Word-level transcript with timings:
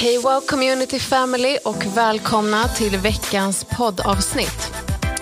Hej 0.00 0.18
Wow 0.18 0.40
Community 0.40 0.98
Family 0.98 1.58
och 1.64 1.84
välkomna 1.96 2.68
till 2.68 2.98
veckans 2.98 3.64
poddavsnitt. 3.64 4.72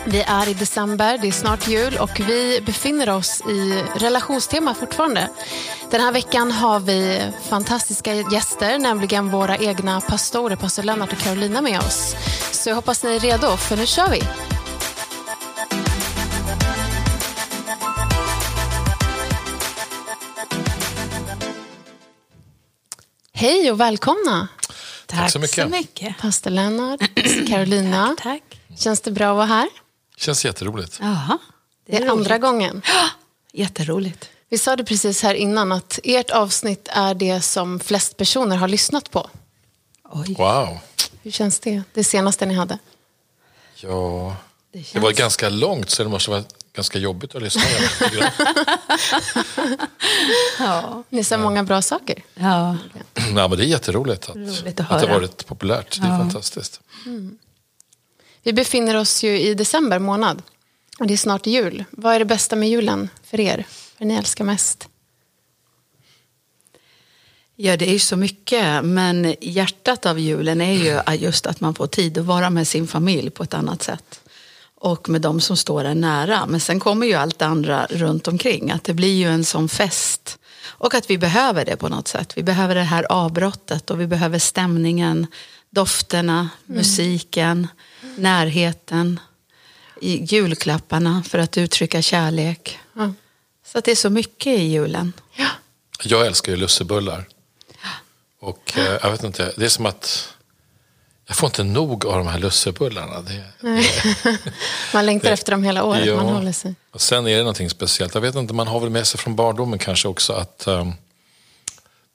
Vi 0.07 0.20
är 0.20 0.49
i 0.49 0.54
december, 0.54 1.18
det 1.18 1.28
är 1.28 1.33
snart 1.33 1.68
jul 1.68 1.97
och 2.00 2.20
vi 2.20 2.60
befinner 2.67 3.10
oss 3.10 3.42
i 3.49 3.84
relationstema 3.94 4.75
fortfarande. 4.75 5.30
Den 5.91 6.00
här 6.00 6.12
veckan 6.12 6.52
har 6.52 6.80
vi 6.80 7.22
fantastiska 7.49 8.14
gäster, 8.14 8.79
nämligen 8.79 9.30
våra 9.30 9.57
egna 9.57 10.01
pastorer, 10.01 10.57
pastor 10.57 10.83
Lennart 10.83 11.13
och 11.13 11.19
Carolina 11.19 11.61
med 11.61 11.79
oss. 11.79 12.15
Så 12.53 12.69
jag 12.69 12.77
hoppas 12.77 13.05
ni 13.05 13.17
är 13.17 13.21
redo, 13.21 13.57
för 13.57 13.77
nu 13.77 13.87
kör 13.87 14.11
vi! 14.11 14.23
Hej 23.33 23.73
och 23.73 23.81
välkomna! 23.81 24.49
Tack 25.08 25.32
så 25.32 25.39
mycket. 25.39 25.71
mycket. 25.71 26.18
Pastor 26.18 26.50
Lennart, 26.50 27.00
Carolina. 27.49 28.16
Tack. 28.22 28.43
Känns 28.79 29.00
det 29.00 29.11
bra 29.11 29.30
att 29.30 29.36
vara 29.36 29.46
här? 29.46 29.68
Känns 30.16 30.44
jätteroligt. 30.44 30.99
Jaha, 31.00 31.39
Det 31.86 31.96
är 31.96 32.08
andra 32.10 32.38
gången. 32.38 32.82
Jätteroligt. 33.52 34.28
Vi 34.48 34.58
sa 34.58 34.76
det 34.76 34.84
precis 34.84 35.22
här 35.22 35.34
innan 35.34 35.72
att 35.72 35.98
ert 36.04 36.30
avsnitt 36.30 36.88
är 36.92 37.14
det 37.14 37.40
som 37.40 37.80
flest 37.80 38.16
personer 38.16 38.56
har 38.56 38.68
lyssnat 38.68 39.10
på. 39.10 39.30
Oj, 40.10 40.34
Wow. 40.38 40.78
Hur 41.22 41.30
känns 41.30 41.60
det? 41.60 41.82
Det 41.94 42.04
senaste 42.04 42.46
ni 42.46 42.54
hade? 42.54 42.78
Ja, 43.74 44.36
det 44.72 44.78
känns... 44.78 44.92
det 44.92 45.00
var 45.00 45.12
ganska 45.12 45.48
långt 45.48 45.90
så 45.90 46.02
det 46.02 46.08
måste 46.08 46.30
vara 46.30 46.44
ganska 46.78 46.98
jobbigt 46.98 47.34
att 47.34 47.42
lyssna 47.42 47.62
på. 47.62 48.05
Ja. 50.59 51.02
Ni 51.09 51.24
sa 51.24 51.38
många 51.38 51.62
bra 51.62 51.82
saker. 51.82 52.24
ja. 52.34 52.77
Nej, 53.14 53.48
men 53.48 53.50
det 53.50 53.64
är 53.64 53.66
jätteroligt 53.66 54.28
att, 54.28 54.36
Roligt 54.36 54.80
att 54.80 54.91
att 54.91 55.00
det 55.00 55.06
har 55.06 55.14
varit 55.14 55.46
populärt. 55.46 56.00
Det 56.00 56.06
är 56.06 56.19
fantastiskt. 56.19 56.80
Vi 58.42 58.52
befinner 58.52 58.94
oss 58.97 59.22
ju 59.22 59.41
i 59.41 59.55
december 59.55 59.98
månad 59.98 60.42
och 60.98 61.06
det 61.06 61.14
är 61.14 61.19
snart 61.19 61.47
jul. 61.47 61.84
Vad 61.91 62.14
är 62.14 62.19
det 62.19 62.25
bästa 62.25 62.56
med 62.56 62.69
julen 62.69 63.08
för 63.24 63.41
er? 63.41 63.67
Vad 63.98 64.08
ni 64.08 64.14
älskar 64.14 64.45
mest? 64.45 64.89
ja, 67.56 67.77
det 67.77 67.89
är 67.89 67.92
ju 67.92 67.98
så 67.98 68.17
mycket. 68.17 68.84
Men 68.84 69.34
hjärtat 69.41 70.06
av 70.06 70.19
julen 70.19 70.61
är 70.61 70.72
ju 70.72 71.17
just 71.17 71.47
att 71.47 71.61
man 71.61 71.74
får 71.74 71.86
tid 71.86 72.19
att 72.19 72.24
vara 72.24 72.50
med 72.50 72.69
sin 72.69 72.86
familj 72.86 73.30
på 73.30 73.42
ett 73.42 73.55
annat 73.55 73.83
sätt. 73.83 74.17
Och 74.80 75.08
med 75.08 75.20
de 75.20 75.40
som 75.40 75.56
står 75.56 75.84
en 75.84 76.00
nära. 76.00 76.46
Men 76.46 76.60
sen 76.60 76.80
kommer 76.80 77.06
ju 77.06 77.14
allt 77.14 77.38
det 77.38 77.46
andra 77.46 77.86
runt 77.90 78.28
omkring. 78.28 78.70
Att 78.70 78.84
det 78.84 78.94
blir 78.94 79.14
ju 79.14 79.28
en 79.28 79.44
sån 79.44 79.68
fest. 79.68 80.38
Och 80.66 80.94
att 80.94 81.10
vi 81.10 81.18
behöver 81.18 81.64
det 81.64 81.76
på 81.76 81.88
något 81.88 82.08
sätt. 82.08 82.32
Vi 82.36 82.42
behöver 82.42 82.74
det 82.74 82.82
här 82.82 83.06
avbrottet 83.12 83.90
och 83.90 84.00
vi 84.00 84.06
behöver 84.06 84.38
stämningen, 84.38 85.26
dofterna, 85.70 86.48
musiken, 86.66 87.68
närheten, 88.16 89.20
i 90.00 90.24
julklapparna 90.24 91.22
för 91.22 91.38
att 91.38 91.58
uttrycka 91.58 92.02
kärlek. 92.02 92.78
Ja. 92.92 93.12
Så 93.66 93.78
att 93.78 93.84
det 93.84 93.90
är 93.90 93.96
så 93.96 94.10
mycket 94.10 94.58
i 94.58 94.62
julen. 94.62 95.12
Ja. 95.34 95.48
Jag 96.02 96.26
älskar 96.26 96.52
ju 96.52 96.58
lussebullar. 96.58 97.28
Och 98.40 98.72
eh, 98.78 98.98
jag 99.02 99.10
vet 99.10 99.24
inte, 99.24 99.52
det 99.56 99.64
är 99.64 99.68
som 99.68 99.86
att 99.86 100.34
jag 101.30 101.36
får 101.36 101.46
inte 101.46 101.64
nog 101.64 102.06
av 102.06 102.18
de 102.18 102.26
här 102.26 102.38
lussebullarna. 102.38 103.20
Det, 103.22 103.44
Man 104.94 105.06
längtar 105.06 105.28
Det- 105.28 105.32
efter 105.32 105.52
dem 105.52 105.62
hela 105.64 105.84
året, 105.84 106.06
Ja. 106.06 106.16
man 106.16 106.26
håller 106.34 106.52
sig. 106.52 106.74
Och 106.90 107.00
sen 107.00 107.26
är 107.26 107.30
det 107.36 107.38
någonting 107.42 107.70
speciellt. 107.70 108.14
Jag 108.14 108.20
vet 108.20 108.34
inte, 108.34 108.54
man 108.54 108.66
har 108.68 108.80
väl 108.80 108.90
med 108.90 109.06
sig 109.06 109.20
från 109.20 109.36
barndomen 109.36 109.78
kanske 109.78 110.08
också 110.08 110.32
att 110.32 110.66
ehm, 110.66 110.92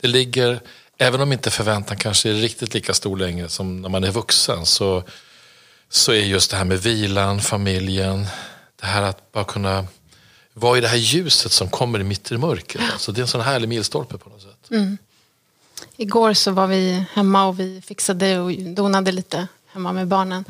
det 0.02 0.08
ligger, 0.08 0.60
även 0.98 1.22
om 1.22 1.34
inte 1.34 1.52
förväntan 1.52 1.98
kanske 1.98 2.30
är 2.30 2.34
riktigt 2.34 2.74
lika 2.74 2.94
stor 2.94 3.18
längre 3.18 3.50
som 3.50 3.82
när 3.82 3.90
man 3.90 4.04
är 4.04 4.12
vuxen, 4.12 4.66
så, 4.66 5.04
så 5.90 6.12
är 6.12 6.16
just 6.20 6.52
det 6.52 6.58
här 6.58 6.66
med 6.66 6.80
vilan, 6.82 7.42
familjen, 7.42 8.28
det 8.82 8.86
här 8.86 9.02
att 9.02 9.32
bara 9.32 9.44
kunna 9.44 9.86
vara 10.54 10.78
i 10.78 10.82
det 10.82 10.88
här 10.88 10.98
ljuset 10.98 11.52
som 11.52 11.70
kommer 11.70 12.00
i 12.00 12.04
mitt 12.04 12.32
i 12.32 12.38
mörkret. 12.38 12.84
Alltså 12.94 13.12
det 13.12 13.20
är 13.20 13.22
en 13.22 13.28
sån 13.28 13.42
härlig 13.42 13.70
milstolpe 13.70 14.18
på 14.18 14.30
något 14.30 14.42
sätt. 14.42 14.70
Igår 15.98 16.34
så 16.34 16.52
var 16.52 16.68
vi 16.68 17.06
hemma 17.14 17.46
och 17.46 17.60
vi 17.60 17.82
fixade 17.82 18.40
och 18.40 18.54
donade 18.54 19.12
lite 19.12 19.48
hemma 19.74 19.94
med 19.94 20.08
barnen. 20.08 20.46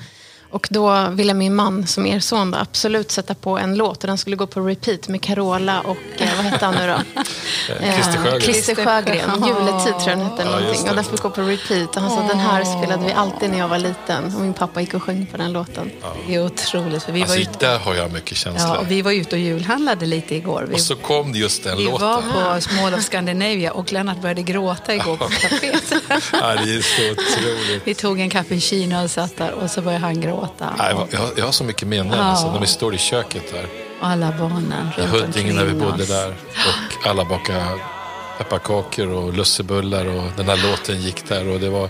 Och 0.53 0.67
då 0.71 1.07
ville 1.09 1.33
min 1.33 1.55
man, 1.55 1.87
som 1.87 2.05
er 2.05 2.19
son, 2.19 2.51
då, 2.51 2.57
absolut 2.57 3.11
sätta 3.11 3.33
på 3.35 3.57
en 3.57 3.75
låt. 3.75 4.03
Och 4.03 4.07
den 4.07 4.17
skulle 4.17 4.35
gå 4.35 4.47
på 4.47 4.59
repeat 4.61 5.07
med 5.07 5.21
Carola 5.21 5.81
och, 5.81 5.97
eh, 6.17 6.29
vad 6.37 6.45
hette 6.45 6.65
han 6.65 6.75
nu 6.75 6.87
då? 6.87 7.21
Eh, 7.79 7.93
Christer 7.93 8.17
Sjögren. 8.17 8.41
Christer 8.41 8.75
Sjögren. 8.75 9.31
Ja. 9.41 9.47
Juletid 9.47 9.93
tror 9.99 10.09
jag 10.09 10.17
den 10.17 10.21
hette. 10.25 10.43
Ja, 10.43 10.59
någonting. 10.59 10.89
och 10.89 10.95
den 10.95 11.03
fick 11.03 11.21
gå 11.21 11.29
på 11.29 11.41
repeat. 11.41 11.95
Och 11.95 12.01
han 12.01 12.11
sa 12.11 12.27
den 12.27 12.39
här 12.39 12.63
spelade 12.63 13.05
vi 13.05 13.11
alltid 13.13 13.49
när 13.49 13.57
jag 13.59 13.67
var 13.67 13.77
liten. 13.77 14.25
Och 14.35 14.41
min 14.41 14.53
pappa 14.53 14.81
gick 14.81 14.93
och 14.93 15.03
sjöng 15.03 15.25
på 15.25 15.37
den 15.37 15.53
låten. 15.53 15.91
Det 16.27 16.35
är 16.35 16.45
otroligt. 16.45 17.03
För 17.03 17.11
vi, 17.11 17.21
Alltså 17.21 17.35
var 17.35 17.41
ute, 17.41 17.57
där 17.59 17.79
har 17.79 17.95
jag 17.95 18.11
mycket 18.11 18.37
känslor. 18.37 18.69
ja, 18.75 18.77
och 18.79 18.91
vi 18.91 19.01
var 19.01 19.11
ute 19.11 19.35
och 19.35 19.41
julhandlade 19.41 20.05
lite 20.05 20.35
igår. 20.35 20.65
Vi, 20.69 20.75
Och 20.75 20.79
så 20.81 20.95
kom 20.95 21.31
det 21.31 21.37
just 21.39 21.63
den 21.63 21.77
vi 21.77 21.83
låten. 21.85 22.07
var 22.07 22.21
på 22.55 22.61
Small 22.61 22.93
of 22.93 23.03
Scandinavia 23.03 23.71
och 23.71 23.91
Lennart 23.91 24.21
började 24.21 24.41
gråta 24.41 24.93
igår 24.95 25.17
på 25.17 25.25
kaféet. 25.25 25.93
Ja, 26.31 26.55
det 26.65 26.75
är 26.75 26.81
så 26.81 27.11
otroligt. 27.11 27.81
Vi 27.85 27.93
tog 27.95 28.19
en 28.19 28.29
cappuccino 28.29 29.03
och 29.03 29.11
satt 29.11 29.37
där 29.37 29.51
och 29.51 29.71
så 29.71 29.81
började 29.81 30.05
han 30.05 30.21
gråta. 30.21 30.42
Nej, 30.77 30.95
jag, 31.11 31.19
har, 31.19 31.29
jag 31.37 31.45
har 31.45 31.51
så 31.51 31.63
mycket 31.63 31.87
minnen 31.87 32.17
Ja. 32.17 32.23
alltså, 32.23 32.51
när 32.51 32.59
vi 32.59 32.67
står 32.67 32.95
i 32.95 32.97
köket 32.97 33.51
där. 33.51 33.65
Och 34.01 34.07
alla 34.07 34.31
barnen 34.39 34.89
I 34.97 35.01
Huddinge 35.01 35.53
när 35.53 35.65
vi 35.65 35.73
bodde 35.73 36.03
oss. 36.03 36.09
där. 36.09 36.29
Och 36.29 37.07
alla 37.07 37.25
bakade 37.25 37.65
pepparkakor 38.37 39.07
och 39.09 39.33
lussebullar 39.33 40.05
och 40.05 40.23
den 40.37 40.45
här 40.49 40.69
låten 40.71 41.01
gick 41.01 41.27
där. 41.29 41.47
Och 41.47 41.59
det 41.59 41.69
var, 41.69 41.89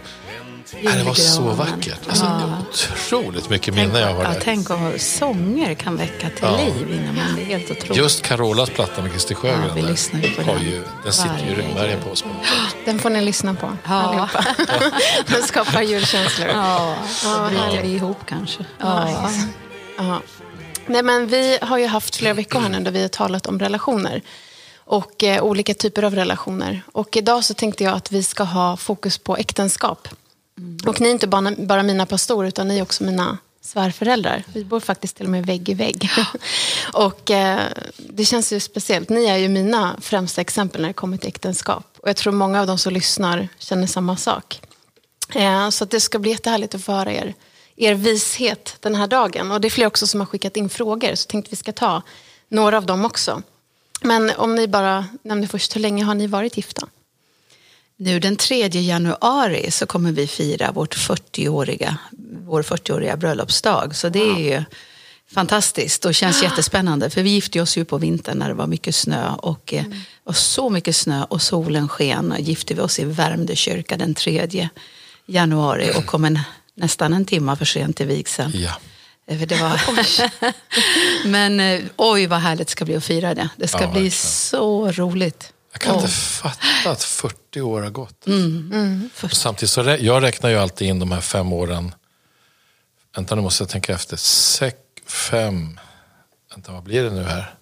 nej, 0.81 0.97
det 0.97 1.03
var 1.03 1.13
så 1.13 1.41
vackert. 1.41 1.99
Alltså, 2.09 2.25
Ja. 2.25 2.57
Otroligt 2.69 3.49
mycket 3.49 3.73
minnen 3.73 3.95
jag 4.01 4.13
har 4.13 4.23
ja, 4.23 4.29
där. 4.29 4.39
tänk 4.43 4.69
vad 4.69 5.01
sånger 5.01 5.73
kan 5.75 5.97
väcka 5.97 6.29
till 6.29 6.37
Ja. 6.41 6.57
liv 6.57 6.91
inom 6.93 7.17
en. 7.17 7.35
Det 7.35 7.41
är 7.41 7.45
helt 7.45 7.71
otroligt. 7.71 7.97
Just 7.97 8.21
Carolas 8.21 8.69
platta 8.69 9.01
med 9.01 9.11
Christer 9.11 9.35
Sjögren 9.35 9.63
Ja, 9.67 9.73
vi 9.73 9.81
lyssnar 9.81 10.19
ju 10.21 10.29
på 10.35 10.41
har 10.41 10.53
den. 10.53 10.63
ju, 10.63 10.83
den 11.03 11.13
sitter 11.13 11.37
ju 11.45 11.51
i 11.51 11.55
Varje 11.55 11.67
ryggmärgen 11.67 12.01
på 12.03 12.09
oss. 12.09 12.23
Den 12.85 12.99
får 12.99 13.09
ni 13.09 13.21
lyssna 13.21 13.53
på 13.55 13.77
Ja. 13.87 13.93
allihopa. 13.93 14.45
Den 15.27 15.43
skapar 15.43 15.81
julkänslor. 15.81 16.47
Ja, 16.47 16.55
Ja, 16.55 17.07
så 17.07 17.27
bryter 17.47 17.63
härligt. 17.63 17.83
vi 17.85 17.95
ihop 17.95 18.17
kanske. 18.25 18.65
Ja. 18.79 19.29
Ja. 19.97 20.21
Nej, 20.85 21.03
men 21.03 21.27
vi 21.27 21.57
har 21.61 21.77
ju 21.77 21.87
haft 21.87 22.15
flera 22.15 22.33
veckor 22.33 22.59
här 22.59 22.69
nu 22.69 22.79
där 22.79 22.91
vi 22.91 23.01
har 23.01 23.07
talat 23.09 23.47
om 23.47 23.59
relationer 23.59 24.21
och 24.85 25.23
eh, 25.23 25.43
olika 25.43 25.73
typer 25.73 26.03
av 26.03 26.15
relationer. 26.15 26.81
Och 26.91 27.17
idag 27.17 27.43
så 27.43 27.53
tänkte 27.53 27.83
jag 27.83 27.93
att 27.93 28.11
vi 28.11 28.23
ska 28.23 28.43
ha 28.43 28.77
fokus 28.77 29.17
på 29.17 29.37
äktenskap. 29.37 30.07
Mm. 30.57 30.77
Och 30.87 31.01
ni 31.01 31.07
är 31.07 31.11
inte 31.11 31.27
bara, 31.27 31.51
bara 31.57 31.83
mina 31.83 32.05
pastorer 32.05 32.47
utan 32.47 32.67
ni 32.67 32.77
är 32.77 32.81
också 32.81 33.03
mina 33.03 33.37
svärföräldrar. 33.61 34.43
Vi 34.53 34.65
bor 34.65 34.79
faktiskt 34.79 35.17
till 35.17 35.25
och 35.25 35.31
med 35.31 35.45
vägg 35.45 35.69
i 35.69 35.73
vägg. 35.73 36.09
och 36.93 37.31
eh, 37.31 37.59
det 37.97 38.25
känns 38.25 38.53
ju 38.53 38.59
speciellt. 38.59 39.09
Ni 39.09 39.25
är 39.25 39.37
ju 39.37 39.49
mina 39.49 39.95
främsta 40.01 40.41
exempel 40.41 40.81
när 40.81 40.87
det 40.87 40.93
kommer 40.93 41.17
till 41.17 41.27
äktenskap. 41.27 41.97
Och 42.01 42.09
jag 42.09 42.15
tror 42.15 42.33
många 42.33 42.61
av 42.61 42.67
de 42.67 42.77
som 42.77 42.93
lyssnar 42.93 43.47
känner 43.57 43.87
samma 43.87 44.17
sak. 44.17 44.61
Eh, 45.35 45.69
Så 45.69 45.83
att 45.83 45.89
det 45.89 45.99
ska 45.99 46.19
bli 46.19 46.31
jättehärligt 46.31 46.75
att 46.75 46.83
få 46.83 46.91
höra 46.91 47.11
er, 47.13 47.33
er 47.75 47.93
vishet 47.93 48.75
den 48.79 48.95
här 48.95 49.07
dagen. 49.07 49.51
Och 49.51 49.61
det 49.61 49.67
är 49.67 49.69
fler 49.69 49.87
också 49.87 50.07
som 50.07 50.19
har 50.19 50.27
skickat 50.27 50.57
in 50.57 50.69
frågor, 50.69 51.15
så 51.15 51.27
tänkte 51.27 51.49
vi 51.49 51.55
ska 51.55 51.71
ta 51.71 52.01
några 52.49 52.77
av 52.77 52.85
dem 52.85 53.05
också. 53.05 53.41
Men 54.01 54.31
om 54.37 54.55
ni 54.55 54.67
bara 54.67 55.05
nämner 55.21 55.47
först, 55.47 55.75
hur 55.75 55.81
länge 55.81 56.03
har 56.03 56.15
ni 56.15 56.27
varit 56.27 56.57
gifta? 56.57 56.87
Nu 58.03 58.19
den 58.19 58.35
3 58.35 58.67
januari 58.67 59.71
så 59.71 59.85
kommer 59.85 60.11
vi 60.11 60.27
fira 60.27 60.71
vårt 60.71 60.95
40-åriga, 60.97 61.97
vår 62.45 62.63
40-åriga 62.63 63.17
bröllopsdag. 63.17 63.95
Så 63.95 64.09
det 64.09 64.19
är 64.19 64.39
ju 64.39 64.63
fantastiskt 65.33 66.05
och 66.05 66.15
känns 66.15 66.43
jättespännande. 66.43 67.09
För 67.09 67.21
vi 67.23 67.29
gifte 67.29 67.61
oss 67.61 67.77
ju 67.77 67.85
på 67.85 67.97
vintern 67.97 68.37
när 68.37 68.47
det 68.47 68.53
var 68.53 68.67
mycket 68.67 68.95
snö. 68.95 69.29
Och 69.37 69.73
eh, 69.73 69.83
och 70.23 70.35
så 70.35 70.69
mycket 70.69 70.95
snö 70.95 71.23
och 71.23 71.41
solen 71.41 71.89
sken. 71.89 72.31
Och 72.31 72.39
gifte 72.39 72.73
vi 72.73 72.81
oss 72.81 72.99
i 72.99 73.05
Värmdö 73.05 73.55
kyrka 73.55 73.97
den 73.97 74.13
3 74.15 74.69
januari 75.25 75.91
och 75.95 76.05
kom 76.05 76.25
en, 76.25 76.39
nästan 76.75 77.13
en 77.13 77.25
timme 77.25 77.55
för 77.55 77.65
sent 77.65 77.97
till 77.97 78.07
vigseln. 78.07 78.51
Ja. 78.55 78.71
Eh, 79.27 79.41
Det 79.41 79.55
var... 79.61 79.81
Men 81.27 81.59
eh, 81.59 81.81
oj 81.97 82.27
vad 82.27 82.39
härligt 82.39 82.67
det 82.67 82.71
ska 82.71 82.85
bli 82.85 82.95
att 82.95 83.03
fira 83.03 83.35
det. 83.35 83.49
Det 83.57 83.67
ska 83.67 83.81
Ja, 83.81 83.87
bli 83.91 84.01
verkligen. 84.01 84.11
så 84.11 84.91
roligt. 84.91 85.52
Jag 85.73 85.81
kan 85.81 85.95
inte 85.95 86.07
fatta 86.07 86.89
att 86.91 87.03
40 87.03 87.61
år 87.61 87.81
har 87.81 87.89
gått. 87.89 88.27
Mm. 88.27 89.09
Och 89.23 89.31
Samtidigt 89.31 89.69
så 89.71 89.83
rä- 89.83 89.97
jag 90.01 90.23
räknar 90.23 90.49
ju 90.49 90.57
alltid 90.57 90.87
in 90.87 90.99
de 90.99 91.11
här 91.11 91.21
fem 91.21 91.53
åren. 91.53 91.95
Vänta 93.15 93.35
nu 93.35 93.41
måste 93.41 93.63
jag 93.63 93.69
tänka 93.69 93.93
efter. 93.93 94.17
Sex, 94.17 94.77
fem, 95.05 95.79
vänta 96.53 96.71
vad 96.71 96.83
blir 96.83 97.03
det 97.03 97.09
nu 97.09 97.23
här? 97.23 97.55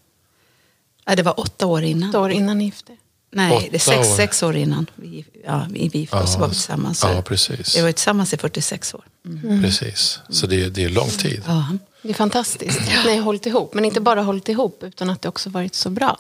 Ja, 1.06 1.16
det 1.16 1.24
var 1.24 1.40
åtta 1.40 1.66
år 1.66 1.84
innan. 1.84 2.10
Ett 2.10 2.16
år 2.16 2.32
innan 2.32 2.58
ni 2.58 2.66
gifte? 2.66 2.98
Nej, 3.34 3.52
Åtta 3.58 3.66
det 3.72 3.78
är 3.78 3.80
sex, 3.80 3.98
år. 4.10 4.16
sex 4.16 4.44
år 4.44 4.56
innan 4.56 4.86
vi, 4.96 5.26
ja, 5.46 5.66
vi 5.70 5.80
gifte 5.94 6.16
oss 6.18 6.36
och 6.36 6.42
var 6.42 6.50
tillsammans. 6.50 7.04
Ja, 7.04 7.22
precis. 7.22 7.78
Vi 7.78 7.82
var 7.82 7.92
tillsammans 7.92 8.34
i 8.34 8.38
46 8.38 8.94
år. 8.94 9.04
Mm. 9.26 9.64
precis. 9.64 10.20
Så 10.30 10.48
det 10.48 10.64
är, 10.64 10.70
det 10.70 10.84
är 10.84 10.90
lång 10.90 11.10
tid. 11.10 11.44
Ja. 11.48 11.68
Det 12.02 12.10
är 12.10 12.14
fantastiskt 12.14 12.80
att 12.80 13.06
ni 13.06 13.16
har 13.18 13.24
hållit 13.24 13.46
ihop. 13.46 13.74
Men 13.74 13.86
inte 13.86 14.02
bara 14.02 14.22
hållit 14.22 14.50
ihop, 14.50 14.84
utan 14.84 15.10
att 15.10 15.22
det 15.22 15.30
också 15.30 15.50
varit 15.50 15.76
så 15.76 15.90
bra. 15.90 16.20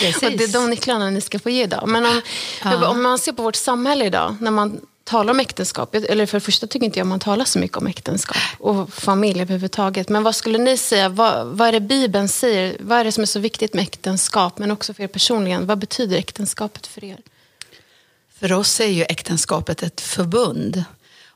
Precis. 0.00 0.22
och 0.22 0.32
det 0.32 0.44
är 0.44 0.52
de 0.52 0.70
nycklarna 0.70 1.10
ni 1.10 1.20
ska 1.20 1.38
få 1.38 1.50
ge 1.50 1.62
idag. 1.62 1.88
Men 1.88 2.06
om, 2.06 2.20
Ja. 2.64 2.88
om 2.88 3.02
man 3.02 3.18
ser 3.18 3.32
på 3.32 3.42
vårt 3.42 3.56
samhälle 3.56 4.04
idag, 4.04 4.36
när 4.40 4.50
man 4.50 4.80
talar 5.04 5.30
om 5.30 5.40
äktenskap, 5.40 5.94
eller 5.94 6.26
för 6.26 6.36
det 6.36 6.40
första 6.44 6.66
tycker 6.66 6.86
inte 6.86 6.98
jag 7.00 7.06
man 7.06 7.20
talar 7.20 7.44
så 7.44 7.58
mycket 7.58 7.76
om 7.76 7.86
äktenskap 7.86 8.36
och 8.58 8.92
familj 8.92 9.40
överhuvudtaget. 9.40 10.08
Men 10.08 10.22
vad 10.22 10.34
skulle 10.34 10.58
ni 10.58 10.76
säga, 10.76 11.08
vad, 11.08 11.46
vad 11.46 11.68
är 11.68 11.72
det 11.72 11.80
Bibeln 11.80 12.28
säger? 12.28 12.76
Vad 12.80 12.98
är 12.98 13.04
det 13.04 13.12
som 13.12 13.22
är 13.22 13.26
så 13.26 13.40
viktigt 13.40 13.74
med 13.74 13.82
äktenskap, 13.82 14.58
men 14.58 14.70
också 14.70 14.94
för 14.94 15.02
er 15.02 15.06
personligen? 15.08 15.66
Vad 15.66 15.78
betyder 15.78 16.16
äktenskapet 16.16 16.86
för 16.86 17.04
er? 17.04 17.18
För 18.38 18.52
oss 18.52 18.80
är 18.80 18.86
ju 18.86 19.02
äktenskapet 19.02 19.82
ett 19.82 20.00
förbund. 20.00 20.84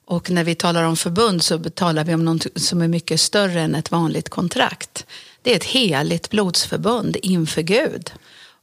Och 0.05 0.31
när 0.31 0.45
vi 0.45 0.55
talar 0.55 0.85
om 0.85 0.97
förbund 0.97 1.43
så 1.43 1.59
talar 1.59 2.05
vi 2.05 2.15
om 2.15 2.25
något 2.25 2.47
som 2.57 2.83
är 2.83 2.89
mycket 2.89 3.21
större 3.21 3.61
än 3.61 3.75
ett 3.75 3.91
vanligt 3.91 4.29
kontrakt. 4.29 5.07
Det 5.43 5.53
är 5.53 5.57
ett 5.57 5.65
heligt 5.65 6.31
blodsförbund 6.31 7.17
inför 7.23 7.63
Gud. 7.63 8.13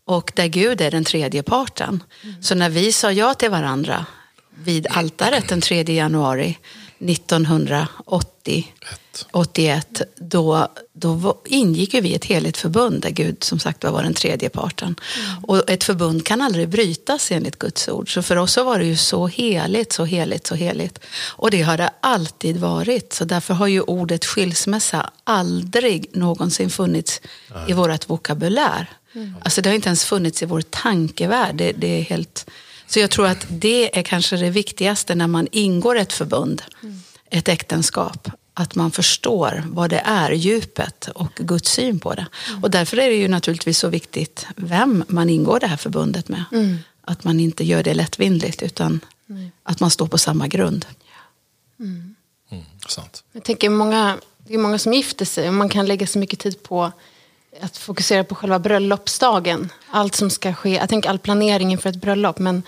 Och 0.06 0.32
där 0.36 0.48
Gud 0.48 0.82
är 0.82 0.92
den 0.92 1.04
tredje 1.04 1.44
parten. 1.44 2.04
Mm. 2.24 2.44
Så 2.44 2.56
när 2.56 2.70
vi 2.70 2.92
sa 2.92 3.12
ja 3.12 3.34
till 3.34 3.50
varandra 3.50 4.06
vid 4.64 4.88
altaret 4.90 5.50
den 5.50 5.62
3 5.62 5.84
januari 5.84 6.58
1980, 7.00 8.74
81, 9.32 10.02
då, 10.16 10.68
då 10.94 11.42
ingick 11.46 11.94
vi 11.94 12.10
i 12.10 12.16
ett 12.16 12.26
heligt 12.26 12.58
förbund 12.58 13.02
där 13.02 13.10
Gud 13.10 13.44
som 13.44 13.60
sagt 13.60 13.84
var 13.84 14.04
den 14.04 14.14
tredje 14.14 14.50
parten. 14.50 14.96
Mm. 15.18 15.44
Och 15.44 15.70
ett 15.70 15.84
förbund 15.84 16.26
kan 16.26 16.42
aldrig 16.42 16.70
brytas 16.70 17.32
enligt 17.32 17.60
Guds 17.60 17.88
ord. 17.88 18.14
Så 18.14 18.22
för 18.24 18.36
oss 18.36 18.54
så 18.54 18.64
var 18.64 18.80
det 18.80 18.86
ju 18.86 18.98
så 18.98 19.28
heligt, 19.28 19.94
så 19.94 20.06
heligt, 20.06 20.48
så 20.48 20.56
heligt. 20.56 21.00
Och 21.28 21.52
det 21.52 21.62
har 21.62 21.78
det 21.78 21.90
alltid 22.02 22.58
varit. 22.58 23.14
Så 23.14 23.26
därför 23.26 23.54
har 23.54 23.68
ju 23.68 23.82
ordet 23.82 24.26
skilsmässa 24.26 25.10
aldrig 25.24 26.10
någonsin 26.14 26.70
funnits 26.70 27.22
mm. 27.52 27.70
i 27.70 27.74
vårt 27.74 28.10
vokabulär. 28.10 28.90
Mm. 29.16 29.36
Alltså 29.42 29.62
det 29.62 29.70
har 29.70 29.76
inte 29.76 29.90
ens 29.90 30.06
funnits 30.06 30.44
i 30.44 30.46
vår 30.46 30.62
tankevärld. 30.62 31.56
Det, 31.56 31.72
det, 31.72 32.00
är 32.00 32.02
helt... 32.02 32.50
Så 32.88 33.00
jag 33.00 33.12
tror 33.12 33.28
att 33.28 33.46
det 33.50 34.00
är 34.00 34.04
kanske 34.04 34.38
det 34.38 34.50
viktigaste 34.50 35.16
när 35.16 35.28
man 35.28 35.48
ingår 35.52 35.98
ett 35.98 36.14
förbund, 36.14 36.62
mm. 36.84 37.02
ett 37.30 37.48
äktenskap. 37.48 38.30
Att 38.58 38.76
man 38.76 38.92
förstår 38.92 39.64
vad 39.68 39.90
det 39.90 40.02
är, 40.06 40.32
djupet 40.32 41.08
och 41.16 41.32
Guds 41.36 41.72
syn 41.72 42.00
på 42.00 42.14
det. 42.14 42.26
Mm. 42.50 42.64
Och 42.64 42.72
därför 42.72 42.98
är 42.98 43.10
det 43.10 43.16
ju 43.16 43.28
naturligtvis 43.28 43.80
så 43.80 43.88
viktigt 43.88 44.48
vem 44.56 45.04
man 45.08 45.30
ingår 45.30 45.60
det 45.60 45.68
här 45.68 45.78
förbundet 45.78 46.30
med. 46.30 46.44
Mm. 46.52 46.78
Att 47.02 47.24
man 47.24 47.40
inte 47.40 47.64
gör 47.64 47.84
det 47.84 47.94
lättvindigt 47.94 48.64
utan 48.64 49.00
att 49.64 49.80
man 49.80 49.92
står 49.92 50.08
på 50.08 50.18
samma 50.18 50.48
grund. 50.48 50.86
Mm. 51.80 52.16
Mm, 52.52 52.64
sant. 52.88 53.24
Jag 53.32 53.44
tänker 53.44 53.70
många, 53.70 54.18
det 54.38 54.54
är 54.54 54.58
många 54.58 54.80
som 54.80 54.94
gifter 54.94 55.26
sig 55.26 55.48
och 55.48 55.54
man 55.54 55.70
kan 55.70 55.86
lägga 55.86 56.08
så 56.08 56.20
mycket 56.20 56.40
tid 56.40 56.64
på 56.64 56.92
att 57.62 57.78
fokusera 57.78 58.24
på 58.24 58.36
själva 58.36 58.60
bröllopsdagen. 58.60 59.70
Allt 59.90 60.16
som 60.16 60.30
ska 60.30 60.54
ske. 60.54 60.70
Jag 60.70 60.90
tänker 60.90 61.10
all 61.10 61.20
planering 61.20 61.72
inför 61.72 61.90
ett 61.90 62.02
bröllop. 62.02 62.40
Men 62.40 62.64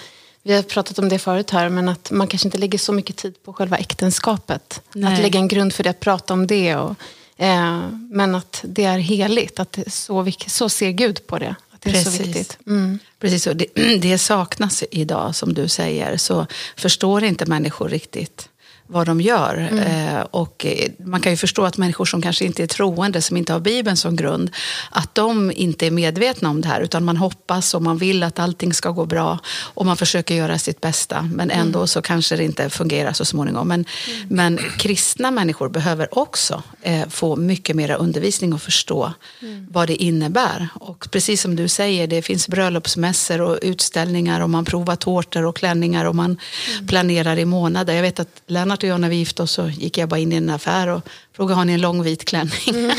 vi 0.47 0.53
har 0.53 0.63
pratat 0.63 0.99
om 0.99 1.09
det 1.09 1.19
förut 1.19 1.51
här. 1.51 1.69
Men 1.69 1.89
att 1.89 2.11
man 2.11 2.27
kanske 2.27 2.47
inte 2.47 2.57
lägger 2.57 2.77
så 2.77 2.93
mycket 2.93 3.15
tid 3.15 3.43
på 3.43 3.53
själva 3.53 3.77
äktenskapet. 3.77 4.81
Nej. 4.93 5.13
Att 5.13 5.19
lägga 5.19 5.39
en 5.39 5.47
grund 5.47 5.73
för 5.73 5.83
det, 5.83 5.89
att 5.89 5.99
prata 5.99 6.33
om 6.33 6.47
det. 6.47 6.75
Och, 6.75 6.95
eh, 7.37 7.89
men 8.11 8.35
att 8.35 8.61
det 8.67 8.83
är 8.83 8.97
heligt. 8.97 9.59
Att 9.59 9.79
så, 9.87 10.31
så 10.47 10.69
ser 10.69 10.91
Gud 10.91 11.27
på 11.27 11.39
det. 11.39 11.55
Att 11.71 11.81
det 11.81 11.91
Precis. 11.91 12.07
är 12.07 12.17
så 12.17 12.23
viktigt. 12.23 12.57
Mm. 12.67 12.99
Precis 13.19 13.43
så. 13.43 13.53
Det, 13.53 13.65
det 14.01 14.17
saknas 14.17 14.83
idag, 14.91 15.35
som 15.35 15.53
du 15.53 15.67
säger. 15.67 16.17
Så 16.17 16.47
förstår 16.77 17.23
inte 17.23 17.45
människor 17.45 17.89
riktigt 17.89 18.49
vad 18.87 19.05
de 19.05 19.21
gör. 19.21 19.67
Mm. 19.71 19.79
Eh, 19.79 20.21
och 20.21 20.65
eh, 20.65 20.91
man 21.05 21.21
kan 21.21 21.31
ju 21.31 21.37
förstå 21.37 21.65
att 21.65 21.77
människor 21.77 22.05
som 22.05 22.21
kanske 22.21 22.45
inte 22.45 22.63
är 22.63 22.67
troende, 22.67 23.21
som 23.21 23.37
inte 23.37 23.53
har 23.53 23.59
Bibeln 23.59 23.97
som 23.97 24.15
grund, 24.15 24.51
att 24.89 25.15
de 25.15 25.51
inte 25.55 25.87
är 25.87 25.91
medvetna 25.91 26.49
om 26.49 26.61
det 26.61 26.67
här, 26.67 26.81
utan 26.81 27.05
man 27.05 27.17
hoppas 27.17 27.73
och 27.73 27.81
man 27.81 27.97
vill 27.97 28.23
att 28.23 28.39
allting 28.39 28.73
ska 28.73 28.89
gå 28.91 29.05
bra 29.05 29.39
och 29.73 29.85
man 29.85 29.97
försöker 29.97 30.35
göra 30.35 30.57
sitt 30.57 30.81
bästa, 30.81 31.29
men 31.33 31.51
ändå 31.51 31.79
mm. 31.79 31.87
så 31.87 32.01
kanske 32.01 32.35
det 32.35 32.43
inte 32.43 32.69
fungerar 32.69 33.13
så 33.13 33.25
småningom. 33.25 33.67
Men, 33.67 33.85
mm. 34.07 34.27
men 34.29 34.57
kristna 34.77 35.31
människor 35.31 35.69
behöver 35.69 36.19
också 36.19 36.63
eh, 36.81 37.07
få 37.09 37.35
mycket 37.35 37.75
mer 37.75 37.91
undervisning 37.91 38.53
och 38.53 38.61
förstå 38.61 39.13
mm. 39.41 39.67
vad 39.71 39.87
det 39.87 40.03
innebär. 40.03 40.67
Och 40.73 41.07
precis 41.11 41.41
som 41.41 41.55
du 41.55 41.67
säger, 41.67 42.07
det 42.07 42.21
finns 42.21 42.47
bröllopsmässor 42.47 43.41
och 43.41 43.59
utställningar 43.61 44.41
och 44.41 44.49
man 44.49 44.65
provar 44.65 44.95
tårtor 44.95 45.45
och 45.45 45.55
klänningar 45.55 46.05
och 46.05 46.15
man 46.15 46.37
mm. 46.75 46.87
planerar 46.87 47.37
i 47.37 47.45
månader. 47.45 47.93
Jag 47.93 48.01
vet 48.01 48.19
att 48.19 48.41
Lennart 48.47 48.76
Lennart 48.77 48.83
och 48.83 48.89
jag 48.89 49.01
när 49.01 49.09
vi 49.09 49.15
gifte 49.15 49.43
oss 49.43 49.51
så 49.51 49.69
gick 49.69 49.97
jag 49.97 50.09
bara 50.09 50.19
in 50.19 50.33
i 50.33 50.35
en 50.35 50.49
affär 50.49 50.87
och 50.87 51.01
frågade 51.33 51.55
har 51.55 51.65
ni 51.65 51.73
en 51.73 51.81
lång 51.81 52.03
vit 52.03 52.25
klänning. 52.25 52.67
Mm. 52.67 52.91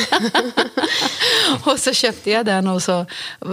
och 1.64 1.78
så 1.78 1.92
köpte 1.92 2.30
jag 2.30 2.46
den 2.46 2.68
och 2.68 2.82
så 2.82 3.06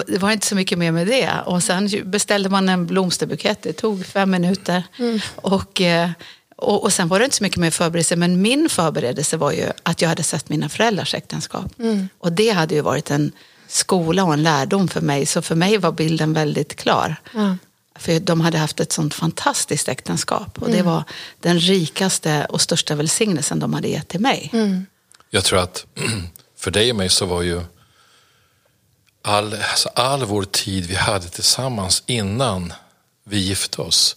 det 0.08 0.18
var 0.18 0.32
inte 0.32 0.48
så 0.48 0.56
mycket 0.56 0.78
mer 0.78 0.92
med 0.92 1.08
det. 1.08 1.30
Och 1.46 1.64
sen 1.64 1.90
beställde 2.06 2.50
man 2.50 2.70
en 2.70 2.86
blomsterbukett, 2.86 3.62
det 3.62 3.74
tog 3.74 4.06
fem 4.06 4.32
minuter. 4.32 4.84
Mm. 5.00 5.20
Och, 5.36 5.82
eh, 5.82 6.10
och, 6.58 6.84
och 6.84 6.94
sen 6.94 7.08
var 7.08 7.20
det 7.20 7.26
inte 7.26 7.38
så 7.38 7.44
mycket 7.44 7.60
mer 7.60 7.72
förberedelse, 7.72 8.16
men 8.16 8.42
min 8.42 8.70
förberedelse 8.70 9.38
var 9.38 9.52
ju 9.52 9.66
att 9.84 10.02
jag 10.02 10.10
hade 10.10 10.24
sett 10.24 10.50
mina 10.50 10.70
föräldrars 10.70 11.14
äktenskap. 11.14 11.80
Mm. 11.80 12.10
Och 12.20 12.32
det 12.32 12.50
hade 12.50 12.76
ju 12.76 12.82
varit 12.82 13.12
en 13.12 13.32
skola 13.68 14.24
och 14.24 14.34
en 14.34 14.44
lärdom 14.44 14.88
för 14.88 15.02
mig, 15.02 15.26
så 15.26 15.42
för 15.42 15.56
mig 15.56 15.78
var 15.78 15.92
bilden 15.92 16.34
väldigt 16.34 16.76
klar. 16.76 17.16
Mm. 17.34 17.58
För 17.96 18.20
de 18.20 18.42
hade 18.42 18.58
haft 18.58 18.80
ett 18.80 18.92
sånt 18.92 19.14
fantastiskt 19.14 19.88
äktenskap. 19.88 20.58
Och 20.62 20.68
det 20.68 20.80
mm. 20.80 20.86
var 20.86 21.04
den 21.40 21.60
rikaste 21.60 22.46
och 22.50 22.62
största 22.62 22.96
välsignelsen 22.96 23.60
de 23.60 23.74
hade 23.74 23.88
gett 23.88 24.08
till 24.08 24.20
mig. 24.20 24.50
Mm. 24.54 24.86
Jag 25.30 25.44
tror 25.44 25.60
att 25.60 25.86
för 26.58 26.72
dig 26.72 26.92
och 26.92 26.98
mig 26.98 27.10
så 27.10 27.26
var 27.26 27.42
ju 27.42 27.62
all, 29.22 29.54
alltså 29.54 29.90
all 29.90 30.26
vår 30.26 30.44
tid 30.44 30.86
vi 30.86 30.96
hade 30.96 31.28
tillsammans 31.30 32.04
innan 32.06 32.74
vi 33.24 33.38
gifte 33.38 33.82
oss 33.82 34.16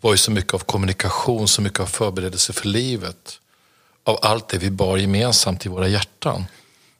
var 0.00 0.12
ju 0.12 0.18
så 0.18 0.30
mycket 0.30 0.54
av 0.54 0.58
kommunikation, 0.58 1.48
så 1.48 1.62
mycket 1.62 1.80
av 1.80 1.86
förberedelse 1.86 2.52
för 2.52 2.68
livet. 2.68 3.40
Av 4.04 4.18
allt 4.22 4.48
det 4.48 4.58
vi 4.58 4.70
bar 4.70 4.96
gemensamt 4.96 5.66
i 5.66 5.68
våra 5.68 5.88
hjärtan. 5.88 6.46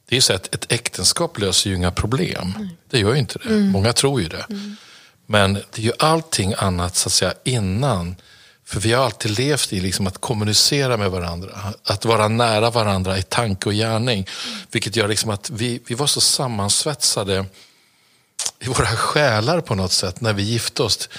Det 0.05 0.17
är 0.17 0.21
så 0.21 0.33
att 0.33 0.55
ett 0.55 0.71
äktenskap 0.71 1.39
löser 1.39 1.69
ju 1.69 1.75
inga 1.75 1.91
problem. 1.91 2.53
Mm. 2.55 2.69
Det 2.89 2.99
gör 2.99 3.13
ju 3.13 3.19
inte 3.19 3.39
det. 3.39 3.49
Mm. 3.49 3.69
Många 3.69 3.93
tror 3.93 4.21
ju 4.21 4.27
det. 4.27 4.45
Mm. 4.49 4.75
Men 5.27 5.53
det 5.53 5.77
är 5.77 5.81
ju 5.81 5.91
allting 5.99 6.53
annat 6.57 6.95
så 6.95 7.09
att 7.09 7.13
säga 7.13 7.33
innan. 7.43 8.15
För 8.65 8.79
vi 8.79 8.93
har 8.93 9.05
alltid 9.05 9.39
levt 9.39 9.73
i 9.73 9.79
liksom 9.79 10.07
att 10.07 10.17
kommunicera 10.17 10.97
med 10.97 11.11
varandra. 11.11 11.49
Att 11.83 12.05
vara 12.05 12.27
nära 12.27 12.69
varandra 12.69 13.17
i 13.17 13.23
tanke 13.23 13.69
och 13.69 13.75
gärning. 13.75 14.27
Vilket 14.71 14.95
gör 14.95 15.07
liksom 15.07 15.29
att 15.29 15.49
vi, 15.49 15.81
vi 15.87 15.95
var 15.95 16.07
så 16.07 16.21
sammansvetsade 16.21 17.45
i 18.59 18.67
våra 18.67 18.85
själar 18.85 19.61
på 19.61 19.75
något 19.75 19.91
sätt 19.91 20.21
när 20.21 20.33
vi 20.33 20.43
gifte 20.43 20.83
oss. 20.83 21.09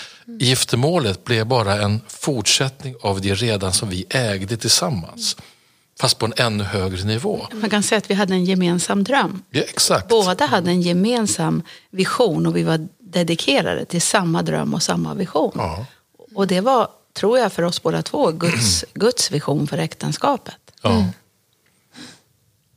Giftermålet 0.40 1.24
blev 1.24 1.46
bara 1.46 1.74
en 1.82 2.00
fortsättning 2.08 2.94
av 3.00 3.20
det 3.20 3.34
redan 3.34 3.72
som 3.72 3.88
vi 3.88 4.06
ägde 4.10 4.56
tillsammans. 4.56 5.36
Mm. 5.38 5.44
Fast 6.00 6.18
på 6.18 6.26
en 6.26 6.32
ännu 6.36 6.64
högre 6.64 7.04
nivå. 7.04 7.46
Man 7.52 7.70
kan 7.70 7.82
säga 7.82 7.98
att 7.98 8.10
vi 8.10 8.14
hade 8.14 8.34
en 8.34 8.44
gemensam 8.44 9.04
dröm. 9.04 9.42
Ja, 9.50 9.62
exakt. 9.62 10.08
Båda 10.08 10.46
hade 10.46 10.70
en 10.70 10.82
gemensam 10.82 11.62
vision 11.90 12.46
och 12.46 12.56
vi 12.56 12.62
var 12.62 12.88
dedikerade 13.10 13.84
till 13.84 14.02
samma 14.02 14.42
dröm 14.42 14.74
och 14.74 14.82
samma 14.82 15.14
vision. 15.14 15.52
Ja. 15.54 15.86
Och 16.34 16.46
det 16.46 16.60
var, 16.60 16.88
tror 17.12 17.38
jag, 17.38 17.52
för 17.52 17.62
oss 17.62 17.82
båda 17.82 18.02
två 18.02 18.32
Guds, 18.32 18.84
Guds 18.94 19.30
vision 19.30 19.66
för 19.66 19.78
äktenskapet. 19.78 20.54
Ja. 20.82 20.90
Mm. 20.90 21.08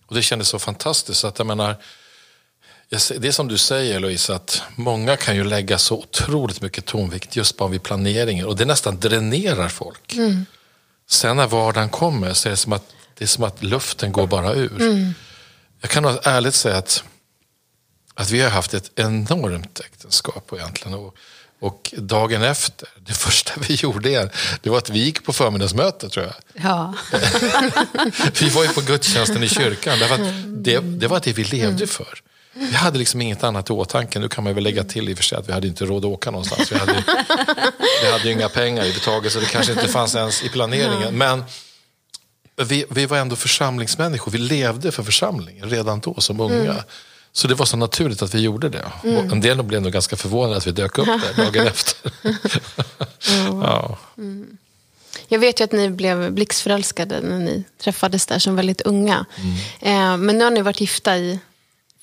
Och 0.05 0.15
det 0.15 0.21
kändes 0.21 0.47
så 0.47 0.59
fantastiskt. 0.59 1.23
att 1.23 1.37
jag 1.37 1.47
menar, 1.47 1.75
det 2.89 3.27
är 3.27 3.31
som 3.31 3.47
du 3.47 3.57
säger 3.57 3.99
Louise, 3.99 4.35
att 4.35 4.61
många 4.75 5.17
kan 5.17 5.35
ju 5.35 5.43
lägga 5.43 5.77
så 5.77 5.97
otroligt 5.97 6.61
mycket 6.61 6.85
tonvikt 6.85 7.35
just 7.35 7.57
bara 7.57 7.69
vid 7.69 7.83
planeringen 7.83 8.45
och 8.45 8.55
det 8.55 8.65
nästan 8.65 8.99
dränerar 8.99 9.69
folk. 9.69 10.13
Mm. 10.13 10.45
Sen 11.09 11.37
när 11.37 11.47
vardagen 11.47 11.89
kommer 11.89 12.33
så 12.33 12.49
är 12.49 12.51
det 12.51 12.57
som 12.57 12.73
att, 12.73 12.85
det 13.17 13.23
är 13.23 13.27
som 13.27 13.43
att 13.43 13.63
luften 13.63 14.11
går 14.11 14.27
bara 14.27 14.53
ur. 14.53 14.81
Mm. 14.81 15.13
Jag 15.81 15.89
kan 15.89 16.05
ärligt 16.05 16.55
säga 16.55 16.77
att 16.77 17.03
att 18.21 18.31
vi 18.31 18.41
har 18.41 18.49
haft 18.49 18.73
ett 18.73 18.91
enormt 18.95 19.79
äktenskap 19.79 20.53
egentligen. 20.53 20.97
Och, 20.97 21.15
och 21.59 21.93
dagen 21.97 22.43
efter, 22.43 22.87
det 22.99 23.13
första 23.13 23.51
vi 23.67 23.75
gjorde 23.75 24.29
det 24.61 24.69
var 24.69 24.77
att 24.77 24.89
vi 24.89 24.99
gick 24.99 25.23
på 25.23 25.33
förmiddagsmöte 25.33 26.09
tror 26.09 26.25
jag. 26.25 26.35
Ja. 26.63 26.93
vi 28.39 28.49
var 28.49 28.63
ju 28.63 28.69
på 28.69 28.81
gudstjänsten 28.81 29.43
i 29.43 29.49
kyrkan. 29.49 29.99
Därför 29.99 30.17
det, 30.47 30.79
det 30.79 31.07
var 31.07 31.21
det 31.23 31.33
vi 31.33 31.43
levde 31.43 31.87
för. 31.87 32.21
Vi 32.53 32.73
hade 32.73 32.97
liksom 32.97 33.21
inget 33.21 33.43
annat 33.43 33.69
i 33.69 33.73
åtanke. 33.73 34.19
Nu 34.19 34.27
kan 34.27 34.43
man 34.43 34.53
väl 34.53 34.63
lägga 34.63 34.83
till 34.83 35.09
i 35.09 35.13
och 35.13 35.17
för 35.17 35.23
sig 35.23 35.37
att 35.37 35.49
vi 35.49 35.53
hade 35.53 35.67
inte 35.67 35.85
råd 35.85 36.05
att 36.05 36.11
åka 36.11 36.31
någonstans. 36.31 36.71
Vi 36.71 36.77
hade, 36.77 37.03
vi 38.01 38.11
hade 38.11 38.23
ju 38.23 38.31
inga 38.31 38.49
pengar 38.49 38.81
överhuvudtaget 38.81 39.31
så 39.31 39.39
det 39.39 39.45
kanske 39.45 39.71
inte 39.73 39.87
fanns 39.87 40.15
ens 40.15 40.43
i 40.43 40.49
planeringen. 40.49 41.17
Men 41.17 41.43
vi, 42.55 42.85
vi 42.89 43.05
var 43.05 43.17
ändå 43.17 43.35
församlingsmänniskor. 43.35 44.31
Vi 44.31 44.37
levde 44.37 44.91
för 44.91 45.03
församlingen 45.03 45.69
redan 45.69 45.99
då 45.99 46.15
som 46.19 46.39
unga. 46.39 46.83
Så 47.33 47.47
det 47.47 47.55
var 47.55 47.65
så 47.65 47.77
naturligt 47.77 48.21
att 48.21 48.33
vi 48.33 48.39
gjorde 48.39 48.69
det. 48.69 48.91
Mm. 49.03 49.31
En 49.31 49.41
del 49.41 49.63
blev 49.63 49.81
nog 49.81 49.91
ganska 49.91 50.15
förvånade 50.15 50.57
att 50.57 50.67
vi 50.67 50.71
dök 50.71 50.97
upp 50.97 51.05
där 51.05 51.45
dagen 51.45 51.67
efter. 51.67 52.11
mm. 52.23 53.61
ja. 53.61 53.97
Mm. 54.17 54.57
Jag 55.27 55.39
vet 55.39 55.59
ju 55.59 55.63
att 55.63 55.71
ni 55.71 55.89
blev 55.89 56.31
blixtförälskade 56.31 57.21
när 57.21 57.39
ni 57.39 57.63
träffades 57.77 58.25
där 58.25 58.39
som 58.39 58.55
väldigt 58.55 58.81
unga. 58.81 59.25
Mm. 59.35 59.55
Eh, 59.79 60.17
men 60.17 60.37
nu 60.37 60.43
har 60.43 60.51
ni 60.51 60.61
varit 60.61 60.81
gifta 60.81 61.17
i 61.17 61.39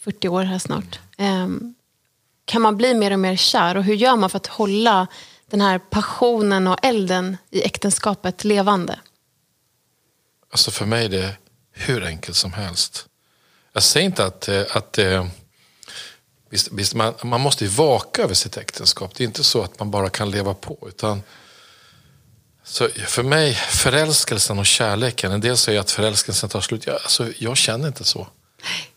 40 0.00 0.28
år 0.28 0.44
här 0.44 0.58
snart. 0.58 0.98
Eh, 1.18 1.48
kan 2.44 2.62
man 2.62 2.76
bli 2.76 2.94
mer 2.94 3.10
och 3.10 3.18
mer 3.18 3.36
kär? 3.36 3.76
Och 3.76 3.84
hur 3.84 3.94
gör 3.94 4.16
man 4.16 4.30
för 4.30 4.36
att 4.36 4.46
hålla 4.46 5.06
den 5.50 5.60
här 5.60 5.78
passionen 5.78 6.66
och 6.66 6.78
elden 6.82 7.36
i 7.50 7.62
äktenskapet 7.62 8.44
levande? 8.44 8.98
Alltså 10.50 10.70
för 10.70 10.86
mig 10.86 11.04
är 11.04 11.08
det 11.08 11.36
hur 11.72 12.04
enkelt 12.04 12.36
som 12.36 12.52
helst. 12.52 13.07
Jag 13.78 13.82
säger 13.82 14.06
inte 14.06 14.24
att, 14.24 14.48
eh, 14.48 14.62
att 14.70 14.98
eh, 14.98 15.26
visst, 16.50 16.68
visst, 16.72 16.94
man, 16.94 17.14
man 17.22 17.40
måste 17.40 17.66
vaka 17.66 18.22
över 18.22 18.34
sitt 18.34 18.56
äktenskap. 18.56 19.14
Det 19.14 19.24
är 19.24 19.26
inte 19.26 19.44
så 19.44 19.62
att 19.62 19.78
man 19.78 19.90
bara 19.90 20.10
kan 20.10 20.30
leva 20.30 20.54
på. 20.54 20.88
Utan, 20.88 21.22
så 22.64 22.88
för 22.88 23.22
mig, 23.22 23.54
förälskelsen 23.54 24.58
och 24.58 24.66
kärleken, 24.66 25.32
en 25.32 25.40
del 25.40 25.56
säger 25.56 25.80
att 25.80 25.90
förälskelsen 25.90 26.48
tar 26.48 26.60
slut. 26.60 26.86
Jag, 26.86 26.94
alltså, 26.94 27.28
jag 27.38 27.56
känner 27.56 27.88
inte 27.88 28.04
så. 28.04 28.26
Nej, 28.62 28.90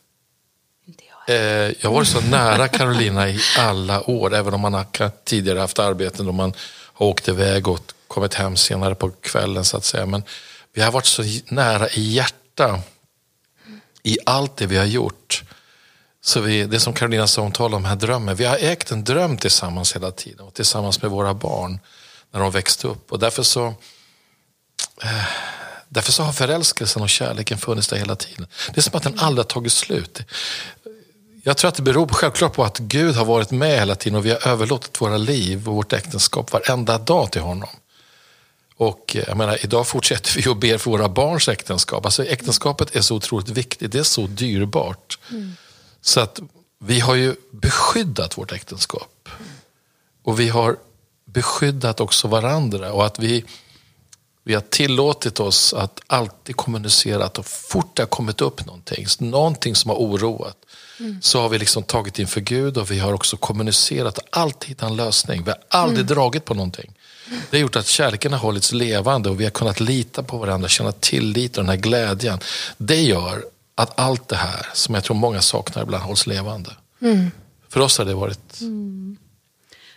inte 0.88 1.04
jag. 1.28 1.36
Eh, 1.36 1.74
jag 1.80 1.90
har 1.90 1.96
varit 1.96 2.08
så 2.08 2.22
nära 2.22 2.68
Carolina 2.68 3.30
i 3.30 3.40
alla 3.58 4.10
år, 4.10 4.34
även 4.34 4.54
om 4.54 4.62
man 4.62 4.74
har 4.74 5.12
tidigare 5.24 5.60
haft 5.60 5.80
arbeten 5.80 6.26
då 6.26 6.32
man 6.32 6.54
har 6.94 7.06
åkt 7.08 7.28
iväg 7.28 7.68
och 7.68 7.80
kommit 8.08 8.34
hem 8.34 8.58
senare 8.58 8.96
på 8.96 9.12
kvällen 9.12 9.66
så 9.66 9.78
att 9.78 9.86
säga. 9.86 10.06
Men 10.06 10.24
vi 10.74 10.82
har 10.82 10.92
varit 10.92 11.06
så 11.06 11.24
nära 11.48 11.90
i 11.90 12.02
hjärta 12.02 12.82
i 14.03 14.17
allt 14.25 14.58
det 14.58 14.65
vi 14.65 14.77
har 14.77 14.86
gjort. 14.86 15.43
Så 16.24 16.41
vi, 16.41 16.63
det 16.63 16.79
som 16.79 16.93
Carolina 16.93 17.27
sa, 17.27 17.41
hon 17.41 17.51
talade 17.51 17.75
om 17.75 17.86
här 17.86 17.96
drömmen. 17.96 18.36
Vi 18.36 18.46
har 18.46 18.58
ägt 18.58 18.91
en 18.91 19.03
dröm 19.03 19.38
tillsammans 19.38 19.96
hela 19.96 20.12
tiden 20.12 20.39
och 20.39 20.53
tillsammans 20.53 21.01
med 21.01 21.12
våra 21.12 21.34
barn 21.34 21.79
när 22.31 22.39
de 22.39 22.51
växte 22.51 22.88
upp. 22.88 23.12
Och 23.12 23.20
därför 23.20 23.43
så, 23.43 23.67
eh, 25.03 25.24
därför 25.89 26.12
så 26.12 26.24
har 26.24 26.34
förälskelsen 26.34 27.01
och 27.01 27.10
kärleken 27.10 27.58
funnits 27.58 27.88
där 27.88 27.98
hela 27.98 28.15
tiden. 28.15 28.48
Det 28.67 28.77
är 28.77 28.81
som 28.81 28.98
att 28.98 29.03
den 29.03 29.20
aldrig 29.20 29.46
har 29.46 29.50
tagit 29.50 29.74
slut. 29.74 30.22
Jag 31.43 31.58
tror 31.58 31.70
att 31.70 31.75
det 31.75 31.81
beror 31.81 32.08
självklart 32.08 32.53
på 32.53 32.63
att 32.63 32.77
Gud 32.77 33.15
har 33.15 33.25
varit 33.25 33.51
med 33.51 33.79
hela 33.79 33.96
tiden 33.96 34.17
och 34.17 34.25
vi 34.25 34.29
har 34.29 34.48
överlåtit 34.48 35.01
våra 35.01 35.17
liv 35.17 35.70
och 35.70 35.75
vårt 35.75 35.93
äktenskap 35.93 36.51
varenda 36.51 36.98
dag 36.98 37.31
till 37.31 37.41
honom. 37.41 37.70
Och 38.82 39.16
eh, 39.16 39.24
jag 39.28 39.38
menar, 39.38 39.58
idag 39.66 39.88
fortsätter 39.88 40.42
vi 40.42 40.50
att 40.50 40.58
be 40.58 40.78
för 40.78 40.92
våra 40.92 41.10
barns 41.10 41.48
äktenskap. 41.48 42.06
Alltså, 42.06 42.26
äktenskapet 42.26 42.96
är 42.96 43.02
så 43.02 43.16
otroligt 43.16 43.50
viktigt, 43.50 43.92
det 43.92 44.00
är 44.00 44.04
så 44.04 44.28
dyrbart. 44.28 45.20
Mm. 45.32 45.52
Så 46.02 46.20
att 46.20 46.40
vi 46.80 47.00
har 47.00 47.16
ju 47.16 47.36
beskyddat 47.52 48.38
vårt 48.38 48.52
äktenskap. 48.52 49.30
Och 50.24 50.40
vi 50.40 50.50
har 50.50 50.78
beskyddat 51.26 52.00
också 52.00 52.28
varandra. 52.28 52.94
Och 52.94 53.06
att 53.06 53.20
vi, 53.20 53.46
vi 54.44 54.54
har 54.54 54.62
tillåtit 54.62 55.40
oss 55.40 55.74
att 55.74 56.00
alltid 56.08 56.56
kommunicera 56.56 57.26
att 57.26 57.36
så 57.36 57.44
fort 57.44 57.96
det 57.96 58.02
har 58.02 58.08
kommit 58.08 58.42
upp 58.42 58.66
någonting, 58.66 59.06
någonting 59.20 59.76
som 59.76 59.90
har 59.90 59.98
oroat, 59.98 60.58
mm. 61.01 61.22
så 61.22 61.41
har 61.41 61.50
vi 61.50 61.60
liksom 61.60 61.84
tagit 61.84 62.20
inför 62.20 62.41
Gud 62.41 62.77
och 62.77 62.91
vi 62.91 63.00
har 63.00 63.13
också 63.13 63.38
kommunicerat 63.38 64.17
och 64.17 64.27
alltid 64.29 64.70
hittat 64.70 64.89
en 64.89 64.96
lösning. 64.96 65.43
Vi 65.43 65.50
har 65.50 65.60
aldrig 65.70 66.05
mm. 66.05 66.15
dragit 66.15 66.46
på 66.46 66.53
någonting. 66.53 66.93
Det 67.50 67.58
har 67.58 67.62
gjort 67.62 67.75
att 67.75 67.88
kärleken 67.88 68.34
har 68.34 68.39
hållits 68.39 68.72
levande 68.72 69.29
och 69.29 69.39
vi 69.39 69.43
har 69.43 69.51
kunnat 69.51 69.79
lita 69.79 70.24
på 70.24 70.38
varandra, 70.38 70.67
känna 70.67 70.91
tillit 70.91 71.58
och 71.58 71.63
den 71.63 71.70
här 71.70 71.77
glädjen. 71.77 72.39
Det 72.77 73.01
gör 73.01 73.46
att 73.75 74.00
allt 74.00 74.27
det 74.27 74.36
här, 74.36 74.65
som 74.74 74.96
jag 74.96 75.03
tror 75.03 75.15
många 75.15 75.41
saknar 75.41 75.84
ibland, 75.84 76.03
hålls 76.03 76.27
levande. 76.27 76.75
Mm. 77.01 77.31
För 77.70 77.79
oss 77.79 77.98
har 77.98 78.05
det 78.05 78.13
varit... 78.13 78.62
Mm. 78.62 79.17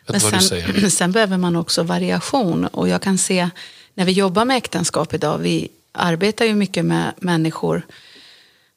Men 0.06 0.20
sen, 0.20 0.90
sen 0.90 1.12
behöver 1.12 1.36
man 1.36 1.56
också 1.56 1.82
variation. 1.82 2.66
Och 2.66 2.88
jag 2.88 3.02
kan 3.02 3.18
se, 3.18 3.50
när 3.94 4.04
vi 4.04 4.12
jobbar 4.12 4.44
med 4.44 4.56
äktenskap 4.56 5.14
idag, 5.14 5.38
vi 5.38 5.68
arbetar 5.92 6.44
ju 6.44 6.54
mycket 6.54 6.84
med 6.84 7.12
människor 7.16 7.82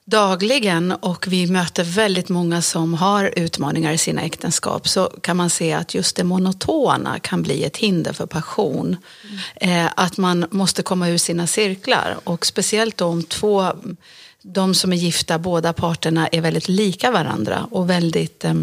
dagligen 0.10 0.92
och 0.92 1.28
vi 1.28 1.48
möter 1.48 1.84
väldigt 1.84 2.30
många 2.30 2.62
som 2.62 2.94
har 2.94 3.34
utmaningar 3.36 3.92
i 3.92 3.98
sina 3.98 4.22
äktenskap 4.22 4.88
så 4.88 5.06
kan 5.22 5.38
man 5.38 5.50
se 5.50 5.74
att 5.74 5.94
just 5.94 6.16
det 6.16 6.24
monotona 6.24 7.20
kan 7.20 7.42
bli 7.42 7.64
ett 7.64 7.78
hinder 7.78 8.14
för 8.14 8.26
passion. 8.26 8.98
Mm. 9.56 9.86
Eh, 9.86 9.92
att 9.96 10.18
man 10.18 10.46
måste 10.52 10.84
komma 10.84 11.10
ur 11.10 11.18
sina 11.18 11.48
cirklar 11.48 12.18
och 12.24 12.46
speciellt 12.46 13.02
om 13.02 13.24
två, 13.24 13.72
de 14.42 14.76
som 14.76 14.94
är 14.94 14.98
gifta, 14.98 15.40
båda 15.40 15.74
parterna 15.74 16.28
är 16.28 16.42
väldigt 16.42 16.70
lika 16.70 17.12
varandra 17.12 17.68
och 17.72 17.90
väldigt, 17.90 18.46
eh, 18.46 18.54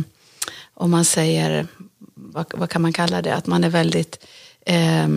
om 0.74 0.90
man 0.90 1.04
säger, 1.04 1.66
vad, 2.14 2.46
vad, 2.54 2.70
kan 2.70 2.82
man 2.82 2.92
kalla 2.92 3.22
det, 3.22 3.34
att 3.34 3.46
man 3.46 3.64
är 3.64 3.70
väldigt 3.70 4.26
eh, 4.66 5.08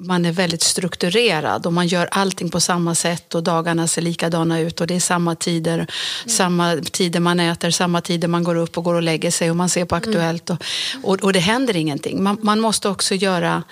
man 0.00 0.24
är 0.24 0.32
väldigt 0.32 0.62
strukturerad 0.62 1.66
och 1.66 1.72
man 1.72 1.86
gör 1.86 2.08
allting 2.10 2.50
på 2.50 2.60
samma 2.60 2.94
sätt 2.94 3.34
och 3.34 3.42
dagarna 3.42 3.86
ser 3.86 4.02
likadana 4.02 4.60
ut 4.60 4.80
och 4.80 4.86
det 4.86 4.94
är 4.94 5.00
samma 5.00 5.34
tider, 5.34 5.74
mm. 5.74 5.86
samma 6.26 6.76
tider 6.76 7.20
man 7.20 7.40
äter, 7.40 7.70
samma 7.70 8.00
tider 8.00 8.28
man 8.28 8.44
går 8.44 8.54
upp 8.54 8.78
och 8.78 8.84
går 8.84 8.94
och 8.94 9.02
lägger 9.02 9.30
sig 9.30 9.50
och 9.50 9.56
man 9.56 9.68
ser 9.68 9.84
på 9.84 9.94
mm. 9.94 10.08
Aktuellt 10.08 10.50
och, 10.50 10.64
och, 11.02 11.24
och 11.24 11.32
det 11.32 11.38
händer 11.38 11.76
ingenting. 11.76 12.22
Man, 12.22 12.38
man 12.42 12.60
måste 12.60 12.88
också 12.88 13.14
göra 13.14 13.62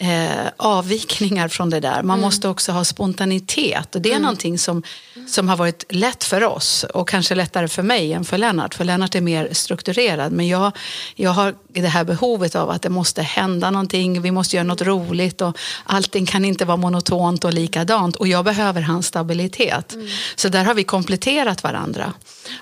eh, 0.00 0.46
avvikningar 0.56 1.48
från 1.48 1.70
det 1.70 1.80
där. 1.80 2.02
Man 2.02 2.18
mm. 2.18 2.20
måste 2.20 2.48
också 2.48 2.72
ha 2.72 2.84
spontanitet 2.84 3.94
och 3.94 4.00
det 4.00 4.08
är 4.08 4.12
mm. 4.12 4.22
någonting 4.22 4.58
som, 4.58 4.82
som 5.28 5.48
har 5.48 5.56
varit 5.56 5.84
lätt 5.88 6.24
för 6.24 6.44
oss 6.44 6.84
och 6.84 7.08
kanske 7.08 7.34
lättare 7.34 7.68
för 7.68 7.82
mig 7.82 8.12
än 8.12 8.24
för 8.24 8.38
Lennart. 8.38 8.74
För 8.74 8.84
Lennart 8.84 9.14
är 9.14 9.20
mer 9.20 9.48
strukturerad 9.52 10.32
men 10.32 10.48
jag, 10.48 10.72
jag 11.14 11.30
har 11.30 11.54
det 11.68 11.88
här 11.88 12.04
behovet 12.04 12.54
av 12.54 12.70
att 12.70 12.82
det 12.82 12.88
måste 12.88 13.22
hända 13.22 13.70
någonting, 13.70 14.22
vi 14.22 14.30
måste 14.30 14.56
göra 14.56 14.64
något 14.64 14.82
roligt 14.82 15.40
och 15.40 15.58
allting 15.84 16.26
kan 16.26 16.44
inte 16.44 16.64
vara 16.64 16.76
monotont 16.76 17.44
och 17.44 17.52
likadant 17.52 18.16
och 18.16 18.28
jag 18.28 18.44
behöver 18.44 18.80
hans 18.80 19.06
stabilitet. 19.06 19.92
Mm. 19.92 20.08
Så 20.34 20.48
där 20.48 20.64
har 20.64 20.74
vi 20.74 20.84
kompletterat 20.84 21.62
varandra. 21.62 22.12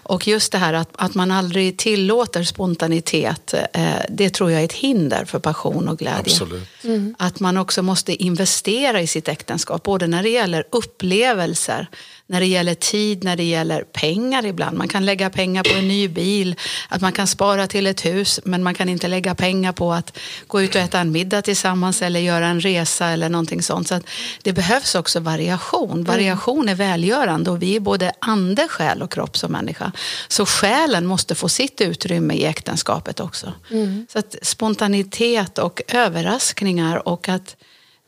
Och 0.02 0.26
just 0.26 0.52
det 0.52 0.58
här 0.58 0.72
att, 0.72 0.88
att 0.92 1.14
man 1.14 1.30
aldrig 1.30 1.78
tillåter 1.78 2.44
spontanitet, 2.44 3.54
eh, 3.72 3.88
det 4.08 4.30
tror 4.30 4.50
jag 4.50 4.60
är 4.60 4.64
ett 4.64 4.72
hinder 4.72 5.24
för 5.24 5.38
passion 5.38 5.88
och 5.88 5.98
glädje. 5.98 6.32
Absolut. 6.32 6.68
Mm 6.84 7.14
att 7.28 7.40
man 7.40 7.56
också 7.56 7.82
måste 7.82 8.22
investera 8.22 9.00
i 9.00 9.06
sitt 9.06 9.28
äktenskap, 9.28 9.82
både 9.82 10.06
när 10.06 10.22
det 10.22 10.28
gäller 10.28 10.64
upplevelser, 10.72 11.86
när 12.28 12.40
det 12.40 12.46
gäller 12.46 12.74
tid, 12.74 13.24
när 13.24 13.36
det 13.36 13.44
gäller 13.44 13.82
pengar 13.82 14.46
ibland. 14.46 14.78
Man 14.78 14.88
kan 14.88 15.04
lägga 15.06 15.30
pengar 15.30 15.62
på 15.62 15.78
en 15.78 15.88
ny 15.88 16.08
bil, 16.08 16.56
att 16.88 17.00
man 17.00 17.12
kan 17.12 17.26
spara 17.26 17.66
till 17.66 17.86
ett 17.86 18.04
hus, 18.04 18.40
men 18.44 18.62
man 18.62 18.74
kan 18.74 18.88
inte 18.88 19.08
lägga 19.08 19.34
pengar 19.34 19.72
på 19.72 19.92
att 19.92 20.18
gå 20.46 20.62
ut 20.62 20.74
och 20.74 20.80
äta 20.80 21.00
en 21.00 21.12
middag 21.12 21.42
tillsammans 21.42 22.02
eller 22.02 22.20
göra 22.20 22.46
en 22.46 22.60
resa 22.60 23.06
eller 23.06 23.28
någonting 23.28 23.62
sånt. 23.62 23.88
Så 23.88 24.00
det 24.42 24.52
behövs 24.52 24.94
också 24.94 25.20
variation. 25.20 25.92
Mm. 25.92 26.04
Variation 26.04 26.68
är 26.68 26.74
välgörande 26.74 27.50
och 27.50 27.62
vi 27.62 27.76
är 27.76 27.80
både 27.80 28.12
ande, 28.18 28.68
själ 28.68 29.02
och 29.02 29.12
kropp 29.12 29.36
som 29.36 29.52
människa. 29.52 29.92
Så 30.28 30.46
själen 30.46 31.06
måste 31.06 31.34
få 31.34 31.48
sitt 31.48 31.80
utrymme 31.80 32.34
i 32.34 32.44
äktenskapet 32.44 33.20
också. 33.20 33.52
Mm. 33.70 34.06
Så 34.12 34.18
att 34.18 34.36
spontanitet 34.42 35.58
och 35.58 35.82
överraskningar 35.88 37.08
och 37.08 37.28
att 37.28 37.56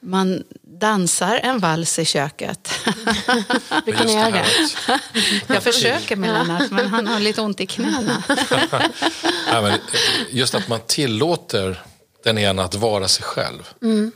man 0.02 0.45
dansar 0.62 1.40
en 1.42 1.59
vals 1.59 1.99
i 1.99 2.04
köket. 2.04 2.71
Du 3.85 3.92
kan 3.92 4.09
göra 4.09 4.30
det. 4.30 4.47
Jag 5.47 5.62
försöker 5.62 6.16
med 6.16 6.33
Lennart, 6.33 6.71
men 6.71 6.87
han 6.87 7.07
har 7.07 7.21
lite 7.21 7.40
ont 7.40 7.61
i 7.61 7.66
knäna. 7.66 8.23
ja, 9.47 9.62
men 9.62 9.78
just 10.30 10.54
att 10.54 10.69
man 10.69 10.80
tillåter 10.87 11.83
den 12.25 12.38
ena 12.38 12.64
att 12.64 12.75
vara 12.75 13.09
sig 13.09 13.25
själv. 13.25 13.69
Mm. 13.83 14.12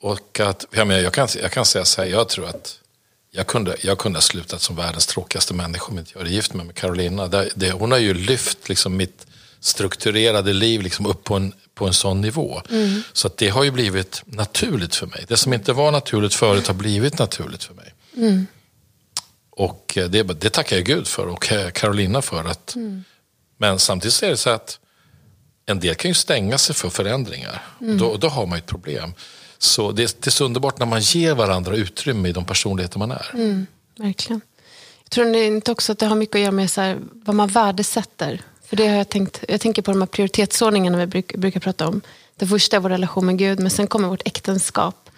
Och 0.00 0.40
att, 0.40 0.66
jag, 0.70 0.86
menar, 0.86 1.00
jag, 1.00 1.12
kan, 1.12 1.28
jag 1.42 1.52
kan 1.52 1.64
säga 1.64 1.84
så 1.84 2.02
här, 2.02 2.08
jag 2.08 2.28
tror 2.28 2.48
att 2.48 2.78
jag 3.30 3.46
kunde, 3.46 3.76
jag 3.80 3.98
kunde 3.98 4.16
ha 4.16 4.22
slutat 4.22 4.62
som 4.62 4.76
världens 4.76 5.06
tråkigaste 5.06 5.54
människa 5.54 5.86
om 5.86 5.98
inte 5.98 6.10
jag 6.14 6.20
hade 6.20 6.30
gift 6.30 6.54
mig 6.54 6.66
med 6.66 6.74
Carolina. 6.74 7.26
Det, 7.26 7.50
det, 7.54 7.70
hon 7.70 7.92
har 7.92 7.98
ju 7.98 8.14
lyft 8.14 8.68
liksom 8.68 8.96
mitt 8.96 9.26
strukturerade 9.66 10.52
liv 10.52 10.82
liksom 10.82 11.06
upp 11.06 11.24
på 11.24 11.34
en 11.34 11.52
på 11.76 11.86
en 11.86 11.92
sån 11.92 12.20
nivå. 12.20 12.62
Mm. 12.70 13.02
Så 13.12 13.30
det 13.36 13.48
har 13.48 13.64
ju 13.64 13.70
blivit 13.70 14.22
naturligt 14.26 14.94
för 14.94 15.06
mig. 15.06 15.24
Det 15.28 15.36
som 15.36 15.52
inte 15.52 15.72
var 15.72 15.92
naturligt 15.92 16.34
förut 16.34 16.66
har 16.66 16.74
blivit 16.74 17.18
naturligt 17.18 17.64
för 17.64 17.74
mig. 17.74 17.94
Mm. 18.16 18.46
Och 19.50 19.98
eh, 19.98 20.08
det, 20.08 20.22
det 20.22 20.50
tackar 20.50 20.76
jag 20.76 20.84
Gud 20.84 21.06
för 21.06 21.26
och 21.26 21.48
Carolina 21.72 22.22
för. 22.22 22.44
Att, 22.44 22.74
mm. 22.74 23.04
Men 23.58 23.78
samtidigt 23.78 24.22
är 24.22 24.28
det 24.28 24.36
så 24.36 24.50
att 24.50 24.78
en 25.66 25.80
del 25.80 25.94
kan 25.94 26.10
ju 26.10 26.14
stänga 26.14 26.58
sig 26.58 26.74
för 26.74 26.90
förändringar. 26.90 27.62
Mm. 27.80 27.98
Då, 27.98 28.16
då 28.16 28.28
har 28.28 28.46
man 28.46 28.58
ett 28.58 28.66
problem. 28.66 29.14
Så 29.58 29.92
det, 29.92 30.22
det, 30.22 30.26
är 30.26 30.30
så 30.30 30.44
underbart 30.44 30.78
när 30.78 30.86
man 30.86 31.00
ger 31.00 31.34
varandra 31.34 31.76
utrymme 31.76 32.28
i 32.28 32.32
de 32.32 32.44
personligheter 32.44 32.98
man 32.98 33.10
är. 33.10 33.30
Mm, 33.34 33.66
verkligen. 33.96 34.40
Jag 35.02 35.10
tror 35.10 35.36
inte 35.36 35.72
också 35.72 35.92
att 35.92 35.98
det 35.98 36.06
har 36.06 36.16
mycket 36.16 36.34
att 36.34 36.40
göra 36.40 36.52
med 36.52 36.70
så 36.70 36.80
här, 36.80 36.98
vad 37.12 37.36
man 37.36 37.48
värdesätter. 37.48 38.42
För 38.68 38.76
det 38.76 38.86
har 38.88 38.96
jag 38.96 39.08
tänkt, 39.08 39.44
jag 39.48 39.60
tänker 39.60 39.82
på 39.82 39.90
de 39.90 40.00
här 40.00 40.06
prioritetsordningarna 40.06 40.98
vi 40.98 41.06
bruk, 41.06 41.36
brukar 41.36 41.60
prata 41.60 41.88
om. 41.88 42.00
Det 42.36 42.46
första 42.46 42.76
är 42.76 42.80
vår 42.80 42.90
relation 42.90 43.26
med 43.26 43.38
Gud, 43.38 43.60
men 43.60 43.70
sen 43.70 43.86
kommer 43.86 44.08
vårt 44.08 44.22
äktenskap. 44.28 45.10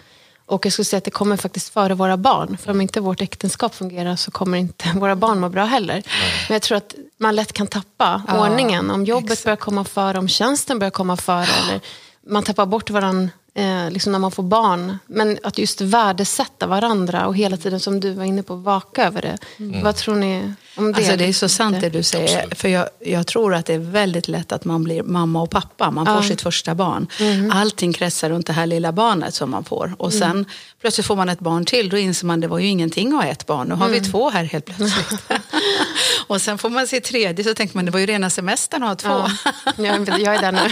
Och 0.47 0.67
jag 0.67 0.73
skulle 0.73 0.85
säga 0.85 0.99
att 0.99 1.05
det 1.05 1.11
kommer 1.11 1.37
faktiskt 1.37 1.69
före 1.69 1.95
våra 1.95 2.17
barn. 2.17 2.59
För 2.59 2.71
om 2.71 2.81
inte 2.81 3.01
vårt 3.01 3.21
äktenskap 3.21 3.75
fungerar 3.75 4.17
så 4.17 4.31
kommer 4.31 4.59
inte 4.59 4.93
våra 4.95 5.17
barn 5.17 5.41
må 5.41 5.49
bra 5.49 5.65
heller. 5.65 5.95
Nej. 5.95 6.05
Men 6.49 6.55
jag 6.55 6.63
tror 6.63 6.79
att 6.79 6.95
man 7.17 7.37
lätt 7.37 7.53
kan 7.53 7.67
tappa 7.67 8.23
ja, 8.29 8.49
ordningen. 8.49 8.91
Om 8.91 9.05
jobbet 9.05 9.31
exakt. 9.31 9.45
börjar 9.45 9.57
komma 9.57 9.85
före, 9.85 10.19
om 10.19 10.29
tjänsten 10.29 10.79
börjar 10.79 10.91
komma 10.91 11.17
före. 11.17 11.49
Eller 11.65 11.81
man 12.27 12.43
tappar 12.43 12.67
bort 12.67 12.91
varandra 12.91 13.31
eh, 13.55 13.91
liksom 13.91 14.13
när 14.13 14.19
man 14.19 14.31
får 14.31 14.43
barn. 14.43 14.99
Men 15.07 15.39
att 15.43 15.59
just 15.59 15.81
värdesätta 15.81 16.67
varandra 16.67 17.27
och 17.27 17.37
hela 17.37 17.57
tiden, 17.57 17.81
som 17.81 18.01
du 18.01 18.13
var 18.13 18.25
inne 18.25 18.43
på, 18.43 18.55
vaka 18.55 19.07
över 19.07 19.23
det. 19.23 19.39
Mm. 19.59 19.83
Vad 19.83 19.97
tror 19.97 20.15
ni 20.15 20.53
det. 20.79 20.97
Alltså 20.97 21.17
det 21.17 21.25
är 21.25 21.33
så 21.33 21.49
sant 21.49 21.81
det 21.81 21.89
du 21.89 22.03
säger. 22.03 22.37
Absolut. 22.39 22.59
För 22.59 22.69
jag, 22.69 22.89
jag 23.01 23.27
tror 23.27 23.55
att 23.55 23.67
det 23.67 23.75
är 23.75 23.79
väldigt 23.79 24.29
lätt 24.29 24.53
att 24.53 24.65
man 24.65 24.85
blir 24.85 25.03
mamma 25.03 25.43
och 25.43 25.51
pappa. 25.51 25.91
Man 25.91 26.07
får 26.07 26.15
Ja. 26.15 26.23
sitt 26.23 26.41
första 26.43 26.75
barn. 26.75 27.07
Mm. 27.21 27.51
Allting 27.51 27.93
kretsar 27.93 28.31
runt 28.31 28.47
det 28.47 28.53
här 28.53 28.67
lilla 28.67 28.93
barnet 28.93 29.35
som 29.35 29.51
man 29.51 29.65
får. 29.65 29.95
Och 29.99 30.13
sen 30.13 30.45
plötsligt 30.81 31.07
får 31.07 31.17
man 31.17 31.29
ett 31.29 31.41
barn 31.41 31.65
till. 31.65 31.89
Då 31.89 31.97
inser 31.99 32.27
man 32.27 32.41
det 32.41 32.49
var 32.49 32.59
ju 32.59 32.67
ingenting 32.67 33.09
att 33.09 33.15
ha 33.25 33.31
ett 33.31 33.47
barn. 33.47 33.69
Nu 33.69 33.75
har 33.75 33.87
Mm. 33.89 34.03
vi 34.03 34.09
två 34.11 34.31
här 34.31 34.45
helt 34.45 34.65
plötsligt. 34.65 35.23
och 36.27 36.41
sen 36.43 36.59
får 36.59 36.71
man 36.71 36.87
sitt 36.87 37.05
tredje. 37.05 37.45
Så 37.45 37.55
tänker 37.55 37.77
man 37.77 37.85
det 37.85 37.91
var 37.91 38.01
ju 38.01 38.07
rena 38.07 38.31
semestern 38.31 38.83
att 38.83 39.03
ha 39.03 39.11
två. 39.25 39.31
Ja. 39.65 39.85
Jag, 40.19 40.35
är 40.35 40.41
där 40.41 40.53
nu. 40.53 40.59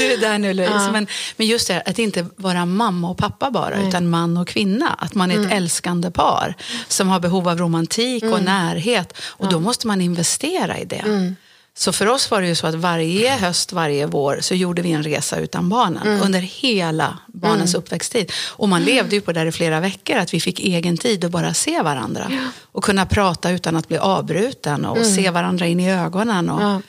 Du 0.00 0.12
är 0.12 0.18
där 0.20 0.38
nu 0.38 0.54
Louise. 0.54 0.74
Ja. 0.74 0.92
Men, 0.92 1.06
men 1.36 1.46
just 1.46 1.68
det 1.68 1.80
att 1.86 1.98
inte 1.98 2.26
vara 2.36 2.66
mamma 2.66 3.10
och 3.10 3.18
pappa 3.18 3.50
bara. 3.50 3.74
Mm. 3.74 3.88
utan 3.88 4.10
man 4.10 4.36
och 4.36 4.48
kvinna. 4.48 4.88
Att 4.98 5.14
man 5.14 5.30
är 5.30 5.46
ett 5.46 5.52
älskande 5.52 6.10
par 6.10 6.54
som 6.88 7.08
har 7.08 7.20
behov 7.20 7.48
av 7.48 7.58
romantik 7.58 8.22
och 8.24 8.42
närhet. 8.42 9.01
Och 9.16 9.48
då 9.48 9.60
måste 9.60 9.86
man 9.86 10.00
investera 10.00 10.78
i 10.78 10.84
det. 10.84 10.96
Mm. 10.96 11.36
Så 11.74 11.92
för 11.92 12.06
oss 12.06 12.30
var 12.30 12.40
det 12.40 12.46
ju 12.48 12.54
så 12.54 12.66
att 12.66 12.74
varje 12.74 13.36
höst, 13.36 13.72
varje 13.72 14.06
vår 14.06 14.38
så 14.40 14.54
gjorde 14.54 14.82
vi 14.82 14.92
en 14.92 15.02
resa 15.02 15.36
utan 15.38 15.68
barnen 15.68 16.02
Mm. 16.06 16.22
under 16.22 16.40
hela 16.40 17.18
barnens 17.26 17.74
uppväxttid. 17.74 18.32
Och 18.48 18.68
man 18.68 18.82
levde 18.84 19.14
ju 19.16 19.20
på 19.20 19.32
det 19.32 19.42
i 19.48 19.52
flera 19.52 19.80
veckor, 19.80 20.16
att 20.16 20.34
vi 20.34 20.40
fick 20.40 20.60
egen 20.60 20.96
tid 20.96 21.24
att 21.24 21.30
bara 21.30 21.54
se 21.54 21.82
varandra. 21.82 22.30
Och 22.62 22.84
kunna 22.84 23.06
prata 23.06 23.50
utan 23.50 23.76
att 23.76 23.88
bli 23.88 23.98
avbruten 23.98 24.84
och 24.84 25.06
se 25.06 25.30
varandra 25.30 25.66
in 25.66 25.80
i 25.80 25.90
ögonen 25.92 26.50
och, 26.50 26.60
Mm. 26.60 26.72
Ja. 26.72 26.80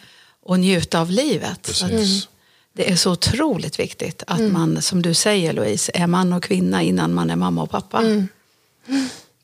och 0.45 0.59
njuta 0.59 0.99
av 1.01 1.09
livet. 1.11 1.61
Precis. 1.63 2.27
det 2.75 2.91
är 2.91 2.95
så 2.95 3.11
otroligt 3.11 3.79
viktigt 3.79 4.23
att 4.27 4.41
man, 4.41 4.81
som 4.81 5.01
du 5.01 5.13
säger 5.13 5.53
Louise, 5.53 5.91
är 5.95 6.07
man 6.07 6.33
och 6.33 6.43
kvinna 6.43 6.81
innan 6.81 7.13
man 7.13 7.29
är 7.29 7.35
mamma 7.35 7.63
och 7.63 7.69
pappa. 7.71 8.01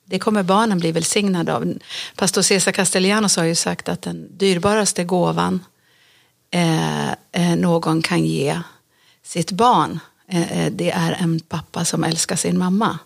Det 0.09 0.19
kommer 0.19 0.43
barnen 0.43 0.79
bli 0.79 0.91
välsignade 0.91 1.55
av. 1.55 1.73
Pastor 2.15 2.41
Cesar 2.41 2.71
Castellanos 2.71 3.37
har 3.37 3.43
ju 3.43 3.55
sagt 3.55 3.89
att 3.89 4.01
den 4.01 4.37
dyrbaraste 4.37 5.03
gåvan 5.03 5.63
eh, 6.51 7.09
eh, 7.11 7.55
någon 7.57 8.01
kan 8.01 8.25
ge 8.25 8.59
sitt 9.23 9.51
barn 9.51 9.99
eh, 10.27 10.71
det 10.71 10.91
är 10.91 11.11
en 11.11 11.39
pappa 11.39 11.85
som 11.85 12.03
älskar 12.03 12.35
sin 12.35 12.57
mamma. 12.57 12.99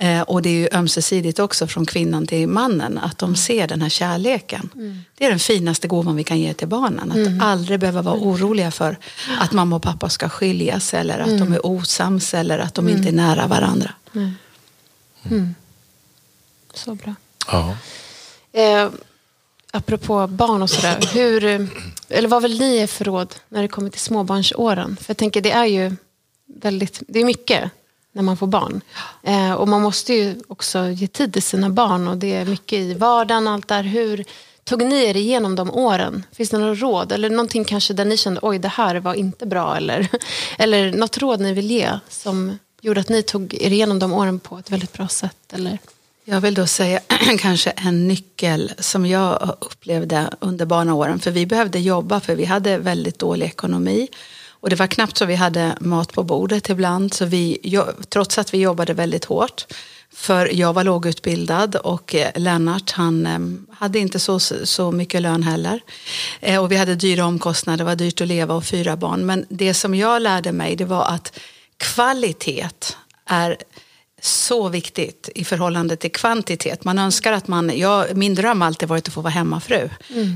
Eh, 0.00 0.20
och 0.20 0.42
det 0.42 0.48
är 0.48 0.54
ju 0.54 0.68
ömsesidigt 0.72 1.38
också 1.38 1.66
från 1.66 1.86
kvinnan 1.86 2.26
till 2.26 2.48
mannen, 2.48 2.98
att 2.98 3.18
de 3.18 3.36
ser 3.36 3.68
den 3.68 3.82
här 3.82 3.88
kärleken. 3.88 4.70
Det 5.18 5.24
är 5.24 5.30
den 5.30 5.38
finaste 5.38 5.88
gåvan 5.88 6.16
vi 6.16 6.24
kan 6.24 6.38
ge 6.40 6.54
till 6.54 6.68
barnen. 6.68 7.12
Att 7.12 7.42
aldrig 7.42 7.80
behöva 7.80 8.02
vara 8.02 8.16
oroliga 8.20 8.70
för 8.70 8.98
att 9.40 9.52
mamma 9.52 9.76
och 9.76 9.82
pappa 9.82 10.08
ska 10.08 10.28
skiljas 10.28 10.94
eller 10.94 11.18
att 11.18 11.38
de 11.38 11.52
är 11.52 11.66
osams 11.66 12.34
eller 12.34 12.58
att 12.58 12.74
de 12.74 12.88
inte 12.88 13.08
är 13.08 13.12
nära 13.12 13.46
varandra. 13.46 13.90
Så 16.74 16.94
bra. 16.94 17.14
Ja. 17.46 17.76
Eh, 18.52 18.90
apropå 19.70 20.26
barn 20.26 20.62
och 20.62 20.70
sådär. 20.70 21.00
Hur, 21.14 21.68
eller 22.08 22.28
vad 22.28 22.42
vill 22.42 22.60
ni 22.60 22.76
ge 22.76 22.86
för 22.86 23.04
råd 23.04 23.34
när 23.48 23.62
det 23.62 23.68
kommer 23.68 23.90
till 23.90 24.00
småbarnsåren? 24.00 24.96
För 24.96 25.10
jag 25.10 25.16
tänker 25.16 25.40
det 25.40 25.52
är 25.52 25.64
ju 25.64 25.96
väldigt, 26.46 27.02
det 27.08 27.20
är 27.20 27.24
mycket 27.24 27.70
när 28.12 28.22
man 28.22 28.36
får 28.36 28.46
barn. 28.46 28.80
Eh, 29.22 29.52
och 29.52 29.68
man 29.68 29.82
måste 29.82 30.14
ju 30.14 30.40
också 30.48 30.88
ge 30.88 31.06
tid 31.06 31.32
till 31.32 31.42
sina 31.42 31.70
barn 31.70 32.08
och 32.08 32.16
det 32.16 32.34
är 32.34 32.44
mycket 32.44 32.78
i 32.78 32.94
vardagen 32.94 33.48
allt 33.48 33.68
där. 33.68 33.82
Hur 33.82 34.24
tog 34.64 34.82
ni 34.82 35.04
er 35.04 35.16
igenom 35.16 35.56
de 35.56 35.70
åren? 35.70 36.26
Finns 36.32 36.50
det 36.50 36.58
några 36.58 36.74
råd? 36.74 37.12
Eller 37.12 37.30
någonting 37.30 37.64
kanske 37.64 37.94
där 37.94 38.04
ni 38.04 38.16
kände 38.16 38.40
oj 38.42 38.58
det 38.58 38.68
här 38.68 38.96
var 38.96 39.14
inte 39.14 39.46
bra 39.46 39.76
eller, 39.76 40.08
eller 40.58 40.92
något 40.92 41.18
råd 41.18 41.40
ni 41.40 41.52
vill 41.52 41.70
ge 41.70 41.90
som 42.08 42.58
gjorde 42.80 43.00
att 43.00 43.08
ni 43.08 43.22
tog 43.22 43.54
er 43.54 43.70
igenom 43.70 43.98
de 43.98 44.12
åren 44.12 44.40
på 44.40 44.58
ett 44.58 44.70
väldigt 44.70 44.92
bra 44.92 45.08
sätt? 45.08 45.52
Eller? 45.52 45.78
Jag 46.26 46.40
vill 46.40 46.54
då 46.54 46.66
säga 46.66 47.00
kanske 47.38 47.70
en 47.70 48.08
nyckel 48.08 48.72
som 48.78 49.06
jag 49.06 49.56
upplevde 49.60 50.30
under 50.40 50.66
barnaåren. 50.66 51.18
För 51.18 51.30
vi 51.30 51.46
behövde 51.46 51.78
jobba 51.78 52.20
för 52.20 52.34
vi 52.34 52.44
hade 52.44 52.78
väldigt 52.78 53.18
dålig 53.18 53.46
ekonomi. 53.46 54.08
Och 54.48 54.70
det 54.70 54.76
var 54.76 54.86
knappt 54.86 55.16
så 55.16 55.24
vi 55.24 55.34
hade 55.34 55.76
mat 55.80 56.12
på 56.12 56.22
bordet 56.22 56.68
ibland. 56.68 57.14
Så 57.14 57.24
vi, 57.24 57.58
trots 58.08 58.38
att 58.38 58.54
vi 58.54 58.58
jobbade 58.58 58.94
väldigt 58.94 59.24
hårt. 59.24 59.64
För 60.12 60.54
jag 60.54 60.72
var 60.72 60.84
lågutbildad 60.84 61.76
och 61.76 62.14
eh, 62.14 62.30
Lennart 62.34 62.90
han 62.90 63.26
eh, 63.26 63.74
hade 63.78 63.98
inte 63.98 64.18
så, 64.18 64.40
så 64.40 64.92
mycket 64.92 65.22
lön 65.22 65.42
heller. 65.42 65.80
Eh, 66.40 66.62
och 66.62 66.72
vi 66.72 66.76
hade 66.76 66.94
dyra 66.94 67.26
omkostnader, 67.26 67.78
det 67.78 67.84
var 67.84 67.96
dyrt 67.96 68.20
att 68.20 68.28
leva 68.28 68.54
och 68.54 68.64
fyra 68.64 68.96
barn. 68.96 69.26
Men 69.26 69.46
det 69.48 69.74
som 69.74 69.94
jag 69.94 70.22
lärde 70.22 70.52
mig 70.52 70.76
det 70.76 70.84
var 70.84 71.04
att 71.04 71.38
kvalitet 71.76 72.68
är 73.26 73.56
så 74.26 74.68
viktigt 74.68 75.28
i 75.34 75.44
förhållande 75.44 75.96
till 75.96 76.12
kvantitet. 76.12 76.84
Man 76.84 76.98
önskar 76.98 77.32
att 77.32 77.48
man, 77.48 77.78
jag, 77.78 78.16
min 78.16 78.34
dröm 78.34 78.60
har 78.60 78.66
alltid 78.68 78.88
varit 78.88 79.08
att 79.08 79.14
få 79.14 79.20
vara 79.20 79.30
hemmafru. 79.30 79.88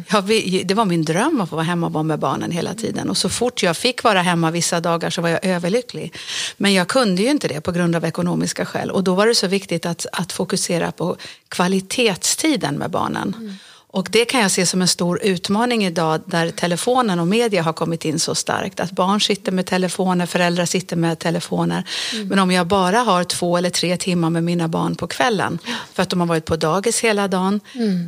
Jag, 0.09 0.23
vi- 0.23 0.63
det 0.65 0.75
var 0.75 0.85
min 0.85 1.05
dröm 1.05 1.41
att 1.41 1.51
få 1.51 1.57
vara 1.57 1.65
hemma 1.65 1.87
och 1.87 1.93
vara 1.93 2.03
med 2.05 2.19
barnen 2.19 2.51
hela 2.51 2.75
tiden. 2.75 3.11
Och 3.11 3.17
så 3.17 3.29
fort 3.29 3.63
jag 3.63 3.77
fick 3.77 4.03
vara 4.03 4.23
hemma 4.23 4.51
vissa 4.51 4.81
dagar 4.81 5.11
så 5.11 5.23
var 5.23 5.29
jag 5.29 5.45
överlycklig. 5.45 6.15
Men 6.57 6.75
jag 6.75 6.89
kunde 6.89 7.23
ju 7.23 7.31
inte 7.31 7.49
det 7.49 7.61
på 7.61 7.73
grund 7.73 7.97
av 7.97 8.05
ekonomiska 8.05 8.67
skäl. 8.67 8.91
Och 8.91 9.05
då 9.05 9.15
var 9.15 9.27
det 9.27 9.35
så 9.35 9.47
viktigt 9.47 9.87
att, 9.87 10.07
att 10.13 10.33
fokusera 10.33 10.93
på 10.93 11.17
kvalitetstiden 11.49 12.75
med 12.75 12.91
barnen. 12.91 13.59
Och 13.91 14.09
det 14.11 14.25
kan 14.25 14.41
jag 14.41 14.51
se 14.51 14.67
som 14.67 14.83
en 14.83 14.89
stor 14.89 15.21
utmaning 15.23 15.85
idag 15.85 16.21
där 16.27 16.51
telefonen 16.51 17.21
och 17.21 17.27
media 17.27 17.63
har 17.63 17.73
kommit 17.73 18.05
in 18.05 18.19
så 18.19 18.35
starkt. 18.35 18.81
Att 18.81 18.91
barn 18.91 19.21
sitter 19.21 19.53
med 19.53 19.67
telefoner, 19.67 20.27
föräldrar 20.27 20.65
sitter 20.65 20.97
med 20.97 21.19
telefoner. 21.19 21.85
Men 22.25 22.39
om 22.39 22.51
jag 22.51 22.67
bara 22.67 22.99
har 22.99 23.25
två 23.25 23.57
eller 23.57 23.71
tre 23.71 23.97
timmar 23.97 24.31
med 24.31 24.45
mina 24.45 24.69
barn 24.69 24.95
på 24.95 25.07
kvällen 25.07 25.59
för 25.93 26.03
att 26.03 26.11
de 26.11 26.21
har 26.21 26.27
varit 26.27 26.45
på 26.45 26.57
dagis 26.57 27.01
hela 27.01 27.29
dagen, 27.29 27.61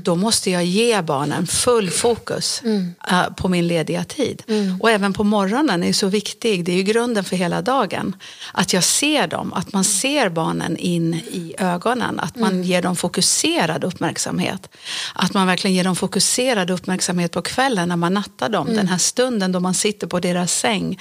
då 0.03 0.17
måste 0.17 0.51
jag 0.51 0.65
ge 0.65 1.03
barnen 1.03 1.47
full 1.47 1.91
fokus 1.91 2.63
eh, 3.11 3.23
på 3.37 3.49
min 3.49 3.69
lediga 3.69 4.05
tid. 4.05 4.43
Och 4.81 4.91
även 4.91 5.13
på 5.13 5.25
morgonen 5.25 5.83
är 5.83 5.93
så 5.93 6.07
viktig, 6.07 6.65
det 6.65 6.73
är 6.73 6.77
ju 6.77 6.83
grunden 6.83 7.25
för 7.25 7.37
hela 7.37 7.63
dagen. 7.63 8.17
Att 8.53 8.73
jag 8.73 8.85
ser 8.85 9.27
dem, 9.27 9.53
att 9.53 9.73
man 9.73 9.85
ser 9.85 10.29
barnen 10.29 10.77
in 10.77 11.15
i 11.15 11.55
ögonen, 11.59 12.21
att 12.21 12.37
man 12.37 12.63
ger 12.65 12.83
dem 12.83 12.97
fokuserad 12.97 13.85
uppmärksamhet. 13.85 14.69
Att 15.15 15.35
man 15.35 15.47
verkligen 15.47 15.70
ger 15.71 15.85
dem 15.85 15.97
fokuserad 15.97 16.71
uppmärksamhet 16.71 17.33
på 17.33 17.43
kvällen 17.43 17.89
när 17.89 17.97
man 17.97 18.15
nattar 18.15 18.49
dem. 18.49 18.67
Den 18.75 18.89
här 18.89 18.99
stunden 18.99 19.53
då 19.53 19.61
man 19.61 19.75
sitter 19.75 20.07
på 20.07 20.21
deras 20.21 20.53
säng 20.53 20.99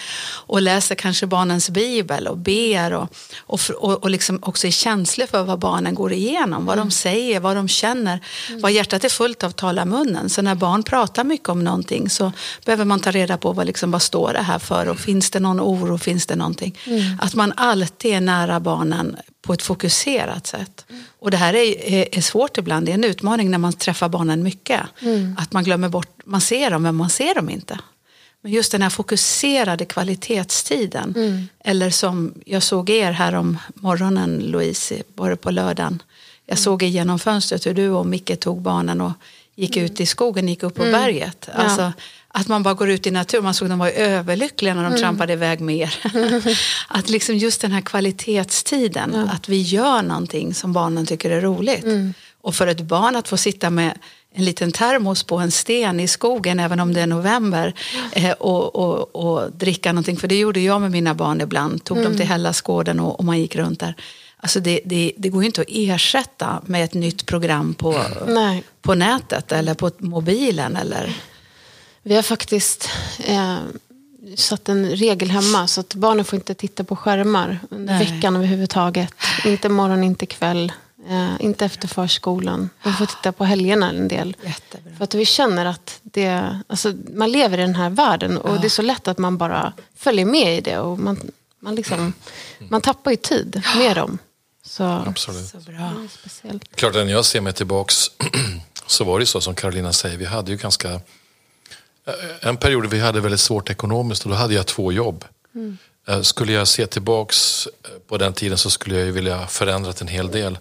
och 0.47 0.61
läser 0.61 0.95
kanske 0.95 1.27
barnens 1.27 1.69
bibel 1.69 2.27
och 2.27 2.37
ber 2.37 2.93
och, 2.93 3.09
och, 3.39 3.59
och, 3.69 4.03
och 4.03 4.09
liksom 4.09 4.39
också 4.41 4.67
är 4.67 4.71
känslig 4.71 5.29
för 5.29 5.43
vad 5.43 5.59
barnen 5.59 5.95
går 5.95 6.13
igenom, 6.13 6.65
vad 6.65 6.77
de 6.77 6.91
säger, 6.91 7.39
vad 7.39 7.55
de 7.55 7.67
känner. 7.67 8.19
Vad 8.61 8.71
hjärtat 8.71 9.03
är 9.03 9.09
fullt 9.09 9.43
av 9.43 9.51
talar 9.51 9.85
munnen. 9.85 10.29
Så 10.29 10.41
när 10.41 10.55
barn 10.55 10.83
pratar 10.83 11.23
mycket 11.23 11.49
om 11.49 11.63
någonting 11.63 12.09
så 12.09 12.31
behöver 12.65 12.85
man 12.85 12.99
ta 12.99 13.11
reda 13.11 13.37
på 13.37 13.51
vad, 13.51 13.65
liksom, 13.65 13.91
vad 13.91 14.01
står 14.01 14.33
det 14.33 14.41
här 14.41 14.59
för 14.59 14.89
och 14.89 14.99
finns 14.99 15.29
det 15.29 15.39
någon 15.39 15.59
oro, 15.61 15.97
finns 15.97 16.25
det 16.25 16.35
någonting. 16.35 16.79
Att 17.21 17.35
man 17.35 17.53
alltid 17.55 18.13
är 18.13 18.21
nära 18.21 18.59
barnen 18.59 19.17
på 19.49 19.53
ett 19.53 19.61
fokuserat 19.61 20.47
sätt. 20.47 20.85
Och 21.19 21.31
det 21.31 21.37
här 21.37 21.53
är, 21.53 21.93
är, 21.93 22.17
är 22.17 22.21
svårt 22.21 22.57
ibland, 22.57 22.85
det 22.85 22.91
är 22.91 22.93
en 22.93 23.03
utmaning 23.03 23.51
när 23.51 23.57
man 23.57 23.73
träffar 23.73 24.09
barnen 24.09 24.43
mycket. 24.43 24.81
Att 25.37 25.53
man 25.53 25.63
glömmer 25.63 25.89
bort, 25.89 26.21
man 26.25 26.41
ser 26.41 26.69
dem 26.71 26.83
men 26.83 26.95
man 26.95 27.09
ser 27.09 27.35
dem 27.35 27.49
inte. 27.49 27.79
Men 28.41 28.51
just 28.51 28.71
den 28.71 28.81
här 28.81 28.89
fokuserade 28.89 29.85
kvalitetstiden. 29.85 31.13
Eller 31.63 31.89
som 31.89 32.33
jag 32.45 32.63
såg 32.63 32.89
er 32.89 33.11
här 33.11 33.35
om 33.35 33.57
morgonen 33.73 34.39
Louise, 34.39 35.03
var 35.15 35.29
det 35.29 35.35
på 35.35 35.51
lördagen. 35.51 36.01
Jag 36.45 36.59
såg 36.59 36.83
igenom 36.83 37.19
fönstret 37.19 37.65
hur 37.65 37.73
du 37.73 37.89
och 37.89 38.05
Micke 38.05 38.39
tog 38.39 38.61
barnen 38.61 39.01
och 39.01 39.11
gick 39.55 39.77
ut 39.77 39.99
i 39.99 40.05
skogen, 40.05 40.47
gick 40.47 40.63
upp 40.63 40.75
på 40.75 40.83
berget. 40.83 41.49
Ja. 41.57 41.91
Att 42.33 42.47
man 42.47 42.63
bara 42.63 42.73
går 42.73 42.89
ut 42.89 43.07
i 43.07 43.11
naturen. 43.11 43.43
Man 43.43 43.53
såg 43.53 43.69
de 43.69 43.79
var 43.79 43.89
överlyckliga 43.89 44.73
när 44.73 44.89
de 44.89 44.97
trampade 44.97 45.33
iväg 45.33 45.59
med 45.59 45.75
er. 45.75 45.95
att 46.87 47.09
liksom 47.09 47.35
just 47.35 47.61
den 47.61 47.71
här 47.71 47.81
kvalitetstiden, 47.81 49.15
att 49.15 49.49
vi 49.49 49.61
gör 49.61 50.01
någonting 50.01 50.53
som 50.53 50.73
barnen 50.73 51.05
tycker 51.05 51.31
är 51.31 51.41
roligt. 51.41 51.85
Och 52.41 52.55
för 52.55 52.67
ett 52.67 52.81
barn 52.81 53.15
att 53.15 53.27
få 53.27 53.37
sitta 53.37 53.69
med 53.69 53.97
en 54.33 54.45
liten 54.45 54.71
termos 54.71 55.23
på 55.23 55.37
en 55.37 55.51
sten 55.51 55.99
i 55.99 56.07
skogen 56.07 56.59
även 56.59 56.79
om 56.79 56.93
det 56.93 57.01
är 57.01 57.07
november 57.07 57.73
eh, 58.11 58.31
och, 58.31 58.75
och, 58.75 59.15
och 59.15 59.51
dricka 59.51 59.91
någonting. 59.91 60.17
För 60.17 60.27
det 60.27 60.39
gjorde 60.39 60.59
jag 60.59 60.81
med 60.81 60.91
mina 60.91 61.13
barn 61.13 61.41
ibland. 61.41 61.83
Tog 61.83 62.03
dem 62.03 62.17
till 62.17 62.25
Hellasgården 62.25 62.99
och, 62.99 63.19
och 63.19 63.25
man 63.25 63.39
gick 63.39 63.55
runt 63.55 63.79
där. 63.79 63.95
Alltså 64.37 64.59
det, 64.59 64.81
det, 64.85 65.11
det 65.17 65.29
går 65.29 65.43
ju 65.43 65.45
inte 65.45 65.61
att 65.61 65.67
ersätta 65.69 66.61
med 66.65 66.83
ett 66.83 66.93
nytt 66.93 67.25
program 67.25 67.73
på, 67.73 68.01
Nej. 68.27 68.63
på 68.81 68.95
nätet 68.95 69.51
eller 69.51 69.73
på 69.73 69.91
mobilen. 69.97 70.75
Eller, 70.75 71.15
Vi 72.03 72.15
har 72.15 72.21
faktiskt 72.21 72.89
eh, 73.19 73.59
satt 74.35 74.69
en 74.69 74.89
regel 74.89 75.29
hemma 75.29 75.67
så 75.67 75.81
att 75.81 75.95
barnen 75.95 76.25
får 76.25 76.37
inte 76.37 76.53
titta 76.53 76.83
på 76.83 76.95
skärmar 76.95 77.59
under 77.69 77.93
Nej. 77.93 78.05
veckan 78.05 78.35
överhuvudtaget. 78.35 79.13
Inte 79.45 79.69
morgon, 79.69 80.03
inte 80.03 80.25
kväll, 80.25 80.71
eh, 81.09 81.31
inte 81.39 81.65
efter 81.65 81.87
förskolan. 81.87 82.69
De 82.83 82.93
får 82.93 83.05
titta 83.05 83.31
på 83.31 83.45
helgerna 83.45 83.89
en 83.89 84.07
del. 84.07 84.35
Jättebra. 84.43 84.95
För 84.97 85.03
att 85.03 85.13
vi 85.13 85.25
känner 85.25 85.65
att 85.65 85.99
det, 86.03 86.59
alltså, 86.67 86.93
man 87.13 87.31
lever 87.31 87.57
i 87.57 87.61
den 87.61 87.75
här 87.75 87.89
världen 87.89 88.37
och 88.37 88.59
det 88.61 88.67
är 88.67 88.69
så 88.69 88.81
lätt 88.81 89.07
att 89.07 89.17
man 89.17 89.37
bara 89.37 89.73
följer 89.95 90.25
med 90.25 90.57
i 90.57 90.61
det. 90.61 90.77
Och 90.77 90.99
man, 90.99 91.31
man, 91.59 91.75
liksom, 91.75 92.13
man 92.69 92.81
tappar 92.81 93.11
ju 93.11 93.17
tid 93.17 93.63
med 93.77 93.95
dem. 93.95 94.17
Så 94.65 94.83
Absolut. 94.83 95.47
Så 95.47 95.57
bra. 95.57 96.07
speciellt. 96.19 96.75
Klart 96.75 96.93
när 96.93 97.05
jag 97.05 97.25
ser 97.25 97.41
mig 97.41 97.53
tillbaks 97.53 97.95
så 98.87 99.03
var 99.03 99.19
det 99.19 99.25
så 99.25 99.41
som 99.41 99.55
Carolina 99.55 99.93
säger, 99.93 100.17
vi 100.17 100.25
hade 100.25 100.51
ju 100.51 100.57
ganska... 100.57 101.01
En 102.41 102.57
period 102.57 102.85
vi 102.85 102.99
hade 102.99 103.19
väldigt 103.21 103.39
svårt 103.39 103.69
ekonomiskt 103.69 104.23
och 104.23 104.29
då 104.29 104.35
hade 104.35 104.53
jag 104.53 104.65
två 104.67 104.91
jobb. 104.91 105.25
Eh, 106.07 106.21
Skulle 106.21 106.51
jag 106.51 106.67
se 106.67 106.87
tillbaks 106.87 107.67
eh, 107.83 107.89
på 108.07 108.17
den 108.17 108.33
tiden 108.33 108.57
så 108.57 108.69
skulle 108.69 108.95
jag 108.97 109.05
ju 109.05 109.11
vilja 109.11 109.47
förändrat 109.47 110.01
en 110.01 110.07
hel 110.07 110.31
del. 110.31 110.57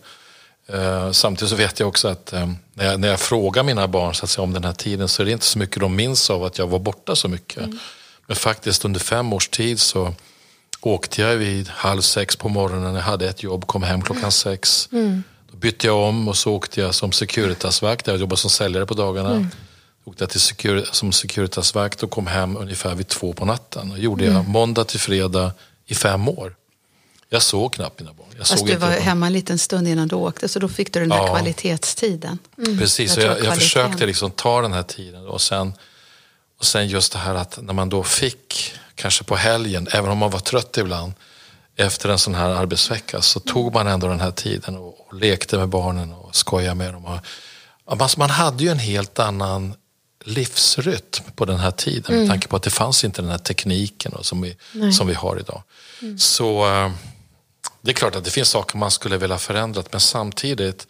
Eh, 0.67 1.11
Samtidigt 1.13 1.51
så 1.51 1.57
vet 1.57 1.81
jag 1.81 1.89
också 1.89 2.09
att 2.09 2.33
när 2.75 2.85
jag, 2.85 3.01
när 3.01 3.09
jag 3.09 3.21
frågar 3.21 3.63
mina 3.63 3.89
barn 3.89 4.15
så 4.15 4.25
att 4.25 4.31
säga, 4.31 4.43
om 4.43 4.53
den 4.53 4.65
här 4.65 4.73
tiden 4.73 5.09
så 5.09 5.23
är 5.23 5.27
det 5.27 5.33
inte 5.33 5.45
så 5.45 5.59
mycket 5.59 5.81
de 5.81 5.97
minns 5.97 6.31
av 6.31 6.45
att 6.45 6.59
jag 6.59 6.67
var 6.67 6.79
borta 6.79 7.17
så 7.17 7.29
mycket. 7.29 7.63
Men 8.27 8.37
faktiskt 8.37 8.85
under 8.85 9.01
fem 9.01 9.33
års 9.33 9.49
tid 9.49 9.81
så 9.81 10.15
åkte 10.81 11.23
jag 11.23 11.37
vid 11.37 11.69
halv 11.69 12.01
sex 12.01 12.37
på 12.37 12.49
morgonen. 12.49 12.95
Jag 12.95 13.03
hade 13.03 13.29
ett 13.29 13.43
jobb, 13.43 13.67
kom 13.67 13.83
hem 13.83 14.03
klockan 14.03 14.33
sex. 14.33 14.89
Då 15.51 15.57
bytte 15.57 15.87
jag 15.87 15.97
om 15.97 16.29
och 16.29 16.37
så 16.37 16.53
åkte 16.55 16.81
jag 16.81 16.95
som 16.95 17.13
Securitasvakt. 17.13 18.07
Jag 18.07 18.17
jobbade 18.17 18.41
som 18.41 18.51
säljare 18.51 18.87
på 18.87 18.95
dagarna. 18.95 19.49
Åkte 20.09 20.23
jag 20.23 20.31
till 20.31 20.41
secur 20.41 20.89
som 20.93 21.13
Securitasvakt 21.13 22.03
och 22.03 22.11
kom 22.11 22.27
hem 22.27 22.57
ungefär 22.57 22.95
vid 22.95 23.09
två 23.09 23.33
på 23.33 23.45
natten. 23.45 23.91
Och 23.91 23.99
gjorde 23.99 24.25
jag 24.25 24.49
måndag 24.49 24.85
till 24.85 25.01
fredag 25.01 25.53
i 25.87 25.95
fem 25.95 26.29
år. 26.29 26.55
Jag 27.29 27.43
såg 27.43 27.73
knappt 27.73 28.01
mina 28.01 28.13
barn. 28.13 28.27
Jag 28.31 28.39
Fast 28.39 28.59
såg 28.59 28.67
du 28.69 28.73
inte 28.73 28.87
var 28.87 28.93
hemma 28.93 29.27
en 29.27 29.33
liten 29.33 29.59
stund 29.59 29.89
innan 29.89 30.09
du 30.09 30.17
åkte 30.17 30.49
så 30.49 30.59
då 30.59 30.69
fick 30.69 30.93
du 30.93 31.01
den 31.01 31.09
där 31.09 31.17
Ja. 31.17 31.27
kvalitetstiden. 31.27 32.39
Precis, 32.79 33.17
Jag 33.17 33.27
jag, 33.27 33.45
jag, 33.45 33.55
försökte 33.55 34.07
liksom 34.07 34.31
ta 34.31 34.63
den 34.63 34.73
här 34.73 34.83
tiden 34.83 35.27
och 35.27 35.41
sen, 35.41 35.73
och 36.59 36.65
sen 36.65 36.89
just 36.89 37.13
det 37.13 37.19
här 37.19 37.35
att 37.35 37.59
när 37.63 37.73
man 37.73 37.89
då 37.89 38.03
fick, 38.03 38.73
kanske 38.95 39.25
på 39.25 39.37
helgen, 39.37 39.89
även 39.93 40.11
om 40.11 40.19
man 40.19 40.31
var 40.31 40.41
trött 40.41 40.79
ibland, 40.79 41.13
efter 41.77 42.09
en 42.09 42.19
sån 42.19 42.35
här 42.35 42.51
arbetsvecka 42.51 43.23
så 43.23 43.41
tog 43.41 43.75
man 43.75 43.87
ändå 43.87 44.09
den 44.09 44.21
här 44.21 44.31
tiden 44.31 44.77
och, 44.77 45.07
och 45.07 45.15
lekte 45.15 45.59
med 45.59 45.69
barnen 45.69 46.13
och 46.13 46.37
skojade 46.37 46.75
med 46.75 46.93
dem. 46.95 47.05
Och, 47.05 47.19
man, 47.99 48.09
man 48.17 48.31
hade 48.31 48.65
ju 48.65 48.71
en 48.71 48.79
helt 48.79 49.19
annan 49.19 49.75
livsrytm 50.25 51.25
på 51.35 51.45
den 51.45 51.59
här 51.59 51.71
tiden 51.71 52.19
med 52.19 52.29
tanke 52.29 52.49
på 52.49 52.57
att 52.57 52.63
det 52.63 52.71
fanns 52.71 53.05
inte 53.05 53.23
den 53.23 53.31
här 53.31 53.39
tekniken 53.39 54.13
och, 54.13 54.27
som, 54.27 54.41
vi, 54.41 54.57
som 54.93 55.07
vi 55.07 55.15
har 55.15 55.39
idag. 55.41 55.63
Så 56.19 56.67
eh, 56.67 56.91
det 57.83 57.91
är 57.91 57.95
klart 57.95 58.17
att 58.17 58.25
det 58.25 58.31
finns 58.31 58.49
saker 58.49 58.79
man 58.79 58.91
skulle 58.91 59.17
vilja 59.17 59.39
förändra 59.39 59.83
men 59.91 60.01
samtidigt 60.01 60.87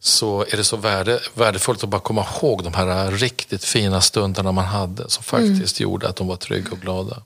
så 0.00 0.44
är 0.50 0.56
det 0.56 0.64
så 0.64 0.76
värde, 0.76 1.20
värdefullt 1.34 1.84
att 1.84 1.88
bara 1.88 2.00
komma 2.00 2.26
ihåg 2.36 2.64
de 2.64 2.74
här 2.74 3.10
riktigt 3.10 3.64
fina 3.64 4.00
stunderna 4.00 4.52
man 4.52 4.64
hade 4.64 5.10
som 5.10 5.24
faktiskt 5.24 5.80
gjorde 5.80 6.08
att 6.08 6.16
de 6.16 6.26
var 6.26 6.36
trygga 6.36 6.70
och 6.70 6.80
glada. 6.80 7.22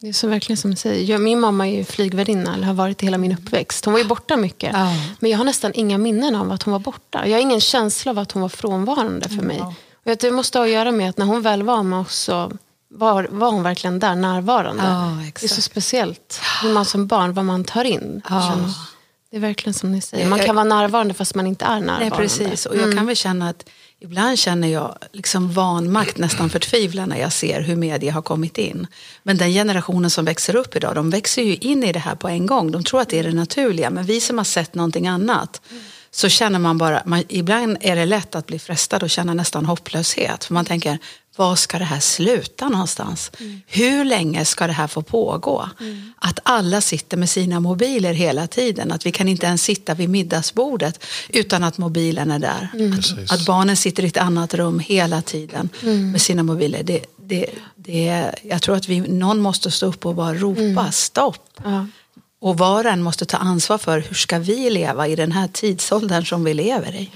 Det 0.00 0.08
är 0.08 0.12
så 0.12 0.28
verkligen 0.28 0.56
som 0.56 0.70
du 0.70 0.76
säger. 0.76 1.04
Jag, 1.12 1.20
min 1.20 1.40
mamma 1.40 1.68
är 1.68 1.72
ju 1.72 1.84
flygvärdinna, 1.84 2.54
eller 2.54 2.66
har 2.66 2.74
varit 2.74 3.00
hela 3.00 3.18
min 3.18 3.32
uppväxt. 3.32 3.84
Hon 3.84 3.92
var 3.92 3.98
ju 3.98 4.06
borta 4.06 4.36
mycket. 4.36 4.70
Ja. 4.72 4.96
Men 5.18 5.30
jag 5.30 5.38
har 5.38 5.44
nästan 5.44 5.72
inga 5.74 5.98
minnen 5.98 6.34
av 6.34 6.52
att 6.52 6.62
hon 6.62 6.72
var 6.72 6.78
borta. 6.78 7.26
Jag 7.26 7.36
har 7.36 7.40
ingen 7.40 7.60
känsla 7.60 8.10
av 8.10 8.18
att 8.18 8.32
hon 8.32 8.42
var 8.42 8.48
frånvarande 8.48 9.28
för 9.28 9.42
mig. 9.42 9.60
Och 9.60 9.72
jag 10.04 10.18
tror 10.18 10.30
det 10.30 10.36
måste 10.36 10.58
ha 10.58 10.64
att 10.64 10.70
göra 10.70 10.92
med 10.92 11.10
att 11.10 11.18
när 11.18 11.26
hon 11.26 11.42
väl 11.42 11.62
var 11.62 11.82
med 11.82 11.98
oss 11.98 12.14
så 12.18 12.52
var, 12.90 13.28
var 13.30 13.50
hon 13.50 13.62
verkligen 13.62 13.98
där 13.98 14.14
närvarande. 14.14 14.82
Ja, 14.82 15.18
det 15.40 15.44
är 15.46 15.48
så 15.48 15.62
speciellt 15.62 16.40
hur 16.62 16.72
man 16.72 16.84
som 16.84 17.06
barn, 17.06 17.34
vad 17.34 17.44
man 17.44 17.64
tar 17.64 17.84
in. 17.84 18.22
Ja. 18.28 18.56
Det 19.30 19.36
är 19.36 19.40
verkligen 19.40 19.74
som 19.74 19.92
ni 19.92 20.00
säger. 20.00 20.28
Man 20.28 20.38
Jag- 20.38 20.46
kan 20.46 20.56
vara 20.56 20.64
närvarande 20.64 21.14
fast 21.14 21.34
man 21.34 21.46
inte 21.46 21.64
är 21.64 21.80
närvarande. 21.80 22.00
Nej, 22.00 22.10
precis. 22.10 22.66
Och 22.66 22.76
jag 22.76 22.96
kan 22.96 23.06
väl 23.06 23.16
känna 23.16 23.48
att 23.48 23.68
ibland 24.00 24.38
känner 24.38 24.68
jag 24.68 24.98
liksom 25.12 25.52
vanmakt, 25.52 26.18
nästan 26.18 26.50
förtvivlan 26.50 27.08
när 27.08 27.20
jag 27.20 27.32
ser 27.32 27.60
hur 27.60 27.76
media 27.76 28.12
har 28.12 28.22
kommit 28.22 28.58
in. 28.58 28.86
Men 29.22 29.36
den 29.36 29.50
generationen 29.50 30.10
som 30.10 30.24
växer 30.24 30.56
upp 30.56 30.76
idag, 30.76 30.94
de 30.94 31.10
växer 31.10 31.42
ju 31.42 31.56
in 31.56 31.84
i 31.84 31.92
det 31.92 31.98
här 31.98 32.14
på 32.14 32.28
en 32.28 32.46
gång. 32.46 32.70
De 32.70 32.84
tror 32.84 33.00
att 33.00 33.08
det 33.08 33.18
är 33.18 33.24
det 33.24 33.32
naturliga. 33.32 33.90
Men 33.90 34.04
vi 34.04 34.20
som 34.20 34.38
har 34.38 34.44
sett 34.44 34.74
någonting 34.74 35.06
annat, 35.08 35.60
så 36.14 36.28
känner 36.28 36.58
man 36.58 36.78
bara, 36.78 37.02
man, 37.06 37.24
ibland 37.28 37.76
är 37.80 37.96
det 37.96 38.06
lätt 38.06 38.34
att 38.34 38.46
bli 38.46 38.58
frestad 38.58 39.02
och 39.02 39.10
känna 39.10 39.34
nästan 39.34 39.66
hopplöshet. 39.66 40.44
För 40.44 40.54
man 40.54 40.64
tänker, 40.64 40.98
var 41.36 41.56
ska 41.56 41.78
det 41.78 41.84
här 41.84 42.00
sluta 42.00 42.68
någonstans? 42.68 43.30
Hur 43.66 44.04
länge 44.04 44.44
ska 44.44 44.66
det 44.66 44.72
här 44.72 44.86
få 44.86 45.02
pågå? 45.02 45.68
Att 46.16 46.38
alla 46.42 46.80
sitter 46.80 47.16
med 47.16 47.30
sina 47.30 47.60
mobiler 47.60 48.12
hela 48.12 48.46
tiden. 48.46 48.92
Att 48.92 49.06
vi 49.06 49.12
kan 49.12 49.28
inte 49.28 49.46
ens 49.46 49.62
sitta 49.62 49.94
vid 49.94 50.08
middagsbordet 50.08 51.04
utan 51.28 51.64
att 51.64 51.78
mobilen 51.78 52.30
är 52.30 52.38
där. 52.38 52.68
Precis. 52.96 53.32
Att 53.32 53.46
barnen 53.46 53.76
sitter 53.76 54.02
i 54.02 54.06
ett 54.06 54.16
annat 54.16 54.54
rum 54.54 54.78
hela 54.78 55.22
tiden 55.22 55.68
med 56.12 56.20
sina 56.22 56.42
mobiler. 56.42 56.82
Det, 56.82 57.04
det, 57.16 57.46
det, 57.76 58.30
jag 58.42 58.62
tror 58.62 58.76
att 58.76 58.88
vi, 58.88 59.00
någon 59.00 59.40
måste 59.40 59.70
stå 59.70 59.86
upp 59.86 60.06
och 60.06 60.14
bara 60.14 60.34
ropa 60.34 60.92
stopp. 60.92 61.60
Ja. 61.64 61.86
Och 62.44 62.58
var 62.58 62.84
och 62.84 62.90
en 62.90 63.02
måste 63.02 63.24
ta 63.24 63.36
ansvar 63.36 63.78
för 63.78 63.98
hur 63.98 64.14
ska 64.14 64.38
vi 64.38 64.70
leva 64.70 65.08
i 65.08 65.16
den 65.16 65.32
här 65.32 65.48
tidsåldern 65.48 66.26
som 66.26 66.44
vi 66.44 66.54
lever 66.54 66.94
i. 66.94 67.10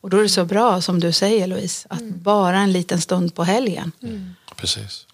Och 0.00 0.10
då 0.10 0.16
är 0.18 0.22
det 0.22 0.28
så 0.28 0.44
bra 0.44 0.80
som 0.80 1.00
du 1.00 1.12
säger 1.12 1.46
Louise, 1.46 1.86
att 1.90 2.02
bara 2.02 2.58
en 2.58 2.72
liten 2.72 3.00
stund 3.00 3.34
på 3.34 3.44
helgen. 3.44 3.92
Precis. 4.56 5.06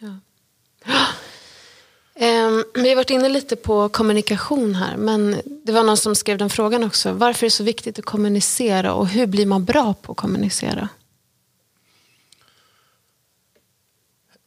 Ehm, 2.15 2.65
vi 2.75 2.89
har 2.89 2.97
varit 2.97 3.11
inne 3.11 3.29
lite 3.29 3.57
på 3.57 3.89
kommunikation 3.89 4.75
här. 4.75 4.97
Men 4.97 5.41
det 5.65 5.73
var 5.73 5.83
någon 5.83 5.97
som 5.97 6.15
skrev 6.15 6.39
den 6.39 6.51
frågan 6.51 6.85
också. 6.85 7.13
Varför 7.13 7.47
är 7.47 7.51
det 7.51 7.55
så 7.55 7.65
viktigt 7.65 7.99
att 7.99 8.05
kommunicera 8.05 8.93
och 8.93 9.09
hur 9.09 9.27
blir 9.27 9.47
man 9.47 9.65
bra 9.65 9.95
på 9.95 10.13
att 10.13 10.19
kommunicera? 10.19 10.89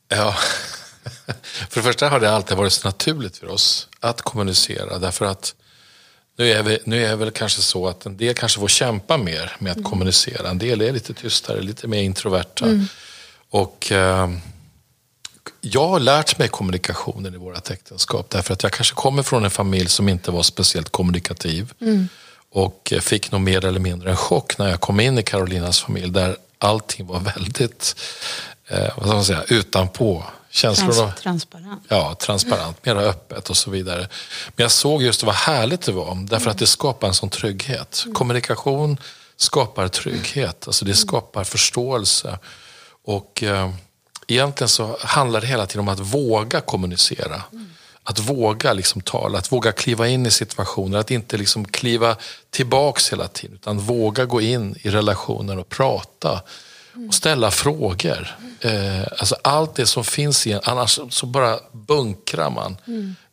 Ja. 0.08 0.36
För 1.70 1.76
det 1.76 1.84
första 1.84 2.10
har 2.10 2.20
det 2.20 2.32
alltid 2.32 2.58
varit 2.58 2.74
så 2.74 2.88
naturligt 2.88 3.38
för 3.38 3.48
oss 3.48 3.88
att 4.00 4.22
kommunicera. 4.22 5.00
Därför 5.00 5.26
att 5.26 5.56
nu 6.38 6.52
är, 6.52 6.64
vi, 6.64 6.80
nu 6.84 7.06
är 7.06 7.10
det 7.10 7.16
väl 7.16 7.32
kanske 7.32 7.62
så 7.62 7.88
att 7.88 8.06
en 8.06 8.18
del 8.18 8.34
kanske 8.34 8.60
får 8.60 8.68
kämpa 8.68 9.18
mer 9.18 9.56
med 9.60 9.72
att 9.72 9.84
kommunicera. 9.84 10.50
En 10.50 10.58
del 10.58 10.82
är 10.82 10.94
lite 10.94 11.14
tystare, 11.14 11.62
lite 11.62 11.88
mer 11.88 12.02
introverta. 12.02 12.66
Och 13.50 13.92
eh, 13.92 14.30
jag 15.62 15.88
har 15.88 16.00
lärt 16.00 16.40
mig 16.40 16.48
kommunikationen 16.48 17.34
i 17.34 17.38
våra 17.38 17.58
äktenskap. 17.58 18.30
Därför 18.30 18.54
att 18.54 18.64
jag 18.64 18.72
kanske 18.72 18.96
kommer 18.96 19.24
från 19.24 19.46
en 19.46 19.52
familj 19.52 19.90
som 19.90 20.10
inte 20.10 20.32
var 20.32 20.44
speciellt 20.44 20.90
kommunikativ. 20.90 21.74
Och 22.52 22.94
eh, 22.94 23.00
fick 23.00 23.32
nog 23.32 23.42
mer 23.42 23.66
eller 23.66 23.80
mindre 23.80 24.10
en 24.10 24.18
chock 24.18 24.58
när 24.58 24.70
jag 24.70 24.82
kom 24.82 25.00
in 25.00 25.18
i 25.18 25.24
Carolinas 25.24 25.82
familj. 25.82 26.12
Där 26.12 26.38
allting 26.58 27.08
var 27.08 27.20
väldigt, 27.20 27.96
eh, 28.68 28.90
vad 28.98 29.06
ska 29.06 29.14
man 29.16 29.26
säga, 29.26 29.44
utanpå. 29.48 30.24
Känslorna, 30.50 30.94
Trans, 30.94 31.22
transparent. 31.22 31.84
ja, 31.88 32.16
transparent, 32.20 32.86
mera 32.86 33.00
öppet 33.02 33.50
och 33.50 33.58
så 33.58 33.72
vidare. 33.72 34.00
Men 34.56 34.64
jag 34.64 34.72
såg 34.72 35.04
just 35.04 35.24
vad 35.24 35.36
härligt 35.36 35.82
det 35.82 35.92
var, 35.92 36.28
därför 36.30 36.52
att 36.52 36.58
det 36.58 36.68
skapar 36.68 37.08
en 37.08 37.14
sån 37.14 37.30
trygghet. 37.30 38.06
Kommunikation 38.14 38.98
skapar 39.38 39.88
trygghet, 39.88 40.68
alltså 40.68 40.86
det 40.86 40.94
skapar 40.94 41.44
förståelse. 41.44 42.40
Och 43.06 43.44
eh, 43.44 43.72
egentligen 44.28 44.70
så 44.70 44.98
handlar 45.02 45.42
det 45.42 45.48
hela 45.48 45.66
tiden 45.66 45.80
om 45.80 45.90
att 45.90 46.00
våga 46.00 46.62
kommunicera. 46.62 47.44
Att 48.04 48.20
våga 48.20 48.74
liksom 48.74 49.02
tala, 49.02 49.38
att 49.38 49.52
våga 49.52 49.72
kliva 49.72 50.08
in 50.08 50.26
i 50.26 50.32
situationer, 50.32 50.98
att 50.98 51.12
inte 51.12 51.38
liksom 51.38 51.66
kliva 51.66 52.16
tillbaks 52.50 53.12
hela 53.12 53.28
tiden, 53.28 53.56
utan 53.56 53.80
våga 53.80 54.26
gå 54.26 54.42
in 54.42 54.76
i 54.82 54.90
relationer 54.90 55.60
och 55.60 55.70
prata 55.70 56.42
och 57.08 57.14
ställa 57.14 57.52
frågor. 57.52 58.38
Eh, 58.60 59.02
alltså 59.18 59.36
allt 59.42 59.76
det 59.76 59.86
som 59.86 60.04
finns 60.04 60.48
i 60.48 60.52
en, 60.52 60.60
annars 60.64 61.00
så 61.10 61.26
bara 61.26 61.60
bunkrar 61.72 62.50
man 62.50 62.78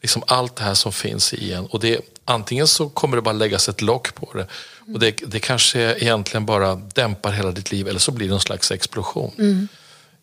liksom 0.03 0.23
allt 0.27 0.57
det 0.57 0.65
här 0.65 0.75
som 0.75 0.93
finns 0.93 1.35
i 1.35 1.53
en. 1.53 1.67
Och 1.67 1.81
det, 1.81 2.01
antingen 2.25 2.67
så 2.67 2.89
kommer 2.89 3.17
det 3.17 3.23
bara 3.23 3.33
läggas 3.33 3.69
ett 3.69 3.83
lock 3.83 4.15
på 4.15 4.31
det 4.35 4.47
och 4.95 5.01
det, 5.01 5.11
det 5.27 5.41
kanske 5.41 5.81
egentligen 5.81 6.47
bara 6.47 6.75
dämpar 6.75 7.33
hela 7.33 7.51
ditt 7.51 7.73
liv 7.73 7.89
eller 7.89 8.01
så 8.01 8.13
blir 8.13 8.29
det 8.29 8.35
en 8.35 8.41
slags 8.41 8.71
explosion. 8.71 9.69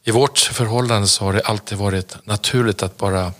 I 0.03 0.11
vårt 0.11 0.39
förhållande 0.39 1.07
så 1.07 1.25
har 1.25 1.33
det 1.33 1.41
alltid 1.41 1.77
varit 1.77 2.17
naturligt 2.25 2.83
att 2.83 2.97
bara 2.97 3.33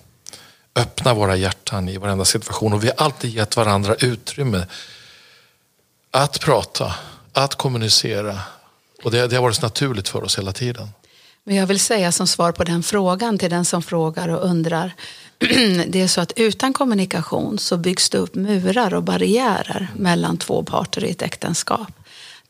öppna 0.75 1.13
våra 1.13 1.35
hjärtan 1.35 1.89
i 1.89 1.97
varenda 1.97 2.25
situation 2.25 2.73
och 2.73 2.83
vi 2.83 2.87
har 2.87 3.05
alltid 3.05 3.31
gett 3.31 3.57
varandra 3.57 3.95
utrymme 3.99 4.65
att 6.11 6.39
prata, 6.39 6.95
att 7.33 7.55
kommunicera. 7.55 8.39
Och 9.03 9.11
det, 9.11 9.27
det 9.27 9.35
har 9.35 9.43
varit 9.43 9.55
så 9.55 9.61
naturligt 9.61 10.09
för 10.09 10.23
oss 10.23 10.37
hela 10.37 10.53
tiden. 10.53 10.87
Men 11.43 11.55
jag 11.55 11.67
vill 11.67 11.79
säga 11.79 12.11
som 12.11 12.27
svar 12.27 12.51
på 12.51 12.63
den 12.63 12.83
frågan 12.83 13.37
till 13.37 13.49
den 13.49 13.65
som 13.65 13.83
frågar 13.83 14.29
och 14.29 14.45
undrar. 14.45 14.95
Det 15.87 16.01
är 16.01 16.07
så 16.07 16.21
att 16.21 16.33
utan 16.35 16.73
kommunikation 16.73 17.59
så 17.59 17.77
byggs 17.77 18.09
det 18.09 18.17
upp 18.17 18.35
murar 18.35 18.93
och 18.93 19.03
barriärer 19.03 19.87
mellan 19.95 20.37
två 20.37 20.63
parter 20.63 21.03
i 21.03 21.11
ett 21.11 21.21
äktenskap. 21.21 21.91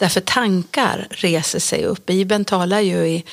Därför 0.01 0.21
tankar 0.21 1.07
reser 1.11 1.59
sig 1.59 1.85
upp. 1.85 2.05
Bibeln 2.05 2.45
talar 2.45 2.79
ju 2.79 3.07
i, 3.07 3.23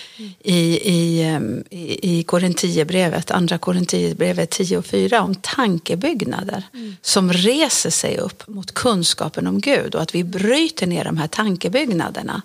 i, 0.41 0.57
i, 0.95 1.23
i, 1.71 2.19
i 2.19 2.23
Korintierbrevet, 2.23 3.31
andra 3.31 3.59
Korintierbrevet 3.59 4.51
10 4.51 4.79
och 4.79 4.87
4 4.87 5.23
om 5.23 5.35
tankebyggnader 5.35 6.63
som 7.03 7.33
reser 7.33 7.91
sig 7.91 8.19
upp 8.19 8.49
mot 8.49 8.75
kunskapen 8.75 9.47
om 9.47 9.61
Gud 9.61 9.95
och 9.95 10.03
att 10.03 10.15
vi 10.15 10.25
bryter 10.25 10.87
ner 10.87 11.05
de 11.05 11.17
här 11.17 11.27
tankebyggnaderna. 11.27 12.43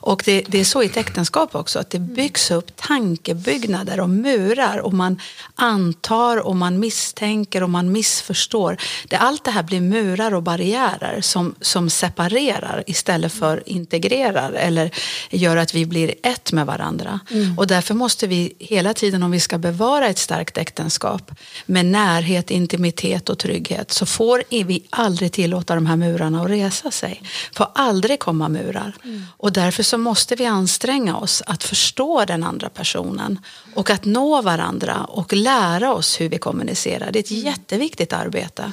Och 0.00 0.22
det, 0.24 0.44
det 0.48 0.60
är 0.60 0.64
så 0.64 0.82
i 0.82 0.86
ett 0.86 0.96
äktenskap 0.96 1.54
också, 1.54 1.78
att 1.78 1.90
det 1.90 1.98
byggs 1.98 2.50
upp 2.50 2.76
tankebyggnader 2.76 4.00
och 4.00 4.10
murar 4.10 4.78
och 4.78 4.94
man 4.94 5.20
antar 5.54 6.36
och 6.36 6.56
man 6.56 6.78
misstänker 6.80 7.62
och 7.62 7.70
man 7.70 7.92
missförstår. 7.92 8.76
Det, 9.08 9.16
allt 9.16 9.44
det 9.44 9.50
här 9.50 9.62
blir 9.62 9.80
murar 9.80 10.34
och 10.34 10.42
barriärer 10.42 11.20
som, 11.20 11.54
som 11.60 11.90
separerar 11.90 12.84
istället 12.86 13.32
för 13.32 13.65
integrerar 13.66 14.52
eller 14.52 14.90
gör 15.30 15.56
att 15.56 15.74
vi 15.74 15.86
blir 15.86 16.14
ett 16.22 16.52
med 16.52 16.66
varandra. 16.66 17.20
Och 17.56 17.66
därför 17.66 17.94
måste 17.94 18.26
vi 18.26 18.52
hela 18.58 18.94
tiden 18.94 19.22
om 19.22 19.30
vi 19.30 19.40
ska 19.40 19.58
bevara 19.58 20.08
ett 20.08 20.18
starkt 20.18 20.58
äktenskap 20.58 21.30
med 21.66 21.86
närhet, 21.86 22.50
intimitet 22.50 23.28
och 23.28 23.38
trygghet 23.38 23.92
så 23.92 24.06
får 24.06 24.42
vi 24.64 24.82
aldrig 24.90 25.32
tillåta 25.32 25.74
de 25.74 25.86
här 25.86 25.96
murarna 25.96 26.42
att 26.42 26.50
resa 26.50 26.90
sig. 26.90 27.22
får 27.52 27.66
aldrig 27.74 28.18
komma 28.18 28.48
murar. 28.48 28.96
Och 29.36 29.52
därför 29.52 29.82
så 29.82 29.98
måste 29.98 30.34
vi 30.34 30.46
anstränga 30.46 31.16
oss 31.16 31.42
att 31.46 31.64
förstå 31.64 32.24
den 32.24 32.44
andra 32.44 32.68
personen 32.68 33.38
och 33.74 33.90
att 33.90 34.04
nå 34.04 34.42
varandra 34.42 35.04
och 35.04 35.32
lära 35.32 35.94
oss 35.94 36.20
hur 36.20 36.28
vi 36.28 36.38
kommunicerar. 36.38 37.12
Det 37.12 37.18
är 37.18 37.22
ett 37.22 37.30
jätteviktigt 37.30 38.12
arbete. 38.12 38.72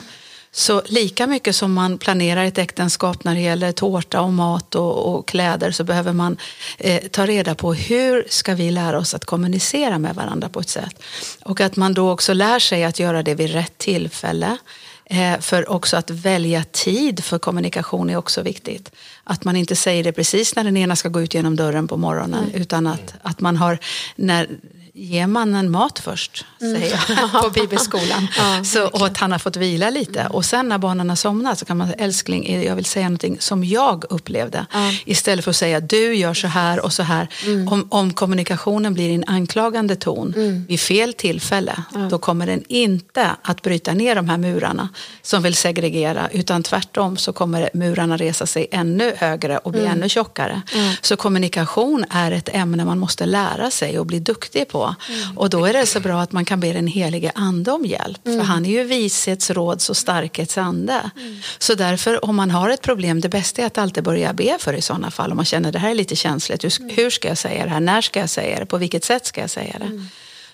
Så 0.56 0.82
lika 0.86 1.28
mycket 1.28 1.56
som 1.56 1.74
man 1.74 1.98
planerar 1.98 2.46
ett 2.46 2.58
äktenskap 2.58 3.24
när 3.24 3.36
det 3.36 3.42
gäller 3.42 3.72
tårta 3.72 4.22
och 4.22 4.34
mat 4.34 4.76
och, 4.76 5.16
och 5.16 5.28
kläder 5.28 5.72
så 5.72 5.84
behöver 5.84 6.14
man 6.14 6.38
eh, 6.78 7.04
ta 7.04 7.26
reda 7.26 7.56
på 7.56 7.74
hur 7.74 8.26
ska 8.30 8.56
vi 8.56 8.72
lära 8.72 8.98
oss 8.98 9.14
att 9.14 9.26
kommunicera 9.26 10.00
med 10.00 10.16
varandra 10.16 10.50
på 10.50 10.60
ett 10.60 10.70
sätt. 10.70 11.04
Och 11.44 11.62
att 11.62 11.76
man 11.76 11.94
då 11.94 12.12
också 12.12 12.34
lär 12.34 12.60
sig 12.60 12.84
att 12.84 13.00
göra 13.00 13.24
det 13.24 13.36
vid 13.36 13.52
rätt 13.52 13.78
tillfälle. 13.78 14.58
Eh, 15.06 15.40
för 15.40 15.70
också 15.70 15.98
att 15.98 16.10
välja 16.10 16.64
tid 16.64 17.24
för 17.24 17.40
kommunikation 17.40 18.10
är 18.10 18.16
också 18.16 18.42
viktigt. 18.42 18.92
Att 19.24 19.44
man 19.44 19.56
inte 19.56 19.76
säger 19.76 20.04
det 20.04 20.12
precis 20.12 20.56
när 20.56 20.64
den 20.64 20.78
ena 20.78 20.96
ska 20.96 21.10
gå 21.10 21.22
ut 21.22 21.34
genom 21.34 21.56
dörren 21.56 21.88
på 21.88 21.98
morgonen 21.98 22.44
mm. 22.44 22.62
utan 22.62 22.88
att, 22.88 23.14
att 23.22 23.40
man 23.40 23.58
har 23.58 23.80
när 24.16 24.48
ge 24.96 25.28
mannen 25.28 25.72
mat 25.72 26.00
först, 26.00 26.46
mm. 26.62 26.82
säger 26.82 27.04
jag 27.08 27.44
på 27.44 27.50
bibelskolan. 27.50 28.28
ja, 28.38 28.64
så, 28.64 28.88
och 28.88 29.06
att 29.06 29.18
han 29.18 29.32
har 29.32 29.40
fått 29.40 29.56
vila 29.56 29.90
lite. 29.90 30.20
Mm. 30.20 30.32
Och 30.32 30.46
sen 30.46 30.70
när 30.70 30.78
barnen 30.78 31.10
har 31.10 31.16
somnat 31.16 31.60
så 31.60 31.66
kan 31.66 31.78
man 31.78 31.88
säga, 31.88 32.04
älskling, 32.04 32.64
jag 32.64 32.76
vill 32.76 32.86
säga 32.86 33.06
någonting 33.06 33.38
som 33.40 33.64
jag 33.64 34.06
upplevde. 34.10 34.66
Ja. 34.74 34.92
Istället 35.06 35.44
för 35.44 35.52
att 35.52 35.58
säga, 35.58 35.80
du 35.80 36.16
gör 36.16 36.34
så 36.34 36.48
här 36.48 36.86
och 36.86 36.94
så 36.94 37.04
här. 37.04 37.28
Mm. 37.46 37.68
Om, 37.68 37.88
om 37.90 38.14
kommunikationen 38.14 38.94
blir 38.94 39.10
i 39.10 39.14
en 39.14 39.24
anklagande 39.28 39.96
ton 39.96 40.34
mm. 40.36 40.66
vid 40.68 40.80
fel 40.80 41.14
tillfälle, 41.14 41.84
ja. 41.94 42.00
då 42.00 42.18
kommer 42.18 42.48
den 42.48 42.64
inte 42.68 43.36
att 43.42 43.62
bryta 43.62 43.94
ner 43.94 44.16
de 44.16 44.30
här 44.30 44.38
murarna 44.38 44.90
som 45.22 45.44
vill 45.44 45.56
segregera, 45.56 46.30
utan 46.32 46.64
tvärtom 46.64 47.18
så 47.18 47.34
kommer 47.34 47.70
murarna 47.74 48.18
resa 48.18 48.46
sig 48.46 48.68
ännu 48.72 49.14
högre 49.18 49.58
och 49.58 49.72
bli 49.72 49.82
mm. 49.82 49.92
ännu 49.92 50.10
tjockare. 50.10 50.62
Så 51.02 51.16
kommunikation 51.16 52.06
är 52.10 52.32
ett 52.32 52.50
ämne 52.54 52.86
man 52.86 53.00
måste 53.00 53.26
lära 53.26 53.72
sig 53.72 54.00
och 54.00 54.06
bli 54.06 54.20
duktig 54.20 54.68
på 54.68 54.83
Mm. 54.86 55.38
Och 55.38 55.50
då 55.50 55.66
är 55.66 55.74
det 55.74 55.86
så 55.86 56.00
bra 56.00 56.22
att 56.22 56.32
man 56.32 56.46
kan 56.46 56.60
be 56.60 56.74
den 56.74 56.88
helige 56.88 57.32
ande 57.36 57.72
om 57.72 57.86
hjälp. 57.86 58.28
Mm. 58.28 58.40
För 58.40 58.46
han 58.46 58.66
är 58.66 58.70
ju 58.70 58.84
vishets, 58.84 59.52
råds 59.52 59.90
och 59.90 59.98
starkhets 59.98 60.58
ande. 60.58 61.12
Mm. 61.18 61.42
Så 61.58 61.76
därför 61.76 62.26
om 62.26 62.36
man 62.36 62.52
har 62.52 62.70
ett 62.70 62.82
problem, 62.82 63.22
det 63.22 63.30
bästa 63.30 63.62
är 63.62 63.66
att 63.66 63.78
alltid 63.78 64.04
börja 64.04 64.34
be 64.34 64.58
för 64.60 64.74
i 64.74 64.82
sådana 64.82 65.12
fall. 65.12 65.32
Om 65.32 65.36
man 65.36 65.46
känner 65.46 65.72
det 65.72 65.80
här 65.80 65.90
är 65.90 65.96
lite 65.96 66.16
känsligt. 66.16 66.64
Hur, 66.64 66.82
mm. 66.82 66.96
hur 66.96 67.10
ska 67.10 67.28
jag 67.28 67.38
säga 67.38 67.64
det 67.64 67.70
här? 67.70 67.80
När 67.80 68.02
ska 68.02 68.20
jag 68.20 68.30
säga 68.30 68.60
det? 68.60 68.66
På 68.66 68.78
vilket 68.78 69.04
sätt 69.04 69.26
ska 69.26 69.42
jag 69.42 69.50
säga 69.50 69.76
det? 69.80 70.08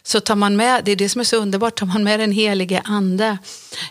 Så 0.10 0.20
tar 0.20 0.36
man 0.36 0.56
med, 0.56 0.86
det 0.86 0.92
är 0.92 0.96
det 0.96 1.10
som 1.10 1.22
är 1.22 1.26
så 1.26 1.36
underbart, 1.36 1.80
tar 1.80 1.86
man 1.86 2.04
med 2.04 2.20
den 2.20 2.32
helige 2.32 2.82
ande 2.86 3.38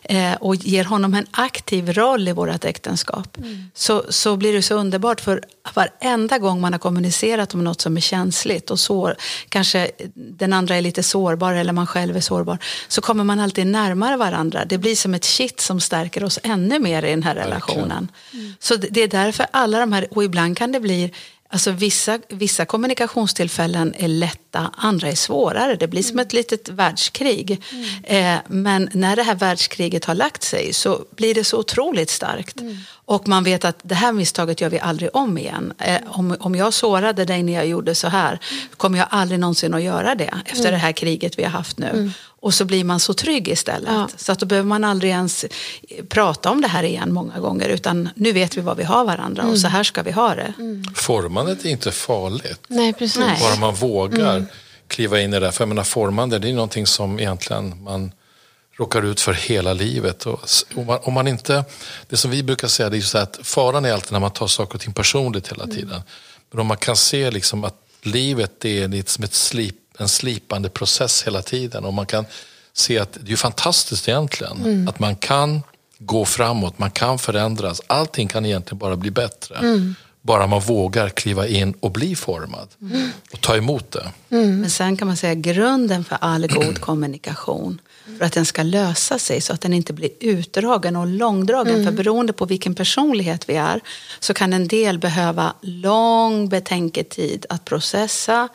eh, 0.03 0.35
och 0.35 0.55
ger 0.55 0.85
honom 0.85 1.15
en 1.15 1.27
aktiv 1.31 1.93
roll 1.93 2.29
i 2.29 2.33
vårt 2.33 2.65
äktenskap 2.65 3.39
mm. 3.39 3.71
så, 3.75 4.05
så 4.09 4.37
blir 4.37 4.53
det 4.53 4.63
så 4.63 4.75
underbart 4.75 5.21
för 5.21 5.43
varenda 5.75 6.39
gång 6.39 6.61
man 6.61 6.73
har 6.73 6.79
kommunicerat 6.79 7.55
om 7.55 7.65
något 7.65 7.81
som 7.81 7.97
är 7.97 8.01
känsligt 8.01 8.71
och 8.71 8.81
sår, 8.81 9.17
kanske 9.49 9.91
den 10.15 10.53
andra 10.53 10.77
är 10.77 10.81
lite 10.81 11.03
sårbar 11.03 11.53
eller 11.53 11.73
man 11.73 11.87
själv 11.87 12.17
är 12.17 12.21
sårbar, 12.21 12.59
så 12.89 13.01
kommer 13.01 13.25
man 13.25 13.41
alltid 13.41 13.67
närmare 13.67 14.17
varandra. 14.17 14.65
Det 14.65 14.79
blir 14.79 14.97
som 14.97 15.15
ett 15.15 15.25
kitt 15.25 15.61
som 15.61 15.81
stärker 15.81 16.25
oss 16.25 16.39
ännu 16.43 16.79
mer 16.79 17.03
i 17.03 17.11
den 17.11 17.23
här 17.23 17.35
relationen. 17.35 18.09
Mm. 18.33 18.55
Så 18.61 18.77
det 18.77 19.03
är 19.03 19.09
därför 19.09 19.47
alla 19.51 19.79
de 19.79 19.93
här, 19.93 20.07
och 20.11 20.25
ibland 20.25 20.59
kan 20.59 20.73
det 20.73 20.81
bli 20.81 21.13
Alltså 21.51 21.71
vissa, 21.71 22.19
vissa 22.29 22.65
kommunikationstillfällen 22.65 23.95
är 23.99 24.09
lätta, 24.09 24.71
andra 24.77 25.09
är 25.09 25.15
svårare. 25.15 25.77
Det 25.77 25.89
blir 25.89 26.03
som 26.03 26.13
mm. 26.13 26.27
ett 26.27 26.33
litet 26.33 26.69
världskrig. 26.69 27.63
Mm. 27.73 28.35
Eh, 28.35 28.41
men 28.47 28.89
när 28.93 29.17
det 29.17 29.23
här 29.23 29.35
världskriget 29.35 30.05
har 30.05 30.15
lagt 30.15 30.43
sig 30.43 30.73
så 30.73 31.05
blir 31.17 31.35
det 31.35 31.45
så 31.45 31.59
otroligt 31.59 32.11
starkt. 32.11 32.61
Mm. 32.61 32.77
Och 32.91 33.29
man 33.29 33.45
vet 33.45 33.65
att 33.65 33.79
det 33.83 33.95
här 33.95 34.13
misstaget 34.13 34.61
gör 34.61 34.71
vi 34.71 34.81
aldrig 34.81 35.11
om 35.17 35.39
igen. 35.39 35.73
Eh, 35.79 36.01
om, 36.07 36.37
om 36.41 36.55
jag 36.55 36.75
sårade 36.75 37.25
dig 37.25 37.43
när 37.43 37.53
jag 37.53 37.67
gjorde 37.67 37.95
så 37.95 38.09
här 38.09 38.39
kommer 38.77 38.99
jag 38.99 39.07
aldrig 39.11 39.41
någonsin 39.41 39.75
att 39.75 39.83
göra 39.83 40.15
det 40.15 40.35
efter 40.45 40.61
mm. 40.61 40.73
det 40.73 40.79
här 40.79 40.93
kriget 40.93 41.39
vi 41.39 41.43
har 41.43 41.51
haft 41.51 41.79
nu. 41.79 42.13
Och 42.40 42.55
så 42.55 42.64
blir 42.64 42.85
man 42.85 43.01
så 43.01 43.14
trygg 43.14 43.48
istället. 43.48 43.90
Ja. 43.90 44.09
Så 44.16 44.33
att 44.33 44.38
då 44.38 44.46
behöver 44.46 44.68
man 44.68 44.85
aldrig 44.85 45.11
ens 45.11 45.44
prata 46.09 46.51
om 46.51 46.61
det 46.61 46.68
här 46.68 46.83
igen 46.83 47.12
många 47.12 47.38
gånger. 47.38 47.68
Utan 47.68 48.09
nu 48.14 48.33
vet 48.33 48.57
vi 48.57 48.61
vad 48.61 48.77
vi 48.77 48.85
har 48.85 49.05
varandra 49.05 49.42
mm. 49.42 49.53
och 49.53 49.61
så 49.61 49.68
här 49.68 49.85
ska 49.85 50.03
vi 50.03 50.11
ha 50.11 50.35
det. 50.35 50.55
Mm. 50.59 50.85
Formandet 50.94 51.64
är 51.64 51.68
inte 51.68 51.92
farligt. 51.92 52.61
Nej, 52.68 52.92
precis. 52.92 53.40
Bara 53.40 53.57
man 53.57 53.74
vågar 53.74 54.37
mm. 54.37 54.46
kliva 54.88 55.20
in 55.20 55.35
i 55.35 55.40
det. 55.40 55.53
För 55.53 55.62
jag 55.62 55.68
menar, 55.68 55.85
formande 55.85 56.38
det 56.38 56.48
är 56.48 56.53
någonting 56.53 56.87
som 56.87 57.20
egentligen 57.20 57.83
man 57.83 58.12
råkar 58.79 59.03
ut 59.03 59.20
för 59.20 59.33
hela 59.33 59.72
livet. 59.72 60.27
Och 60.27 60.40
om, 60.74 60.87
man, 60.87 60.98
om 61.03 61.14
man 61.14 61.29
inte, 61.29 61.64
det 62.09 62.16
som 62.16 62.31
vi 62.31 62.42
brukar 62.42 62.68
säga 62.68 62.88
det 62.88 62.96
är 62.96 63.01
så 63.01 63.18
att 63.18 63.38
faran 63.42 63.85
är 63.85 63.92
alltid 63.92 64.12
när 64.12 64.20
man 64.20 64.31
tar 64.31 64.46
saker 64.46 64.74
och 64.74 64.81
ting 64.81 64.92
personligt 64.92 65.48
hela 65.48 65.66
tiden. 65.66 65.90
Mm. 65.90 66.03
Men 66.51 66.61
om 66.61 66.66
man 66.66 66.77
kan 66.77 66.96
se 66.96 67.31
liksom 67.31 67.64
att 67.64 67.77
livet 68.03 68.64
är 68.64 68.88
liksom 68.88 69.24
ett 69.24 69.35
slip 69.35 69.77
en 70.01 70.09
slipande 70.09 70.69
process 70.69 71.23
hela 71.27 71.43
tiden. 71.43 71.85
Och 71.85 71.95
man 71.95 72.07
kan 72.07 72.25
se 72.73 72.99
att 72.99 73.19
det 73.21 73.33
är 73.33 73.37
fantastiskt 73.37 74.09
egentligen. 74.09 74.57
Mm. 74.57 74.89
Att 74.89 74.99
man 74.99 75.17
kan 75.17 75.63
gå 75.99 76.25
framåt, 76.25 76.79
man 76.79 76.91
kan 76.91 77.19
förändras. 77.19 77.81
Allting 77.87 78.29
kan 78.29 78.47
egentligen 78.47 78.79
bara 78.79 78.97
bli 78.97 79.11
bättre. 79.11 79.55
Mm. 79.55 79.95
Bara 80.23 80.47
man 80.47 80.61
vågar 80.61 81.09
kliva 81.09 81.47
in 81.47 81.75
och 81.81 81.91
bli 81.91 82.17
formad. 82.17 82.69
Mm. 82.83 83.11
Och 83.33 83.41
ta 83.41 83.57
emot 83.57 83.91
det. 83.91 84.13
Mm. 84.31 84.61
Men 84.61 84.71
sen 84.71 84.97
kan 84.97 85.09
man 85.09 85.17
säga 85.17 85.35
grunden 85.35 86.05
för 86.05 86.19
all 86.21 86.47
god 86.47 86.81
kommunikation 86.81 87.81
för 88.19 88.25
att 88.25 88.33
den 88.33 88.47
ska 88.47 88.63
lösa 88.63 89.19
sig 89.19 89.41
så 89.41 89.53
att 89.53 89.61
den 89.61 89.73
inte 89.73 89.93
blir 89.93 90.11
utdragen 90.21 90.97
och 90.97 91.07
långdragen. 91.07 91.75
Mm. 91.75 91.87
För 91.87 91.93
beroende 91.93 92.33
på 92.33 92.45
vilken 92.45 92.75
personlighet 92.75 93.49
vi 93.49 93.55
är 93.55 93.81
så 94.21 94.35
kan 94.35 94.53
en 94.53 94.69
del 94.69 94.99
behöva 94.99 95.55
lång 95.61 96.49
betänketid 96.49 97.47
att 97.49 97.65
processa, 97.65 98.49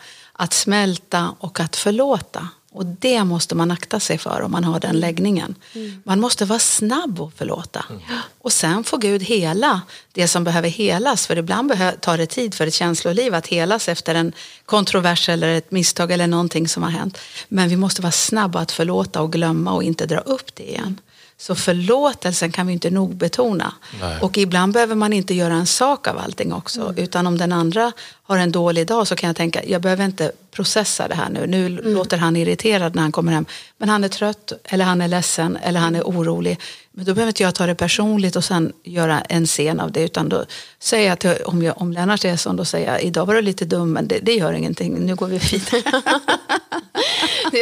att 0.44 0.54
smälta 0.54 1.36
och 1.40 1.60
att 1.60 1.76
förlåta. 1.76 2.48
Och 2.72 2.86
det 2.86 3.24
måste 3.24 3.56
man 3.56 3.72
akta 3.72 4.00
sig 4.00 4.18
för 4.18 4.42
om 4.42 4.52
man 4.52 4.64
har 4.64 4.80
den 4.80 5.00
läggningen. 5.00 5.56
Mm. 5.74 6.02
Man 6.06 6.20
måste 6.20 6.46
vara 6.46 6.60
snabb 6.60 7.22
att 7.22 7.38
förlåta. 7.38 7.86
Mm. 7.90 8.02
Och 8.42 8.52
sen 8.52 8.84
får 8.84 8.98
Gud 8.98 9.24
hela 9.24 9.82
det 10.12 10.28
som 10.28 10.44
behöver 10.44 10.70
helas. 10.70 11.28
För 11.28 11.38
ibland 11.38 11.74
tar 12.00 12.18
det 12.18 12.26
tid 12.26 12.54
för 12.54 12.68
ett 12.68 12.74
känsloliv 12.74 13.36
att 13.36 13.48
helas 13.48 13.90
efter 13.90 14.16
en 14.16 14.34
kontrovers 14.66 15.30
eller 15.30 15.48
ett 15.48 15.72
misstag 15.72 16.12
eller 16.12 16.28
någonting 16.28 16.68
som 16.68 16.84
har 16.84 16.90
hänt. 16.90 17.18
Men 17.48 17.70
vi 17.70 17.76
måste 17.76 18.02
vara 18.02 18.12
snabba 18.12 18.60
att 18.60 18.72
förlåta 18.72 19.22
och 19.22 19.32
glömma 19.32 19.74
och 19.74 19.84
inte 19.84 20.06
dra 20.06 20.20
upp 20.20 20.56
det 20.56 20.70
igen. 20.70 21.00
Så 21.38 21.56
förlåtelsen 21.56 22.52
kan 22.52 22.68
vi 22.68 22.74
inte 22.74 22.90
nog 22.90 23.16
betona. 23.16 23.74
Nej. 24.02 24.20
Och 24.22 24.38
ibland 24.38 24.74
behöver 24.74 24.96
man 24.96 25.14
inte 25.14 25.34
göra 25.34 25.54
en 25.54 25.68
sak 25.68 26.08
av 26.08 26.18
allting 26.18 26.54
också. 26.54 26.82
Mm. 26.82 26.98
Utan 26.98 27.28
om 27.28 27.38
den 27.38 27.52
andra 27.52 27.92
har 28.24 28.38
en 28.38 28.52
dålig 28.52 28.88
dag 28.88 29.08
så 29.08 29.16
kan 29.16 29.28
jag 29.28 29.36
tänka, 29.36 29.66
jag 29.66 29.82
behöver 29.82 30.06
inte 30.06 30.32
processa 30.52 31.08
det 31.08 31.16
här 31.16 31.30
nu. 31.30 31.48
Nu 31.48 31.66
mm. 31.66 31.94
låter 31.94 32.18
han 32.18 32.36
irriterad 32.36 32.96
när 32.96 33.02
han 33.02 33.12
kommer 33.12 33.32
hem. 33.32 33.46
Men 33.78 33.90
han 33.90 34.04
är 34.04 34.08
trött, 34.08 34.54
eller 34.64 34.86
han 34.86 35.02
är 35.02 35.08
ledsen, 35.08 35.58
eller 35.64 35.80
han 35.80 35.96
är 35.96 36.02
orolig. 36.02 36.60
Men 36.96 37.06
då 37.06 37.14
behöver 37.14 37.30
inte 37.30 37.44
jag 37.44 37.56
ta 37.56 37.66
det 37.66 37.76
personligt 37.76 38.36
och 38.36 38.44
sen 38.44 38.74
göra 38.84 39.22
en 39.22 39.46
scen 39.46 39.80
av 39.80 39.92
det. 39.92 40.04
Utan 40.04 40.30
då 40.30 40.46
säger 40.80 41.10
jag 41.10 41.20
till, 41.20 41.36
om, 41.46 41.64
jag, 41.64 41.82
om 41.82 41.92
Lennart 41.92 42.26
är 42.26 42.38
sån, 42.38 42.56
då 42.56 42.66
säger 42.66 42.92
jag, 42.92 43.04
idag 43.04 43.26
var 43.26 43.36
du 43.36 43.42
lite 43.42 43.66
dum, 43.66 43.92
men 43.92 44.08
det, 44.08 44.20
det 44.22 44.34
gör 44.34 44.54
ingenting, 44.54 44.94
nu 45.06 45.16
går 45.16 45.28
vi 45.28 45.38
vidare. 45.38 45.82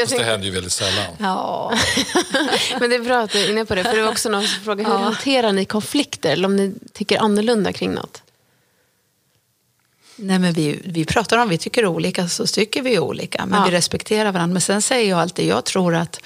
Fast 0.01 0.17
det 0.17 0.23
händer 0.23 0.47
ju 0.47 0.51
väldigt 0.51 0.71
sällan. 0.71 1.05
Ja. 1.17 1.73
men 2.79 2.89
det 2.89 2.95
är 2.95 2.99
bra 2.99 3.19
att 3.19 3.31
du 3.31 3.39
är 3.39 3.49
inne 3.49 3.65
på 3.65 3.75
det, 3.75 3.83
för 3.83 3.95
det 3.95 4.01
var 4.01 4.11
också 4.11 4.29
någon 4.29 4.47
som 4.47 4.63
frågade, 4.63 4.89
hur 4.89 4.95
ja. 4.95 5.03
hanterar 5.03 5.51
ni 5.51 5.65
konflikter? 5.65 6.31
Eller 6.31 6.45
om 6.45 6.55
ni 6.55 6.73
tycker 6.93 7.19
annorlunda 7.19 7.73
kring 7.73 7.91
något? 7.91 8.23
Nej, 10.15 10.39
men 10.39 10.53
vi, 10.53 10.81
vi 10.85 11.05
pratar 11.05 11.37
om 11.37 11.49
vi 11.49 11.57
tycker 11.57 11.85
olika 11.85 12.27
så 12.27 12.47
tycker 12.47 12.81
vi 12.81 12.99
olika. 12.99 13.45
Men 13.45 13.59
ja. 13.59 13.65
vi 13.65 13.71
respekterar 13.71 14.31
varandra. 14.31 14.53
Men 14.53 14.61
sen 14.61 14.81
säger 14.81 15.09
jag 15.09 15.19
alltid, 15.19 15.47
jag 15.47 15.65
tror 15.65 15.95
att 15.95 16.19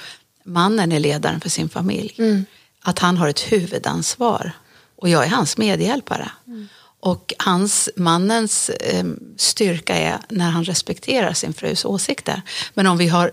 mannen 0.44 0.92
är 0.92 1.00
ledaren 1.00 1.40
för 1.40 1.48
sin 1.48 1.68
familj. 1.68 2.14
Mm. 2.18 2.44
Att 2.86 2.98
han 2.98 3.16
har 3.16 3.28
ett 3.28 3.52
huvudansvar. 3.52 4.52
Och 4.96 5.08
jag 5.08 5.24
är 5.24 5.28
hans 5.28 5.56
medhjälpare. 5.56 6.30
Mm. 6.46 6.68
Och 7.00 7.34
hans, 7.38 7.90
mannens 7.96 8.68
eh, 8.68 9.04
styrka 9.36 9.96
är 9.96 10.18
när 10.28 10.50
han 10.50 10.64
respekterar 10.64 11.32
sin 11.32 11.52
frus 11.52 11.84
åsikter. 11.84 12.42
Men 12.74 12.86
om 12.86 12.98
vi 12.98 13.08
har 13.08 13.30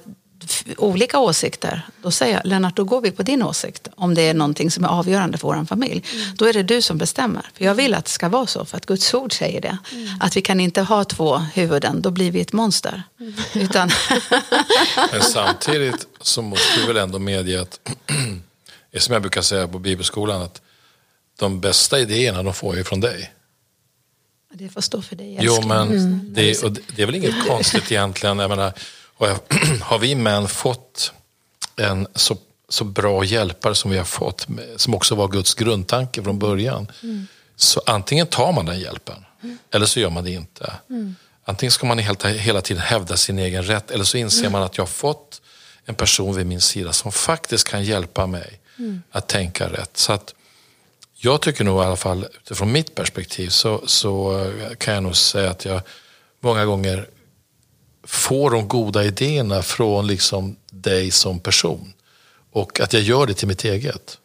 olika 0.78 1.20
åsikter, 1.20 1.82
då 2.02 2.12
säger 2.12 2.36
jag 2.36 2.46
Lennart, 2.46 2.76
då 2.76 2.84
går 2.84 3.02
vi 3.02 3.12
på 3.12 3.24
din 3.24 3.44
åsikt. 3.44 3.88
Om 3.96 4.14
det 4.14 4.22
är 4.22 4.34
någonting 4.34 4.72
som 4.72 4.84
är 4.84 4.88
avgörande 4.88 5.38
för 5.38 5.48
vår 5.48 5.66
familj. 5.66 6.04
Mm. 6.14 6.36
Då 6.36 6.46
är 6.46 6.54
det 6.54 6.64
du 6.64 6.82
som 6.82 6.98
bestämmer. 6.98 7.50
För 7.54 7.66
jag 7.66 7.76
vill 7.76 7.94
att 7.94 8.06
det 8.06 8.12
ska 8.12 8.30
vara 8.30 8.48
så, 8.48 8.66
för 8.66 8.78
att 8.78 8.86
Guds 8.86 9.14
ord 9.14 9.38
säger 9.38 9.62
det. 9.62 9.78
Mm. 9.92 10.08
Att 10.20 10.38
vi 10.38 10.42
kan 10.42 10.60
inte 10.60 10.82
ha 10.82 11.04
två 11.04 11.38
huvuden, 11.38 12.02
då 12.02 12.12
blir 12.12 12.32
vi 12.32 12.42
ett 12.42 12.54
monster. 12.54 13.04
Mm. 13.20 13.34
Utan 13.54 13.92
Men 15.12 15.22
samtidigt 15.22 16.08
så 16.22 16.42
måste 16.42 16.80
vi 16.80 16.88
väl 16.88 16.98
ändå 16.98 17.20
medge 17.20 17.62
att, 17.62 17.80
som 19.02 19.14
jag 19.14 19.22
brukar 19.22 19.42
säga 19.42 19.68
på 19.68 19.80
bibelskolan, 19.80 20.42
att 20.42 20.62
de 21.40 21.60
bästa 21.62 22.00
idéerna 22.00 22.44
de 22.44 22.54
får 22.54 22.76
ju 22.76 22.84
från 22.84 23.00
dig. 23.00 23.34
Det 24.54 24.70
får 24.70 24.82
stå 24.82 25.02
för 25.02 25.16
dig, 25.16 25.38
Jo, 25.42 25.62
men 25.68 25.88
Mm. 25.92 26.34
det, 26.34 26.62
det 26.62 26.82
det 26.96 27.02
är 27.02 27.06
väl 27.06 27.16
inget 27.16 27.48
konstigt 27.48 27.92
egentligen. 27.92 28.40
Jag 28.40 28.50
menar, 28.50 28.74
har, 29.16 29.28
jag, 29.28 29.40
har 29.82 30.00
vi 30.00 30.16
män 30.16 30.48
fått 30.48 31.12
en 31.76 32.08
så, 32.16 32.38
så 32.70 32.84
bra 32.84 33.24
hjälpare 33.24 33.76
som 33.76 33.92
vi 33.92 33.98
har 33.98 34.06
fått, 34.06 34.48
som 34.76 34.94
också 34.94 35.16
var 35.16 35.28
Guds 35.28 35.54
grundtanke 35.54 36.24
från 36.24 36.40
början, 36.40 36.88
Mm. 37.04 37.28
så 37.56 37.82
antingen 37.86 38.28
tar 38.28 38.52
man 38.52 38.66
den 38.66 38.80
hjälpen, 38.80 39.26
eller 39.72 39.86
så 39.86 40.00
gör 40.00 40.10
man 40.10 40.24
det 40.24 40.32
inte. 40.32 40.74
Mm. 40.90 41.16
Antingen 41.46 41.72
ska 41.72 41.86
man 41.86 41.98
hela, 42.00 42.30
hela 42.30 42.62
tiden 42.62 42.84
hävda 42.84 43.18
sin 43.18 43.40
egen 43.40 43.64
rätt, 43.64 43.92
eller 43.92 44.04
så 44.04 44.18
inser 44.18 44.50
man 44.50 44.64
att 44.64 44.78
jag 44.78 44.82
har 44.82 44.88
fått 44.88 45.42
en 45.86 45.96
person 45.96 46.36
vid 46.36 46.46
min 46.46 46.62
sida 46.62 46.94
som 46.94 47.12
faktiskt 47.12 47.68
kan 47.68 47.84
hjälpa 47.84 48.28
mig 48.28 48.60
Mm. 48.80 49.02
att 49.12 49.28
tänka 49.28 49.70
rätt. 49.70 49.98
Så 49.98 50.14
att 50.14 50.34
jag 51.14 51.42
tycker 51.42 51.64
nog 51.64 51.82
i 51.82 51.86
alla 51.86 51.96
fall 51.96 52.26
utifrån 52.42 52.72
mitt 52.72 52.96
perspektiv 52.96 53.50
så, 53.50 53.88
så 53.88 54.46
kan 54.78 54.94
jag 54.94 55.04
nog 55.04 55.16
säga 55.16 55.50
att 55.50 55.66
jag 55.66 55.82
många 56.40 56.66
gånger 56.66 57.10
får 58.04 58.52
de 58.52 58.68
goda 58.68 59.04
idéerna 59.04 59.62
från 59.62 60.08
liksom 60.08 60.56
dig 60.72 61.12
som 61.12 61.40
person. 61.40 61.94
Och 62.52 62.80
att 62.80 62.94
jag 62.94 63.02
gör 63.02 63.26
det 63.26 63.34
till 63.34 63.48
mitt 63.48 63.64
eget. 63.64 64.18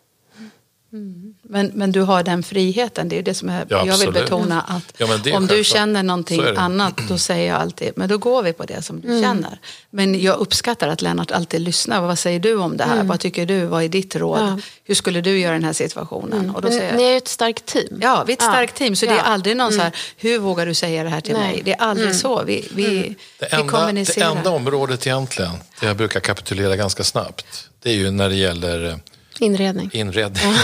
Mm. 0.93 1.35
Men, 1.51 1.71
men 1.75 1.93
du 1.93 2.01
har 2.03 2.23
den 2.23 2.43
friheten, 2.43 3.09
det 3.09 3.15
är 3.15 3.17
ju 3.17 3.23
det 3.23 3.35
som 3.35 3.49
är, 3.49 3.67
Ja, 3.69 3.87
jag 3.87 3.99
vill 3.99 4.13
betona 4.13 4.61
att 4.61 4.83
Ja, 4.97 5.07
det 5.07 5.33
om 5.33 5.47
du 5.47 5.49
självklart. 5.55 5.67
känner 5.67 6.03
någonting 6.03 6.43
det. 6.43 6.59
annat 6.59 7.01
då 7.09 7.19
säger 7.19 7.49
jag 7.53 7.61
alltid, 7.61 7.93
men 7.97 8.09
då 8.09 8.19
går 8.19 8.43
vi 8.43 8.53
på 8.53 8.65
det 8.65 8.83
som 8.83 9.01
du 9.01 9.23
känner. 9.23 9.59
Men 9.91 10.21
jag 10.23 10.37
uppskattar 10.39 10.89
att 10.89 11.03
Lennart 11.03 11.31
alltid 11.31 11.61
lyssnar, 11.61 12.01
vad 12.01 12.19
säger 12.19 12.41
du 12.41 12.55
om 12.57 12.77
det 12.77 12.85
här? 12.85 13.03
Vad 13.05 13.21
tycker 13.21 13.47
du, 13.47 13.65
vad 13.67 13.83
är 13.85 13.89
ditt 13.89 14.17
råd? 14.17 14.41
Ja. 14.41 14.59
Hur 14.85 14.95
skulle 14.95 15.21
du 15.21 15.39
göra 15.39 15.53
den 15.53 15.65
här 15.65 15.73
situationen? 15.73 16.51
Och 16.51 16.63
då 16.63 16.69
säger 16.69 16.89
jag, 16.89 16.97
Ni 16.97 17.03
är 17.05 17.11
ju 17.11 17.17
ett 17.17 17.29
starkt 17.29 17.67
team. 17.67 17.99
Ja, 18.03 18.25
vi 18.27 18.33
är 18.33 18.37
ett 18.37 18.43
Ja. 18.43 18.51
starkt 18.53 18.75
team. 18.77 18.97
Så 18.97 19.07
det 19.07 19.13
är. 19.13 19.19
Mm. 19.19 19.33
aldrig 19.33 19.57
någon 19.57 19.73
så 19.73 19.81
här, 19.81 19.93
hur 20.17 20.39
vågar 20.39 20.67
du 20.67 20.75
säga 20.75 21.03
det 21.05 21.09
här 21.11 21.21
till 21.21 21.33
Nej. 21.35 21.53
mig? 21.53 21.63
Det 21.65 21.73
är 21.73 21.81
aldrig 21.81 22.15
så. 22.15 22.43
Vi, 22.45 22.69
vi, 22.75 22.85
Det 22.85 22.91
vi 22.91 23.15
enda, 23.51 23.63
det 23.63 23.69
kommunicerar. 23.69 24.37
enda 24.37 24.51
området 24.51 25.07
egentligen, 25.07 25.53
där 25.81 25.87
jag 25.87 25.97
brukar 25.97 26.21
kapitulera 26.21 26.77
ganska 26.77 27.05
snabbt, 27.05 27.69
det 27.83 27.91
är 27.91 27.95
ju 27.95 28.11
när 28.11 28.29
det 28.29 28.35
gäller 28.37 28.85
eh, 28.91 28.97
Inredning. 29.41 29.91
inredning. 29.93 30.43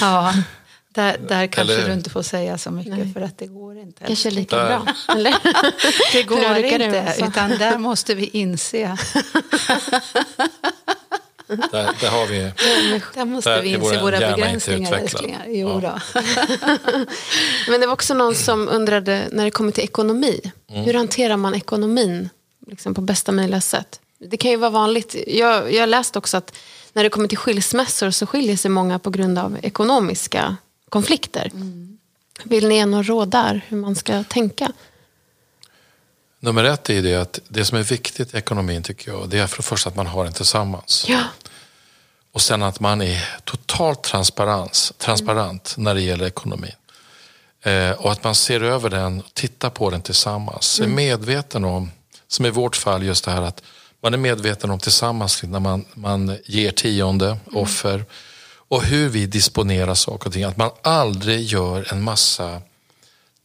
Ja, 0.00 0.34
där, 0.88 1.18
där 1.28 1.46
kanske 1.46 1.74
Eller- 1.74 1.86
du 1.86 1.92
inte 1.92 2.10
får 2.10 2.22
säga 2.22 2.58
så 2.58 2.70
mycket 2.70 3.12
för 3.14 3.20
att 3.20 3.38
det 3.38 3.46
går 3.46 3.78
inte. 3.78 4.04
Kanske 4.06 4.30
lika 4.30 4.56
Där. 4.56 4.66
bra. 4.66 4.86
Eller? 5.16 5.34
Det 6.12 6.22
går 6.22 6.56
inte, 6.56 7.02
alltså. 7.02 7.24
utan 7.26 7.50
där 7.50 7.78
måste 7.78 8.14
vi 8.14 8.24
inse. 8.26 8.96
Där, 11.46 11.90
där 12.00 12.10
har 12.10 12.26
vi... 12.26 12.38
Där 13.14 13.24
måste 13.24 13.50
Där 13.50 13.62
vi 13.62 13.68
inse 13.68 13.80
vår 13.80 14.00
våra 14.02 14.18
begränsningar, 14.18 14.92
älsklingar. 14.92 15.44
Jo 15.48 15.80
Ja. 15.82 16.00
då. 16.14 16.20
Men 17.70 17.80
det 17.80 17.86
var 17.86 17.92
också 17.94 18.14
någon 18.14 18.34
som 18.34 18.68
undrade 18.68 19.28
när 19.32 19.44
det 19.44 19.50
kommer 19.50 19.72
till 19.72 19.84
ekonomi. 19.84 20.40
Mm. 20.70 20.84
Hur 20.84 20.94
hanterar 20.94 21.36
man 21.36 21.54
ekonomin 21.54 22.28
liksom, 22.66 22.94
på 22.94 23.00
bästa 23.00 23.32
möjliga 23.32 23.60
sätt? 23.60 24.00
Det 24.18 24.36
kan 24.36 24.50
ju 24.50 24.56
vara 24.56 24.70
vanligt. 24.70 25.16
Jag, 25.26 25.72
jag 25.74 25.80
har 25.82 25.86
läst 25.86 26.16
också 26.16 26.36
att 26.36 26.54
när 26.92 27.02
det 27.02 27.10
kommer 27.10 27.28
till 27.28 27.38
skilsmässor 27.38 28.10
så 28.10 28.26
skiljer 28.26 28.56
sig 28.56 28.70
många 28.70 28.98
på 28.98 29.10
grund 29.10 29.38
av 29.38 29.58
ekonomiska 29.62 30.56
konflikter. 30.88 31.50
Mm. 31.54 31.98
Vill 32.44 32.68
ni 32.68 32.74
ge 32.74 32.86
några 32.86 33.02
råd 33.02 33.28
där 33.28 33.64
hur 33.68 33.76
man 33.76 33.94
ska 33.96 34.24
tänka? 34.24 34.72
Nummer 36.40 36.64
ett 36.64 36.90
är 36.90 37.02
det 37.02 37.14
att 37.14 37.40
det 37.48 37.64
som 37.64 37.78
är 37.78 37.82
viktigt 37.82 38.34
i 38.34 38.38
ekonomin 38.38 38.82
tycker 38.82 39.10
jag, 39.10 39.28
det 39.28 39.38
är 39.38 39.46
för 39.46 39.56
det 39.56 39.62
första 39.62 39.88
att 39.88 39.96
man 39.96 40.06
har 40.06 40.24
den 40.24 40.32
tillsammans. 40.32 41.06
Ja, 41.08 41.22
Och 42.32 42.42
sen 42.42 42.62
att 42.62 42.80
man 42.80 43.02
är 43.02 43.40
totalt 43.44 44.02
transparens, 44.02 44.92
transparent 44.98 45.74
när 45.78 45.94
det 45.94 46.00
gäller 46.00 46.26
ekonomin. 46.26 46.72
Eh, 47.62 47.90
och 47.90 48.12
att 48.12 48.24
man 48.24 48.34
ser 48.34 48.60
över 48.60 48.90
den 48.90 49.20
och 49.20 49.34
tittar 49.34 49.70
på 49.70 49.90
den 49.90 50.02
tillsammans. 50.02 50.80
Är 50.80 50.86
medveten 50.86 51.64
om, 51.64 51.90
som 52.28 52.46
i 52.46 52.50
vårt 52.50 52.76
fall, 52.76 53.02
just 53.02 53.24
det 53.24 53.30
här 53.30 53.42
att 53.42 53.62
man 54.02 54.14
är 54.14 54.18
medveten 54.18 54.70
om 54.70 54.78
tillsammans 54.78 55.42
när 55.42 55.60
man, 55.60 55.84
man 55.94 56.36
ger 56.44 56.70
tionde, 56.70 57.36
offer 57.52 58.04
och 58.68 58.82
hur 58.82 59.08
vi 59.08 59.26
disponerar 59.26 59.94
saker 59.94 60.26
och 60.26 60.32
ting. 60.32 60.44
Att 60.44 60.56
man 60.56 60.70
aldrig 60.82 61.42
gör 61.42 61.92
en 61.92 62.02
massa 62.02 62.62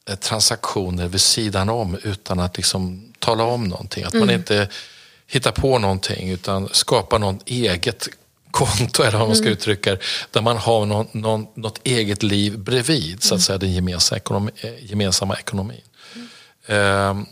eh, 0.10 0.16
transaktioner 0.16 1.08
vid 1.08 1.22
sidan 1.22 1.70
om 1.70 1.98
utan 2.04 2.40
att 2.40 2.58
liksom 2.58 3.14
tala 3.20 3.44
om 3.44 3.64
någonting. 3.64 4.04
Att 4.04 4.14
man 4.14 4.30
inte 4.30 4.70
hittar 5.28 5.52
på 5.52 5.80
någonting 5.80 6.30
utan 6.30 6.70
skapar 6.72 7.20
något 7.20 7.50
eget 7.50 8.08
konto 8.52 9.04
eller 9.04 9.18
vad 9.18 9.28
man 9.28 9.38
ska 9.38 9.50
uttrycka 9.50 9.92
det, 9.92 10.00
där 10.32 10.42
man 10.42 10.58
har 10.58 10.86
någon, 10.86 11.08
någon, 11.12 11.48
något 11.54 11.80
eget 11.84 12.24
liv 12.24 12.60
bredvid 12.60 13.24
så 13.24 13.36
att 13.36 13.42
säga 13.42 13.58
den 13.58 13.74
gemensamma, 13.74 14.18
ekonomi, 14.18 14.52
eh, 14.62 14.86
gemensamma 14.86 15.36
ekonomin. 15.38 15.82
Ehm, 16.66 17.26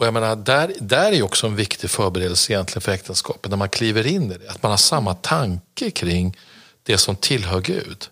och 0.00 0.06
jag 0.06 0.14
menar, 0.14 0.36
där, 0.36 0.72
där 0.80 1.12
är 1.12 1.22
också 1.22 1.46
en 1.46 1.56
viktig 1.56 1.90
förberedelse 1.90 2.52
egentligen 2.52 2.80
för 2.80 2.92
äktenskapet 2.92 3.50
när 3.50 3.56
man 3.56 3.68
kliver 3.68 4.06
in 4.06 4.32
i 4.32 4.38
det. 4.38 4.50
Att 4.50 4.62
man 4.62 4.70
har 4.70 4.76
samma 4.76 5.14
tanke 5.14 5.90
kring 5.90 6.36
det 6.82 6.98
som 6.98 7.16
tillhör 7.16 7.60
Gud. 7.60 8.08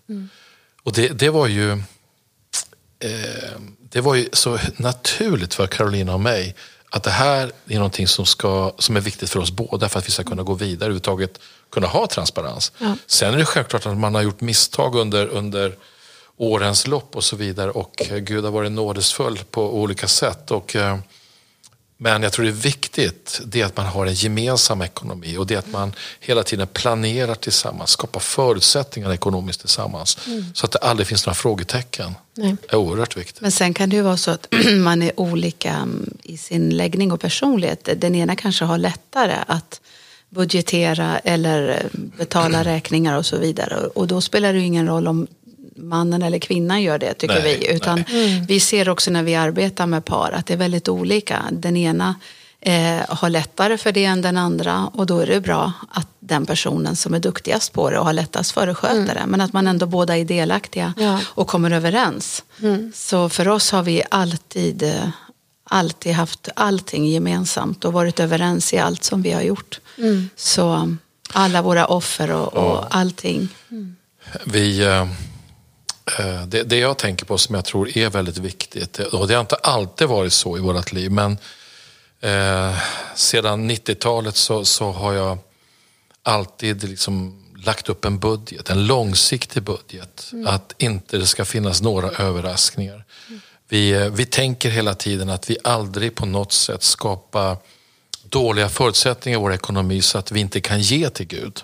Och 0.83 0.93
det, 0.93 1.07
det 1.07 1.29
var 1.29 1.47
ju 1.47 1.71
eh, 2.99 3.59
det 3.79 4.01
var 4.01 4.15
ju 4.15 4.29
så 4.33 4.59
naturligt 4.77 5.53
för 5.53 5.67
Carolina 5.67 6.13
och 6.13 6.19
mig 6.19 6.55
att 6.89 7.03
det 7.03 7.11
här 7.11 7.51
är 7.67 7.75
någonting 7.75 8.07
som, 8.07 8.25
ska, 8.25 8.73
som 8.77 8.95
är 8.95 9.01
viktigt 9.01 9.29
för 9.29 9.39
oss 9.39 9.51
båda 9.51 9.89
för 9.89 9.99
att 9.99 10.07
vi 10.07 10.11
ska 10.11 10.23
kunna 10.23 10.43
gå 10.43 10.53
vidare 10.53 10.85
överhuvudtaget 10.85 11.39
kunna 11.71 11.87
ha 11.87 12.07
transparens. 12.07 12.71
Ja. 12.77 12.95
Sen 13.07 13.33
är 13.33 13.37
det 13.37 13.45
självklart 13.45 13.85
att 13.85 13.97
man 13.97 14.15
har 14.15 14.21
gjort 14.21 14.41
misstag 14.41 14.95
under, 14.95 15.27
under 15.27 15.75
årens 16.37 16.87
lopp 16.87 17.15
och 17.15 17.23
så 17.23 17.35
vidare 17.35 17.71
och 17.71 18.03
Gud 18.21 18.43
har 18.43 18.51
varit 18.51 18.71
nådesfull 18.71 19.39
på 19.51 19.81
olika 19.81 20.07
sätt. 20.07 20.51
Och, 20.51 20.75
eh, 20.75 20.97
men 22.01 22.23
jag 22.23 22.33
tror 22.33 22.45
det 22.45 22.51
är 22.51 22.53
viktigt 22.53 23.41
det 23.45 23.61
är 23.61 23.65
att 23.65 23.77
man 23.77 23.85
har 23.85 24.05
en 24.05 24.13
gemensam 24.13 24.81
ekonomi 24.81 25.37
och 25.37 25.47
det 25.47 25.53
är 25.53 25.59
att 25.59 25.71
man 25.71 25.93
hela 26.19 26.43
tiden 26.43 26.67
planerar 26.67 27.35
tillsammans, 27.35 27.89
skapar 27.89 28.19
förutsättningar 28.19 29.13
ekonomiskt 29.13 29.59
tillsammans 29.59 30.17
så 30.53 30.65
att 30.65 30.71
det 30.71 30.79
aldrig 30.79 31.07
finns 31.07 31.25
några 31.25 31.35
frågetecken. 31.35 32.15
Nej. 32.33 32.55
Det 32.61 32.73
är 32.73 32.75
oerhört 32.75 33.17
viktigt. 33.17 33.41
Men 33.41 33.51
sen 33.51 33.73
kan 33.73 33.89
det 33.89 33.95
ju 33.95 34.01
vara 34.01 34.17
så 34.17 34.31
att 34.31 34.47
man 34.77 35.01
är 35.01 35.19
olika 35.19 35.73
mm, 35.73 36.17
i 36.23 36.37
sin 36.37 36.69
läggning 36.69 37.11
och 37.11 37.21
personlighet. 37.21 37.89
Den 37.97 38.15
ena 38.15 38.35
kanske 38.35 38.65
har 38.65 38.77
lättare 38.77 39.35
att 39.47 39.81
budgetera 40.29 41.19
eller 41.19 41.69
eh, 41.69 41.99
betala 42.17 42.63
räkningar 42.63 43.17
och 43.17 43.25
så 43.25 43.37
vidare. 43.37 43.75
Och 43.75 44.07
då 44.07 44.21
spelar 44.21 44.53
det 44.53 44.59
ju 44.59 44.65
ingen 44.65 44.87
roll 44.87 45.07
om 45.07 45.27
mannen 45.79 46.23
eller 46.23 46.39
kvinnan 46.39 46.81
gör 46.81 46.97
det, 46.97 47.13
tycker 47.13 47.41
Nej, 47.41 47.57
vi. 47.59 47.75
Utan 47.75 48.03
vi 48.47 48.59
ser 48.59 48.89
också 48.89 49.11
när 49.11 49.23
vi 49.23 49.35
arbetar 49.35 49.85
med 49.85 50.05
par 50.05 50.31
att 50.31 50.45
det 50.45 50.53
är 50.53 50.57
väldigt 50.57 50.87
olika. 50.89 51.43
Den 51.51 51.77
ena 51.77 52.15
eh, 52.61 52.99
har 53.09 53.29
lättare 53.29 53.77
för 53.77 53.91
det 53.91 54.05
än 54.05 54.21
den 54.21 54.37
andra 54.37 54.89
och 54.93 55.05
då 55.05 55.19
är 55.19 55.27
det 55.27 55.41
bra 55.41 55.71
att 55.89 56.07
den 56.19 56.45
personen 56.45 56.95
som 56.95 57.13
är 57.13 57.19
duktigast 57.19 57.73
på 57.73 57.89
det 57.89 57.99
och 57.99 58.05
har 58.05 58.13
lättast 58.13 58.51
för 58.51 58.67
det 58.67 58.75
sköter 58.75 59.15
det. 59.15 59.23
Men 59.27 59.41
att 59.41 59.53
man 59.53 59.67
ändå 59.67 59.85
båda 59.85 60.17
är 60.17 60.25
delaktiga 60.25 60.93
Ja. 60.97 61.19
och 61.25 61.47
kommer 61.47 61.71
överens. 61.71 62.43
Så 62.93 63.29
för 63.29 63.47
oss 63.47 63.71
har 63.71 63.83
vi 63.83 64.03
alltid, 64.11 64.83
eh, 64.83 65.09
alltid 65.63 66.13
haft 66.13 66.49
allting 66.55 67.07
gemensamt 67.07 67.85
och 67.85 67.93
varit 67.93 68.19
överens 68.19 68.73
i 68.73 68.77
allt 68.77 69.03
som 69.03 69.21
vi 69.21 69.31
har 69.31 69.41
gjort. 69.41 69.79
Så 70.35 70.95
alla 71.33 71.61
våra 71.61 71.85
offer 71.85 72.31
och, 72.31 72.53
och 72.53 72.95
allting. 72.95 73.49
Vi, 74.45 74.81
eh, 74.81 75.01
eh, 75.01 75.07
det, 76.47 76.63
det 76.63 76.77
jag 76.77 76.97
tänker 76.97 77.25
på 77.25 77.37
som 77.37 77.55
jag 77.55 77.65
tror 77.65 77.97
är 77.97 78.09
väldigt 78.09 78.37
viktigt, 78.37 78.99
och 78.99 79.27
det 79.27 79.33
har 79.33 79.41
inte 79.41 79.55
alltid 79.55 80.07
varit 80.07 80.33
så 80.33 80.57
i 80.57 80.59
vårt 80.59 80.91
liv, 80.91 81.11
men 81.11 81.37
eh, 82.19 82.77
sedan 83.15 83.71
90-talet 83.71 84.35
så, 84.35 84.65
så 84.65 84.91
har 84.91 85.13
jag 85.13 85.37
alltid 86.23 86.83
liksom 86.83 87.43
lagt 87.65 87.89
upp 87.89 88.05
en 88.05 88.19
budget, 88.19 88.69
en 88.69 88.87
långsiktig 88.87 89.63
budget. 89.63 90.31
Att 90.45 90.73
inte 90.77 91.17
det 91.17 91.27
ska 91.27 91.45
finnas 91.45 91.81
några 91.81 92.09
överraskningar. 92.09 93.05
Vi, 93.67 93.91
eh, 93.91 94.09
vi 94.09 94.25
tänker 94.25 94.69
hela 94.69 94.93
tiden 94.93 95.29
att 95.29 95.49
vi 95.49 95.57
aldrig 95.63 96.15
på 96.15 96.25
något 96.25 96.51
sätt 96.51 96.83
skapar 96.83 97.57
dåliga 98.23 98.69
förutsättningar 98.69 99.39
i 99.39 99.41
vår 99.41 99.53
ekonomi 99.53 100.01
så 100.01 100.17
att 100.17 100.31
vi 100.31 100.39
inte 100.39 100.61
kan 100.61 100.81
ge 100.81 101.09
till 101.09 101.27
Gud. 101.27 101.63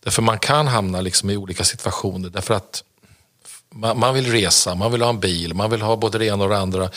Därför 0.00 0.22
man 0.22 0.38
kan 0.38 0.66
hamna 0.66 1.00
liksom 1.00 1.30
i 1.30 1.36
olika 1.36 1.64
situationer 1.64 2.30
därför 2.30 2.54
att 2.54 2.84
man, 3.74 3.98
man 3.98 4.14
vill 4.14 4.32
resa, 4.32 4.74
man 4.74 4.92
vill 4.92 5.02
ha 5.02 5.08
en 5.08 5.20
bil, 5.20 5.54
man 5.54 5.70
vill 5.70 5.82
ha 5.82 5.96
både 5.96 6.18
det 6.18 6.26
ena 6.26 6.44
och 6.44 6.50
det 6.50 6.58
andra. 6.58 6.90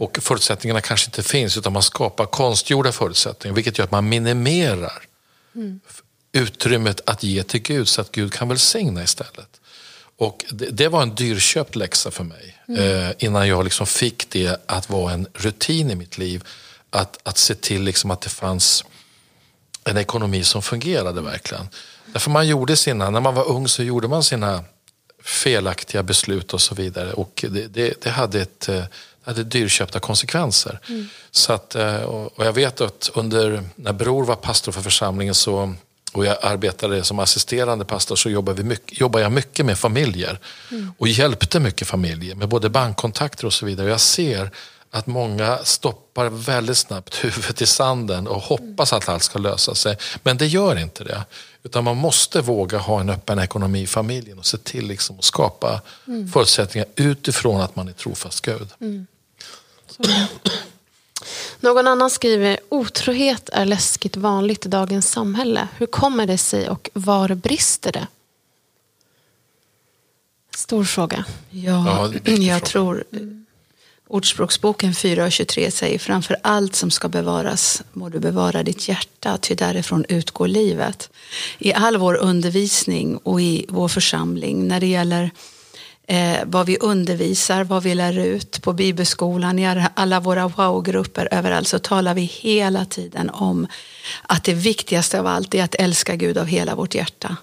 Och 0.00 0.18
förutsättningarna 0.22 0.80
kanske 0.80 1.06
inte 1.06 1.22
finns 1.22 1.56
utan 1.56 1.72
man 1.72 1.82
skapar 1.82 2.26
konstgjorda 2.26 2.92
förutsättningar 2.92 3.54
vilket 3.54 3.78
gör 3.78 3.84
att 3.84 3.90
man 3.90 4.08
minimerar 4.08 5.02
utrymmet 6.32 7.00
att 7.06 7.22
ge 7.22 7.42
till 7.42 7.62
Gud 7.62 7.88
så 7.88 8.00
att 8.00 8.12
Gud 8.12 8.32
kan 8.32 8.48
välsigna 8.48 9.02
istället. 9.02 9.60
Och 10.18 10.44
det, 10.50 10.66
det 10.70 10.88
var 10.88 11.02
en 11.02 11.14
dyrköpt 11.14 11.76
läxa 11.76 12.10
för 12.10 12.24
mig 12.24 12.58
eh, 12.78 13.10
innan 13.18 13.48
jag 13.48 13.64
liksom 13.64 13.86
fick 13.86 14.30
det 14.30 14.60
att 14.66 14.90
vara 14.90 15.12
en 15.12 15.26
rutin 15.34 15.90
i 15.90 15.94
mitt 15.94 16.18
liv. 16.18 16.44
Att, 16.90 17.18
att 17.22 17.38
se 17.38 17.54
till 17.54 17.82
liksom 17.82 18.10
att 18.10 18.20
det 18.20 18.28
fanns 18.28 18.84
en 19.84 19.96
ekonomi 19.96 20.44
som 20.44 20.62
fungerade 20.62 21.20
verkligen. 21.20 21.68
Därför 22.06 22.30
man 22.30 22.48
gjorde 22.48 22.76
sina, 22.76 23.10
när 23.10 23.20
man 23.20 23.34
var 23.34 23.48
ung 23.48 23.68
så 23.68 23.82
gjorde 23.82 24.08
man 24.08 24.22
sina 24.22 24.64
felaktiga 25.24 26.02
beslut 26.02 26.54
och 26.54 26.60
så 26.60 26.74
vidare. 26.74 27.12
Och 27.12 27.44
det, 27.48 27.66
det, 27.66 28.02
det, 28.02 28.10
hade, 28.10 28.40
ett, 28.40 28.68
eh, 28.68 28.74
det 28.74 28.86
hade 29.24 29.44
dyrköpta 29.44 30.00
konsekvenser. 30.00 30.78
Så 31.30 31.52
att, 31.52 31.74
eh, 31.74 32.02
och 32.02 32.46
jag 32.46 32.52
vet 32.52 32.80
att 32.80 33.10
under, 33.14 33.62
när 33.76 33.92
Bror 33.92 34.24
var 34.24 34.36
pastor 34.36 34.72
för 34.72 34.82
församlingen 34.82 35.34
så 35.34 35.74
och 36.12 36.26
jag 36.26 36.36
arbetade 36.42 37.04
som 37.04 37.18
assisterande 37.18 37.84
pastor 37.84 38.16
så 38.16 38.30
jobbade, 38.30 38.62
vi 38.62 38.68
mycket, 38.68 39.00
jobbade 39.00 39.24
jag 39.24 39.32
mycket 39.32 39.66
med 39.66 39.78
familjer. 39.78 40.38
Mm. 40.70 40.92
Och 40.98 41.08
hjälpte 41.08 41.60
mycket 41.60 41.88
familjer 41.88 42.34
med 42.34 42.48
både 42.48 42.68
bankkontakter 42.68 43.46
och 43.46 43.52
så 43.52 43.66
vidare. 43.66 43.90
Jag 43.90 44.00
ser 44.00 44.50
att 44.90 45.06
många 45.06 45.58
stoppar 45.64 46.28
väldigt 46.28 46.78
snabbt 46.78 47.24
huvudet 47.24 47.62
i 47.62 47.66
sanden 47.66 48.26
och 48.26 48.42
hoppas 48.42 48.92
att 48.92 49.08
allt 49.08 49.22
ska 49.22 49.38
lösa 49.38 49.74
sig. 49.74 49.96
Men 50.22 50.36
det 50.36 50.46
gör 50.46 50.78
inte 50.78 51.04
det. 51.04 51.24
Utan 51.64 51.84
man 51.84 51.96
måste 51.96 52.40
våga 52.40 52.78
ha 52.78 53.00
en 53.00 53.10
öppen 53.10 53.38
ekonomi 53.38 53.82
i 53.82 53.86
familjen 53.86 54.38
och 54.38 54.46
se 54.46 54.58
till 54.58 54.86
liksom 54.86 55.18
att 55.18 55.24
skapa 55.24 55.80
mm. 56.06 56.28
förutsättningar 56.28 56.88
utifrån 56.96 57.60
att 57.60 57.76
man 57.76 57.88
är 57.88 57.92
trofast 57.92 58.40
Gud. 58.40 58.68
Mm. 58.80 59.06
Någon 61.60 61.86
annan 61.86 62.10
skriver, 62.10 62.58
otrohet 62.68 63.48
är 63.52 63.64
läskigt 63.64 64.16
vanligt 64.16 64.66
i 64.66 64.68
dagens 64.68 65.10
samhälle. 65.10 65.68
Hur 65.76 65.86
kommer 65.86 66.26
det 66.26 66.38
sig 66.38 66.68
och 66.68 66.90
var 66.92 67.34
brister 67.34 67.92
det? 67.92 68.06
Stor 70.56 70.84
fråga. 70.84 71.24
Ja, 71.50 72.10
ja 72.24 72.32
jag 72.32 72.64
tror 72.64 73.04
Ordspråksboken 74.12 74.92
4.23 74.92 75.70
säger 75.70 75.98
framför 75.98 76.36
allt 76.42 76.74
som 76.74 76.90
ska 76.90 77.08
bevaras 77.08 77.82
må 77.92 78.08
du 78.08 78.20
bevara 78.20 78.62
ditt 78.62 78.88
hjärta, 78.88 79.38
ty 79.38 79.54
därifrån 79.54 80.04
utgår 80.08 80.48
livet. 80.48 81.10
I 81.58 81.72
all 81.72 81.96
vår 81.96 82.14
undervisning 82.14 83.16
och 83.16 83.40
i 83.40 83.66
vår 83.68 83.88
församling 83.88 84.68
när 84.68 84.80
det 84.80 84.86
gäller 84.86 85.30
eh, 86.06 86.38
vad 86.44 86.66
vi 86.66 86.78
undervisar, 86.78 87.64
vad 87.64 87.82
vi 87.82 87.94
lär 87.94 88.18
ut 88.18 88.62
på 88.62 88.72
bibelskolan, 88.72 89.58
i 89.58 89.86
alla 89.94 90.20
våra 90.20 90.48
wow-grupper, 90.48 91.28
överallt 91.30 91.68
så 91.68 91.78
talar 91.78 92.14
vi 92.14 92.22
hela 92.22 92.84
tiden 92.84 93.30
om 93.30 93.66
att 94.22 94.44
det 94.44 94.54
viktigaste 94.54 95.20
av 95.20 95.26
allt 95.26 95.54
är 95.54 95.64
att 95.64 95.74
älska 95.74 96.16
Gud 96.16 96.38
av 96.38 96.46
hela 96.46 96.74
vårt 96.74 96.94
hjärta 96.94 97.36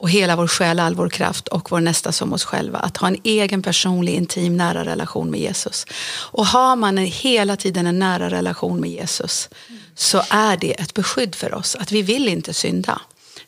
och 0.00 0.10
hela 0.10 0.36
vår 0.36 0.46
själ, 0.46 0.80
all 0.80 0.94
vår 0.94 1.08
kraft 1.08 1.48
och 1.48 1.70
vår 1.70 1.80
nästa 1.80 2.12
som 2.12 2.32
oss 2.32 2.44
själva. 2.44 2.78
Att 2.78 2.96
ha 2.96 3.08
en 3.08 3.16
egen 3.24 3.62
personlig, 3.62 4.14
intim, 4.14 4.56
nära 4.56 4.84
relation 4.84 5.30
med 5.30 5.40
Jesus. 5.40 5.86
Och 6.32 6.46
har 6.46 6.76
man 6.76 6.98
en, 6.98 7.04
hela 7.04 7.56
tiden 7.56 7.86
en 7.86 7.98
nära 7.98 8.30
relation 8.30 8.80
med 8.80 8.90
Jesus 8.90 9.48
så 9.94 10.22
är 10.30 10.56
det 10.56 10.80
ett 10.80 10.94
beskydd 10.94 11.34
för 11.34 11.54
oss. 11.54 11.74
Att 11.74 11.92
vi 11.92 12.02
vill 12.02 12.28
inte 12.28 12.54
synda. 12.54 13.00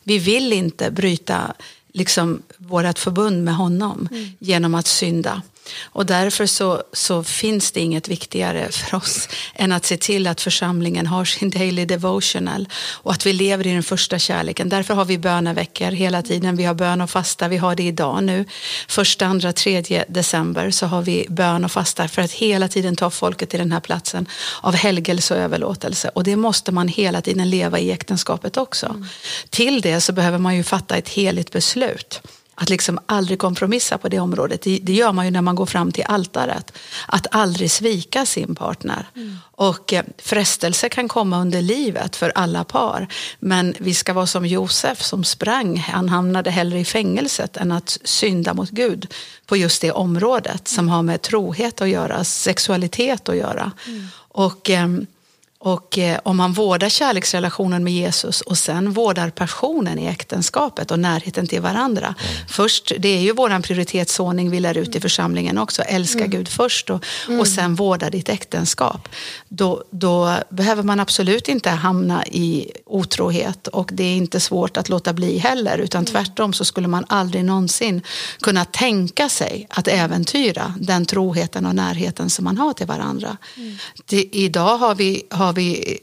Vi 0.03 0.17
vill 0.17 0.53
inte 0.53 0.91
bryta 0.91 1.53
liksom, 1.93 2.41
vårt 2.57 2.99
förbund 2.99 3.43
med 3.43 3.55
honom 3.55 4.07
mm. 4.11 4.31
genom 4.39 4.75
att 4.75 4.87
synda. 4.87 5.41
Och 5.83 6.05
därför 6.05 6.45
så, 6.45 6.83
så, 6.93 7.23
finns 7.23 7.71
det 7.71 7.79
inget 7.79 8.07
viktigare 8.07 8.71
för 8.71 8.97
oss 8.97 9.29
än 9.55 9.71
att 9.71 9.85
se 9.85 9.97
till 9.97 10.27
att 10.27 10.41
församlingen 10.41 11.07
har 11.07 11.25
sin 11.25 11.49
daily 11.49 11.85
devotional 11.85 12.69
och 12.91 13.11
att 13.11 13.25
vi 13.25 13.33
lever 13.33 13.67
i 13.67 13.73
den 13.73 13.83
första 13.83 14.19
kärleken. 14.19 14.69
Därför 14.69 14.93
har 14.93 15.05
vi 15.05 15.17
böneveckor 15.17 15.91
hela 15.91 16.21
tiden. 16.21 16.55
Vi 16.55 16.63
har 16.63 16.73
bön 16.73 17.01
och 17.01 17.09
fasta. 17.09 17.47
Vi 17.47 17.57
har 17.57 17.75
det 17.75 17.83
idag 17.83 18.23
nu. 18.23 18.45
Första, 18.87 19.25
andra, 19.25 19.53
tredje 19.53 20.05
december 20.07 20.71
så 20.71 20.85
har 20.85 21.01
vi 21.01 21.25
bön 21.29 21.65
och 21.65 21.71
fasta 21.71 22.07
för 22.07 22.21
att 22.21 22.31
hela 22.31 22.67
tiden 22.67 22.95
ta 22.95 23.09
folket 23.09 23.49
till 23.49 23.59
den 23.59 23.71
här 23.71 23.79
platsen 23.79 24.25
av 24.61 24.75
helgelse 24.75 25.33
och 25.33 25.39
överlåtelse. 25.39 26.09
Och 26.09 26.23
det 26.23 26.35
måste 26.35 26.71
man 26.71 26.87
hela 26.87 27.21
tiden 27.21 27.49
leva 27.49 27.79
i 27.79 27.91
äktenskapet 27.91 28.57
också. 28.57 28.85
Mm. 28.85 29.05
Till 29.49 29.81
det 29.81 30.01
så 30.01 30.13
behöver 30.13 30.37
man 30.37 30.55
ju 30.55 30.63
fatta 30.63 30.97
ett 30.97 31.09
heligt 31.09 31.51
beslut 31.51 32.21
att 32.63 32.69
liksom 32.69 32.99
aldrig 33.05 33.39
kompromissa 33.39 33.97
på 33.97 34.09
det 34.09 34.19
området. 34.19 34.61
Det, 34.61 34.79
det, 34.81 34.93
gör 34.93 35.11
man 35.11 35.25
ju 35.25 35.31
när 35.31 35.41
man 35.41 35.55
går 35.55 35.65
fram 35.65 35.91
till 35.91 36.03
altaret. 36.07 36.73
Att 37.07 37.27
aldrig 37.31 37.71
svika 37.71 38.25
sin 38.25 38.55
partner. 38.55 39.09
Mm. 39.15 39.37
Och 39.51 39.93
eh, 39.93 40.03
frestelse 40.17 40.89
kan 40.89 41.07
komma 41.07 41.41
under 41.41 41.61
livet 41.61 42.15
för 42.15 42.31
alla 42.35 42.63
par. 42.63 43.07
Men 43.39 43.75
vi 43.79 43.93
ska 43.93 44.13
vara 44.13 44.27
som 44.27 44.45
Josef 44.45 45.01
som 45.01 45.23
sprang. 45.23 45.77
Han 45.77 46.09
hamnade 46.09 46.51
hellre 46.51 46.79
i 46.79 46.85
fängelset 46.85 47.57
än 47.57 47.71
att 47.71 47.97
synda 48.03 48.53
mot 48.53 48.69
Gud 48.69 49.13
på 49.45 49.57
just 49.57 49.81
det 49.81 49.91
området 49.91 50.67
som 50.67 50.89
har 50.89 51.01
med 51.01 51.21
trohet 51.21 51.81
att 51.81 51.89
göra, 51.89 52.23
sexualitet 52.23 53.29
att 53.29 53.37
göra. 53.37 53.71
Mm. 53.87 54.07
Och... 54.15 54.69
Eh, 54.69 54.87
och 55.65 55.97
eh, 55.97 56.19
om 56.23 56.37
man 56.37 56.53
vårdar 56.53 56.89
kärleksrelationen 56.89 57.83
med 57.83 57.93
Jesus 57.93 58.41
och 58.41 58.57
sen 58.57 58.91
vårdar 58.91 59.29
passionen 59.29 59.99
i 59.99 60.05
äktenskapet 60.05 60.91
och 60.91 60.99
närheten 60.99 61.47
till 61.47 61.61
varandra. 61.61 62.05
Mm. 62.05 62.47
Först, 62.47 62.91
det 62.99 63.07
är 63.09 63.21
ju 63.21 63.33
vår 63.33 63.61
prioritetsordning 63.61 64.49
vi 64.49 64.59
lär 64.59 64.77
ut 64.77 64.95
i 64.95 64.99
församlingen 64.99 65.57
också. 65.57 65.81
Älska 65.81 66.19
mm. 66.19 66.29
Gud 66.29 66.47
först 66.47 66.89
och, 66.89 67.05
mm. 67.27 67.39
och 67.39 67.47
sen 67.47 67.75
vårda 67.75 68.09
ditt 68.09 68.29
äktenskap. 68.29 69.09
Då, 69.49 69.83
då 69.89 70.37
behöver 70.49 70.83
man 70.83 70.99
absolut 70.99 71.47
inte 71.47 71.69
hamna 71.69 72.25
i 72.25 72.71
otrohet 72.85 73.67
och 73.67 73.89
det 73.93 74.03
är 74.03 74.15
inte 74.15 74.39
svårt 74.39 74.77
att 74.77 74.89
låta 74.89 75.13
bli 75.13 75.37
heller. 75.37 75.77
Utan 75.77 75.99
mm. 75.99 76.05
tvärtom 76.05 76.53
så 76.53 76.65
skulle 76.65 76.87
man 76.87 77.05
aldrig 77.09 77.45
någonsin 77.45 78.01
kunna 78.41 78.65
tänka 78.65 79.29
sig 79.29 79.67
att 79.69 79.87
äventyra 79.87 80.73
den 80.79 81.05
troheten 81.05 81.65
och 81.65 81.75
närheten 81.75 82.29
som 82.29 82.45
man 82.45 82.57
har 82.57 82.73
till 82.73 82.87
varandra. 82.87 83.37
Mm. 83.57 83.77
Det, 84.05 84.29
idag 84.31 84.77
har 84.77 84.95
vi, 84.95 85.23
har 85.29 85.52
har 85.53 85.55
vi 85.55 85.99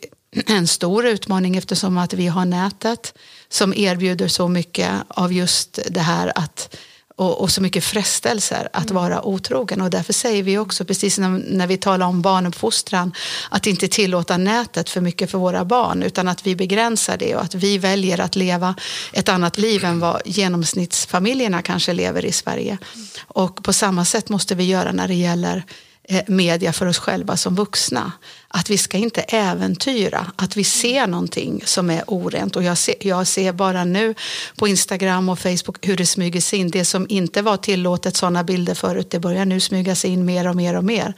en 0.46 0.66
stor 0.66 1.06
utmaning 1.06 1.56
eftersom 1.56 1.98
att 1.98 2.12
vi 2.12 2.26
har 2.26 2.44
nätet 2.44 3.14
som 3.48 3.74
erbjuder 3.74 4.28
så 4.28 4.48
mycket 4.48 4.90
av 5.08 5.32
just 5.32 5.78
det 5.88 6.00
här 6.00 6.32
att 6.34 6.76
och, 7.16 7.40
och 7.40 7.50
så 7.50 7.62
mycket 7.62 7.84
frestelser 7.84 8.68
att 8.72 8.90
mm. 8.90 9.02
vara 9.02 9.22
otrogen. 9.22 9.80
Och 9.80 9.90
därför 9.90 10.12
säger 10.12 10.42
vi 10.42 10.58
också, 10.58 10.84
precis 10.84 11.18
när, 11.18 11.28
när 11.28 11.66
vi 11.66 11.76
talar 11.76 12.06
om 12.06 12.22
barnuppfostran, 12.22 13.12
att 13.50 13.66
inte 13.66 13.88
tillåta 13.88 14.36
nätet 14.36 14.90
för 14.90 15.00
mycket 15.00 15.30
för 15.30 15.38
våra 15.38 15.64
barn, 15.64 16.02
utan 16.02 16.28
att 16.28 16.46
vi 16.46 16.56
begränsar 16.56 17.16
det 17.16 17.34
och 17.34 17.42
att 17.42 17.54
vi 17.54 17.78
väljer 17.78 18.20
att 18.20 18.36
leva 18.36 18.74
ett 19.12 19.28
annat 19.28 19.58
liv 19.58 19.84
än 19.84 20.00
vad 20.00 20.22
genomsnittsfamiljerna 20.24 21.62
kanske 21.62 21.92
lever 21.92 22.24
i 22.24 22.32
Sverige. 22.32 22.78
Mm. 22.94 23.06
Och 23.26 23.64
på 23.64 23.72
samma 23.72 24.04
sätt 24.04 24.28
måste 24.28 24.54
vi 24.54 24.64
göra 24.64 24.92
när 24.92 25.08
det 25.08 25.14
gäller 25.14 25.64
media 26.26 26.72
för 26.72 26.86
oss 26.86 26.98
själva 26.98 27.36
som 27.36 27.54
vuxna. 27.54 28.12
Att 28.48 28.70
vi 28.70 28.78
ska 28.78 28.98
inte 28.98 29.20
äventyra, 29.20 30.26
att 30.36 30.56
vi 30.56 30.64
ser 30.64 31.06
någonting 31.06 31.62
som 31.64 31.90
är 31.90 32.04
orent. 32.06 32.56
Och 32.56 32.62
jag 32.62 32.78
ser, 32.78 32.94
jag 33.00 33.26
ser 33.26 33.52
bara 33.52 33.84
nu 33.84 34.14
på 34.56 34.68
Instagram 34.68 35.28
och 35.28 35.38
Facebook 35.38 35.88
hur 35.88 35.96
det 35.96 36.06
smyger 36.06 36.40
sig 36.40 36.58
in. 36.58 36.70
Det 36.70 36.84
som 36.84 37.06
inte 37.08 37.42
var 37.42 37.56
tillåtet 37.56 38.16
sådana 38.16 38.44
bilder 38.44 38.74
förut, 38.74 39.10
det 39.10 39.18
börjar 39.18 39.44
nu 39.44 39.60
smyga 39.60 39.94
sig 39.94 40.10
in 40.10 40.24
mer 40.24 40.48
och 40.48 40.56
mer 40.56 40.76
och 40.76 40.84
mer. 40.84 41.14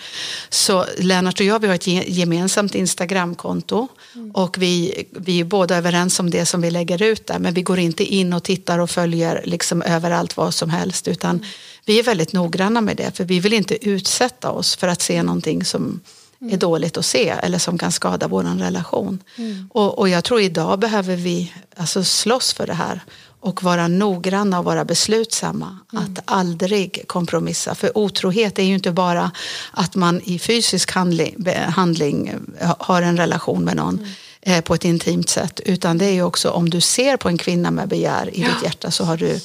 Så 0.50 0.86
Lennart 0.98 1.40
och 1.40 1.46
jag 1.46 1.58
vi 1.58 1.66
har 1.66 1.74
ett 1.74 1.86
gemensamt 2.08 2.74
Instagramkonto 2.74 3.88
mm. 4.14 4.30
och 4.30 4.58
vi, 4.58 5.04
vi 5.10 5.40
är 5.40 5.44
båda 5.44 5.76
överens 5.76 6.20
om 6.20 6.30
det 6.30 6.46
som 6.46 6.60
vi 6.60 6.70
lägger 6.70 7.02
ut 7.02 7.26
där. 7.26 7.38
Men 7.38 7.54
vi 7.54 7.62
går 7.62 7.78
inte 7.78 8.04
in 8.04 8.32
och 8.32 8.42
tittar 8.42 8.78
och 8.78 8.90
följer 8.90 9.42
liksom 9.44 9.82
överallt 9.82 10.36
vad 10.36 10.54
som 10.54 10.70
helst 10.70 11.08
utan 11.08 11.30
mm 11.30 11.44
vi 11.84 11.98
är 11.98 12.02
väldigt 12.02 12.32
noggranna 12.32 12.80
med 12.80 12.96
det 12.96 13.16
för 13.16 13.24
vi 13.24 13.40
vill 13.40 13.52
inte 13.52 13.88
utsätta 13.88 14.50
oss 14.50 14.76
för 14.76 14.88
att 14.88 15.02
se 15.02 15.22
någonting 15.22 15.64
som 15.64 16.00
mm. 16.40 16.54
är 16.54 16.58
dåligt 16.58 16.96
att 16.96 17.06
se 17.06 17.28
eller 17.28 17.58
som 17.58 17.78
kan 17.78 17.92
skada 17.92 18.28
vår 18.28 18.42
relation. 18.42 19.18
Mm. 19.36 19.68
Och, 19.72 19.98
och, 19.98 20.08
jag 20.08 20.24
tror 20.24 20.40
idag 20.40 20.78
behöver 20.78 21.16
vi 21.16 21.52
alltså 21.76 22.04
slåss 22.04 22.52
för 22.52 22.66
det 22.66 22.74
här 22.74 23.00
och 23.40 23.62
vara 23.62 23.88
noggranna 23.88 24.58
och 24.58 24.64
vara 24.64 24.84
beslutsamma. 24.84 25.78
Mm. 25.92 26.04
Att 26.04 26.22
aldrig 26.24 27.04
kompromissa. 27.06 27.74
För 27.74 27.98
otrohet 27.98 28.58
är 28.58 28.62
ju 28.62 28.74
inte 28.74 28.92
bara 28.92 29.30
att 29.70 29.94
man 29.94 30.20
i 30.24 30.38
fysisk 30.38 30.92
handling, 30.92 31.46
handling 31.74 32.34
har 32.78 33.02
en 33.02 33.16
relation 33.16 33.64
med 33.64 33.76
någon. 33.76 33.98
Mm 33.98 34.10
eh, 34.42 34.60
på 34.60 34.74
ett 34.74 34.84
intimt 34.84 35.28
sätt. 35.28 35.60
Utan 35.64 35.98
det 35.98 36.04
är 36.04 36.12
ju 36.12 36.22
också 36.22 36.50
om 36.50 36.70
du 36.70 36.80
ser 36.80 37.16
på 37.16 37.28
en 37.28 37.38
kvinna 37.38 37.70
med 37.70 37.88
begär 37.88 38.36
i 38.36 38.42
ja. 38.42 38.48
ditt 38.48 38.62
hjärta 38.62 38.90
så 38.90 39.04
har 39.04 39.16
du 39.16 39.40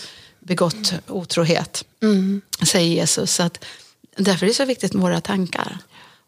begått 0.47 0.93
otrohet, 1.07 1.83
mm. 2.01 2.41
säger 2.63 2.95
Jesus. 2.95 3.35
Så 3.35 3.43
att, 3.43 3.65
därför 4.15 4.45
är 4.45 4.47
det 4.47 4.53
så 4.55 4.65
viktigt 4.65 4.93
med 4.93 5.01
våra 5.01 5.21
tankar. 5.21 5.77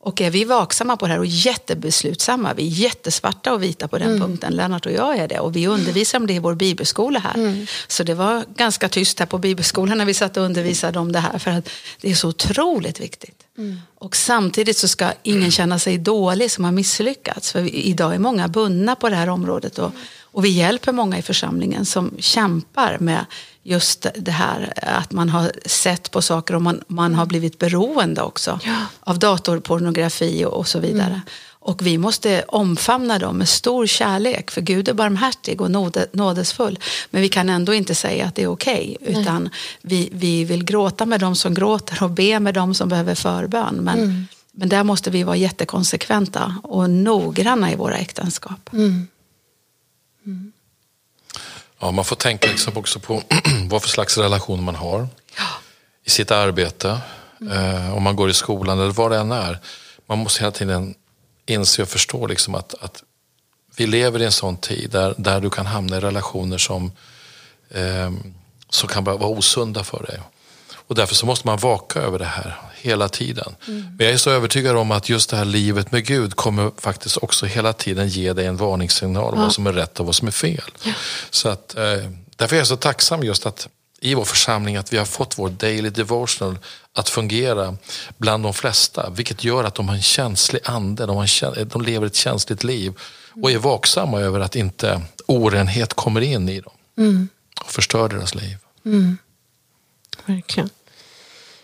Och 0.01 0.22
är 0.22 0.30
vi 0.30 0.43
vaksamma 0.43 0.97
på 0.97 1.07
det 1.07 1.11
här 1.13 1.20
och 1.20 1.26
jättebeslutsamma, 1.26 2.53
vi 2.53 2.67
är 2.67 2.72
jättesvarta 2.72 3.53
och 3.53 3.63
vita 3.63 3.88
på 3.88 3.97
den 3.97 4.07
mm. 4.07 4.22
punkten, 4.22 4.53
Lennart 4.53 4.86
och 4.86 4.91
jag 4.91 5.17
är 5.17 5.28
det. 5.28 5.39
Och 5.39 5.55
vi 5.55 5.67
undervisar 5.67 6.20
om 6.20 6.28
det 6.28 6.34
i 6.34 6.39
vår 6.39 6.55
bibelskola 6.55 7.20
här. 7.20 7.36
Mm. 7.36 7.65
Så 7.88 8.03
det 8.03 8.13
var 8.13 8.45
ganska 8.55 8.89
tyst 8.89 9.20
här 9.20 9.26
på 9.26 9.38
bibelskolan 9.38 9.97
när 9.97 10.05
vi 10.05 10.13
satt 10.13 10.38
och 10.38 10.43
undervisade 10.43 10.99
om 10.99 11.11
det 11.11 11.20
här. 11.20 11.39
För 11.39 11.51
att 11.51 11.70
det 12.01 12.11
är 12.11 12.15
så 12.15 12.28
otroligt 12.28 12.99
viktigt. 12.99 13.43
Mm. 13.57 13.82
Och 13.95 14.15
samtidigt 14.15 14.78
så 14.78 14.88
ska 14.88 15.11
ingen 15.24 15.51
känna 15.51 15.80
sig 15.80 15.97
dålig 15.97 16.51
som 16.51 16.63
har 16.63 16.72
misslyckats. 16.72 17.51
För 17.51 17.76
idag 17.76 18.15
är 18.15 18.20
många 18.20 18.47
bundna 18.47 18.95
på 18.95 19.09
det 19.09 19.15
här 19.15 19.30
området. 19.30 19.80
Och, 19.80 19.91
och 20.22 20.45
vi 20.45 20.49
hjälper 20.49 20.91
många 20.91 21.17
i 21.17 21.22
församlingen 21.22 21.86
som 21.86 22.11
kämpar 22.20 22.97
med 22.99 23.26
just 23.70 24.07
det 24.15 24.32
här 24.32 24.74
att 24.76 25.11
man 25.11 25.30
har 25.30 25.51
sett 25.65 26.11
på 26.11 26.22
saker 26.22 26.55
och 26.55 26.61
man, 26.61 26.84
man 26.88 27.15
har 27.15 27.26
blivit 27.26 27.59
beroende 27.59 28.22
också 28.22 28.59
ja. 28.63 28.76
av 28.99 29.20
datorpornografi 29.20 30.45
och, 30.45 30.53
och 30.53 30.67
så 30.67 30.80
vidare. 30.80 31.05
Mm. 31.07 31.22
Och 31.61 31.86
vi 31.86 31.97
måste 31.97 32.43
omfamna 32.47 33.20
dem 33.20 33.38
med 33.38 33.49
stor 33.49 33.88
kärlek 33.88 34.51
för 34.51 34.61
Gud 34.61 34.89
är 34.89 34.93
barmhärtig 34.93 35.61
och 35.61 35.72
nådesfull. 36.11 36.80
Men 37.09 37.22
vi 37.22 37.30
kan 37.30 37.49
ändå 37.49 37.74
inte 37.74 37.95
säga 37.95 38.26
att 38.26 38.36
det 38.36 38.43
är 38.43 38.47
okej 38.47 38.97
okay, 39.01 39.22
utan 39.22 39.49
vi, 39.82 40.09
vi 40.11 40.43
vill 40.45 40.63
gråta 40.63 41.05
med 41.05 41.20
dem 41.20 41.36
som 41.36 41.53
gråter 41.53 42.03
och 42.03 42.09
be 42.09 42.39
med 42.39 42.53
dem 42.53 42.74
som 42.74 42.89
behöver 42.89 43.15
förbön. 43.15 43.76
Men 43.76 43.99
mm 43.99 44.28
Men 44.59 44.70
där 44.70 44.84
måste 44.84 45.09
vi 45.09 45.24
vara 45.24 45.36
jättekonsekventa 45.36 46.55
och 46.63 46.89
noggranna 46.89 47.72
i 47.72 47.76
våra 47.76 47.97
äktenskap. 47.97 48.74
Mm. 48.74 49.07
Mm. 50.26 50.51
Ja, 51.80 51.92
man 51.92 52.06
får 52.06 52.16
tänka 52.16 52.48
liksom 52.48 52.78
också 52.78 53.00
på 53.00 53.24
vad 53.70 53.82
för 53.82 53.90
slags 53.90 54.18
relation 54.18 54.64
man 54.64 54.76
har 54.76 55.08
ja. 55.38 55.44
i 56.04 56.10
sitt 56.10 56.32
arbete, 56.32 57.02
mm. 57.42 57.94
om 57.94 58.04
man 58.04 58.16
går 58.16 58.30
i 58.30 58.34
skolan 58.34 58.80
eller 58.80 58.92
vad 58.92 59.12
det 59.12 59.18
än 59.18 59.32
är. 59.32 59.60
Man 60.06 60.18
måste 60.18 60.40
hela 60.40 60.52
tiden 60.52 60.96
inse 61.46 61.82
och 61.82 61.90
förstå 61.90 62.28
liksom 62.28 62.56
att, 62.56 62.74
att 62.84 63.04
vi 63.76 63.88
lever 63.88 64.22
i 64.22 64.26
en 64.26 64.32
sån 64.32 64.58
tid 64.58 64.90
där, 64.92 65.16
där 65.18 65.42
du 65.42 65.50
kan 65.50 65.66
hamna 65.66 65.98
i 65.98 66.00
relationer 66.00 66.58
som, 66.58 66.92
eh, 67.70 68.12
som 68.70 68.90
kan 68.90 69.04
vara 69.04 69.26
osunda 69.26 69.84
för 69.84 70.04
dig. 70.04 70.20
Och 70.90 70.96
därför 70.96 71.16
så 71.16 71.26
måste 71.26 71.48
man 71.48 71.58
vaka 71.58 72.00
över 72.00 72.20
det 72.20 72.26
här 72.26 72.56
hela 72.82 73.10
tiden. 73.10 73.56
Mm. 73.68 73.82
Men 73.98 74.06
jag 74.06 74.14
är 74.14 74.18
så 74.18 74.30
övertygad 74.30 74.76
om 74.76 74.92
att 74.92 75.10
just 75.10 75.30
det 75.30 75.38
här 75.38 75.46
livet 75.46 75.92
med 75.92 76.06
Gud 76.06 76.36
kommer 76.36 76.72
faktiskt 76.78 77.18
också 77.18 77.46
hela 77.46 77.74
tiden 77.74 78.08
ge 78.08 78.34
dig 78.34 78.46
en 78.46 78.58
varningssignal 78.58 79.34
om 79.34 79.40
ja. 79.40 79.46
vad 79.46 79.54
som 79.54 79.68
är 79.68 79.74
rätt 79.74 80.00
och 80.00 80.06
vad 80.06 80.16
som 80.16 80.28
är 80.28 80.32
fel. 80.32 80.72
Ja. 80.84 80.94
Så 81.30 81.50
att, 81.50 81.78
eh, 81.78 81.84
därför 82.36 82.56
är 82.56 82.60
jag 82.60 82.68
så 82.68 82.76
tacksam 82.76 83.24
just 83.24 83.46
att 83.46 83.68
i 84.02 84.14
vår 84.14 84.26
församling 84.26 84.76
att 84.78 84.94
vi 84.94 84.98
har 84.98 85.06
fått 85.06 85.38
vår 85.38 85.50
daily 85.50 85.90
devotional 85.90 86.60
att 86.94 87.10
fungera 87.10 87.78
bland 88.18 88.44
de 88.44 88.54
flesta. 88.54 89.10
Vilket 89.10 89.44
gör 89.44 89.64
att 89.64 89.76
de 89.76 89.88
har 89.88 89.96
en 89.96 90.02
känslig 90.02 90.62
ande, 90.66 91.06
de, 91.06 91.18
har, 91.18 91.66
de 91.66 91.82
lever 91.82 92.08
ett 92.08 92.16
känsligt 92.16 92.64
liv 92.64 92.94
och 93.44 93.52
är 93.52 93.58
vaksamma 93.58 94.20
över 94.20 94.40
att 94.40 94.56
inte 94.56 95.02
orenhet 95.26 95.94
kommer 95.94 96.22
in 96.22 96.50
i 96.50 96.60
dem 96.60 96.74
mm. 96.98 97.30
och 97.62 97.72
förstör 97.72 98.10
deras 98.10 98.36
liv. 98.36 98.58
Mm. 98.86 99.18
Verkligen. 100.26 100.70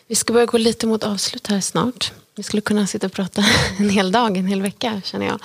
Vi 0.07 0.15
ska 0.15 0.33
börja 0.33 0.45
gå 0.45 0.57
lite 0.57 0.87
mot 0.87 1.03
avslut 1.03 1.47
här 1.47 1.61
snart. 1.61 2.11
Vi 2.35 2.43
skulle 2.43 2.61
kunna 2.61 2.87
sitta 2.87 3.07
och 3.07 3.13
prata 3.13 3.45
en 3.79 3.89
hel 3.89 4.11
dag, 4.11 4.37
en 4.37 4.47
hel 4.47 4.61
vecka 4.61 5.01
känner 5.05 5.25
jag. 5.25 5.39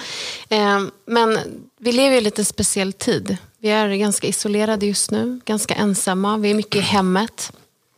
Ehm, 0.49 0.91
men 1.07 1.39
vi 1.79 1.93
lever 1.93 2.15
i 2.15 2.19
en 2.19 2.25
lite 2.25 2.45
speciell 2.45 2.93
tid. 2.93 3.37
Vi 3.59 3.69
är 3.69 3.89
ganska 3.89 4.27
isolerade 4.27 4.87
just 4.87 5.11
nu, 5.11 5.41
ganska 5.45 5.75
ensamma. 5.75 6.37
Vi 6.37 6.51
är 6.51 6.55
mycket 6.55 6.77
i 6.77 6.81
hemmet. 6.81 7.53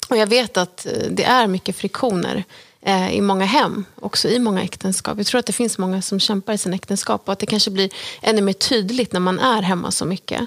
Och 0.09 0.17
jag 0.17 0.27
vet 0.27 0.57
att 0.57 0.87
eh, 0.87 0.93
det 1.11 1.25
är 1.25 1.47
mycket 1.47 1.77
friktioner 1.77 2.45
eh, 2.81 3.13
i 3.13 3.21
många 3.21 3.45
hem, 3.45 3.85
också 4.01 4.29
i 4.29 4.39
många 4.39 4.63
äktenskap. 4.63 5.19
Jag 5.19 5.27
tror 5.27 5.39
att 5.39 5.47
det 5.47 5.53
finns 5.53 5.79
många 5.79 6.03
som 6.03 6.21
kämpar 6.21 6.53
i 6.53 6.59
sin 6.59 6.75
äktenskap 6.75 7.23
och 7.25 7.33
att 7.33 7.39
det 7.39 7.47
kanske 7.47 7.71
blir 7.71 7.91
ännu 8.23 8.43
mer 8.43 8.53
tydligt 8.53 9.13
när 9.13 9.21
man 9.21 9.39
är 9.39 9.63
hemma 9.63 9.91
så 9.91 10.05
mycket. 10.05 10.41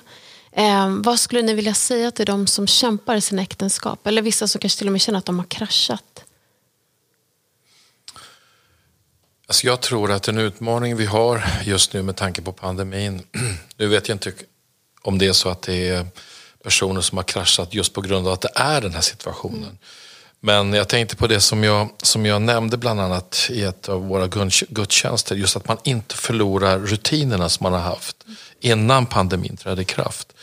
Eh, 0.57 0.89
vad 0.89 1.19
skulle 1.19 1.41
ni 1.41 1.53
vilja 1.53 1.73
säga 1.73 2.11
till 2.11 2.25
de 2.25 2.47
som 2.47 2.67
kämpar 2.67 3.15
i 3.15 3.21
sina 3.21 3.41
äktenskap? 3.41 4.07
Eller 4.07 4.21
vissa 4.21 4.47
som 4.47 4.61
kanske 4.61 4.77
till 4.77 4.87
och 4.87 4.91
med 4.91 5.01
känner 5.01 5.19
att 5.19 5.25
de 5.25 5.39
har 5.39 5.45
kraschat? 5.45 6.23
Alltså 9.47 9.67
jag 9.67 9.81
tror 9.81 10.11
att 10.11 10.27
en 10.27 10.37
utmaning 10.37 10.95
vi 10.95 11.05
har 11.05 11.43
just 11.63 11.93
nu 11.93 12.01
med 12.03 12.15
tanke 12.15 12.41
på 12.41 12.51
pandemin, 12.51 13.23
nu 13.77 13.87
vet 13.87 14.07
jag 14.07 14.15
inte 14.15 14.33
om 15.01 15.17
det 15.17 15.27
är 15.27 15.33
så 15.33 15.49
att 15.49 15.61
det 15.61 15.89
är 15.89 16.05
personer 16.63 17.01
som 17.01 17.17
har 17.17 17.23
kraschat 17.23 17.73
just 17.73 17.93
på 17.93 18.01
grund 18.01 18.27
av 18.27 18.33
att 18.33 18.41
det 18.41 18.51
är 18.55 18.81
den 18.81 18.93
här 18.93 19.01
situationen. 19.01 19.63
Mm. 19.63 19.77
Men 20.39 20.73
jag 20.73 20.89
tänkte 20.89 21.15
på 21.15 21.27
det 21.27 21.41
som 21.41 21.63
jag, 21.63 21.89
som 22.01 22.25
jag 22.25 22.41
nämnde 22.41 22.77
bland 22.77 23.01
annat 23.01 23.47
i 23.49 23.63
ett 23.63 23.89
av 23.89 24.07
våra 24.07 24.27
gudstjänster, 24.69 25.35
just 25.35 25.55
att 25.55 25.67
man 25.67 25.77
inte 25.83 26.15
förlorar 26.15 26.79
rutinerna 26.79 27.49
som 27.49 27.63
man 27.63 27.73
har 27.73 27.79
haft 27.79 28.25
innan 28.59 29.05
pandemin 29.05 29.57
trädde 29.57 29.81
i 29.81 29.85
kraft. 29.85 30.34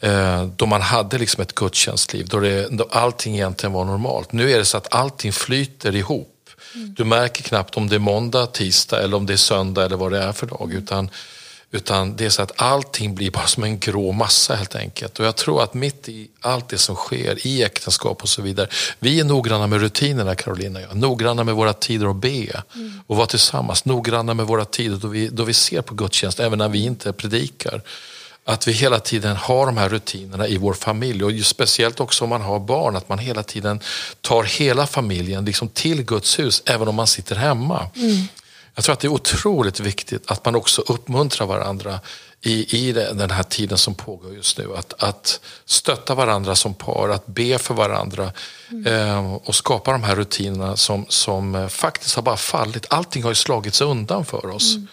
Eh, 0.00 0.44
då 0.56 0.66
man 0.66 0.80
hade 0.80 1.18
liksom 1.18 1.42
ett 1.42 1.54
gudstjänstliv, 1.54 2.28
då, 2.28 2.40
det, 2.40 2.68
då 2.70 2.88
allting 2.90 3.34
egentligen 3.34 3.72
var 3.72 3.84
normalt. 3.84 4.32
Nu 4.32 4.52
är 4.52 4.58
det 4.58 4.64
så 4.64 4.76
att 4.76 4.94
allting 4.94 5.32
flyter 5.32 5.94
ihop. 5.94 6.34
Mm. 6.74 6.94
Du 6.94 7.04
märker 7.04 7.42
knappt 7.42 7.76
om 7.76 7.88
det 7.88 7.94
är 7.94 7.98
måndag, 7.98 8.46
tisdag 8.46 9.02
eller 9.02 9.16
om 9.16 9.26
det 9.26 9.32
är 9.32 9.36
söndag 9.36 9.84
eller 9.84 9.96
vad 9.96 10.12
det 10.12 10.22
är 10.22 10.32
för 10.32 10.46
dag. 10.46 10.72
Utan 10.72 11.10
utan 11.70 12.16
det 12.16 12.24
är 12.24 12.30
så 12.30 12.42
att 12.42 12.62
allting 12.62 13.14
blir 13.14 13.30
bara 13.30 13.46
som 13.46 13.64
en 13.64 13.78
grå 13.78 14.12
massa 14.12 14.54
helt 14.54 14.76
enkelt. 14.76 15.18
Och 15.20 15.26
jag 15.26 15.36
tror 15.36 15.62
att 15.62 15.74
mitt 15.74 16.08
i 16.08 16.28
allt 16.40 16.68
det 16.68 16.78
som 16.78 16.96
sker 16.96 17.46
i 17.46 17.62
äktenskap 17.62 18.22
och 18.22 18.28
så 18.28 18.42
vidare. 18.42 18.68
Vi 18.98 19.20
är 19.20 19.24
noggranna 19.24 19.66
med 19.66 19.80
rutinerna 19.80 20.34
Carolina 20.34 20.78
och 20.78 20.84
jag. 20.84 20.96
Noggranna 20.96 21.44
med 21.44 21.54
våra 21.54 21.72
tider 21.72 22.10
att 22.10 22.16
be 22.16 22.62
mm. 22.74 23.00
och 23.06 23.16
vara 23.16 23.26
tillsammans. 23.26 23.84
Noggranna 23.84 24.34
med 24.34 24.46
våra 24.46 24.64
tider 24.64 24.96
då 24.96 25.08
vi, 25.08 25.28
då 25.28 25.44
vi 25.44 25.54
ser 25.54 25.82
på 25.82 25.94
gudstjänst, 25.94 26.40
även 26.40 26.58
när 26.58 26.68
vi 26.68 26.84
inte 26.84 27.12
predikar. 27.12 27.82
Att 28.48 28.68
vi 28.68 28.72
hela 28.72 29.00
tiden 29.00 29.36
har 29.36 29.66
de 29.66 29.76
här 29.76 29.88
rutinerna 29.88 30.48
i 30.48 30.56
vår 30.56 30.74
familj 30.74 31.24
och 31.24 31.46
speciellt 31.46 32.00
också 32.00 32.24
om 32.24 32.30
man 32.30 32.42
har 32.42 32.58
barn, 32.58 32.96
att 32.96 33.08
man 33.08 33.18
hela 33.18 33.42
tiden 33.42 33.80
tar 34.20 34.42
hela 34.42 34.86
familjen 34.86 35.44
liksom 35.44 35.68
till 35.68 36.02
Guds 36.02 36.38
hus 36.38 36.62
även 36.66 36.88
om 36.88 36.94
man 36.94 37.06
sitter 37.06 37.36
hemma. 37.36 37.90
Mm. 37.96 38.24
Jag 38.74 38.84
tror 38.84 38.92
att 38.92 39.00
det 39.00 39.06
är 39.06 39.12
otroligt 39.12 39.80
viktigt 39.80 40.30
att 40.30 40.44
man 40.44 40.54
också 40.54 40.82
uppmuntrar 40.86 41.46
varandra 41.46 42.00
i, 42.40 42.86
i 42.88 42.92
den 42.92 43.30
här 43.30 43.42
tiden 43.42 43.78
som 43.78 43.94
pågår 43.94 44.34
just 44.34 44.58
nu. 44.58 44.68
Att, 44.76 45.02
att 45.02 45.40
stötta 45.64 46.14
varandra 46.14 46.54
som 46.54 46.74
par, 46.74 47.08
att 47.08 47.26
be 47.26 47.58
för 47.58 47.74
varandra 47.74 48.32
mm. 48.70 48.86
eh, 48.86 49.34
och 49.34 49.54
skapa 49.54 49.92
de 49.92 50.02
här 50.02 50.16
rutinerna 50.16 50.76
som, 50.76 51.06
som 51.08 51.54
eh, 51.54 51.68
faktiskt 51.68 52.14
har 52.14 52.22
bara 52.22 52.36
fallit. 52.36 52.86
Allting 52.90 53.22
har 53.22 53.30
ju 53.30 53.34
slagits 53.34 53.80
undan 53.80 54.24
för 54.24 54.46
oss. 54.46 54.74
Mm. 54.74 54.88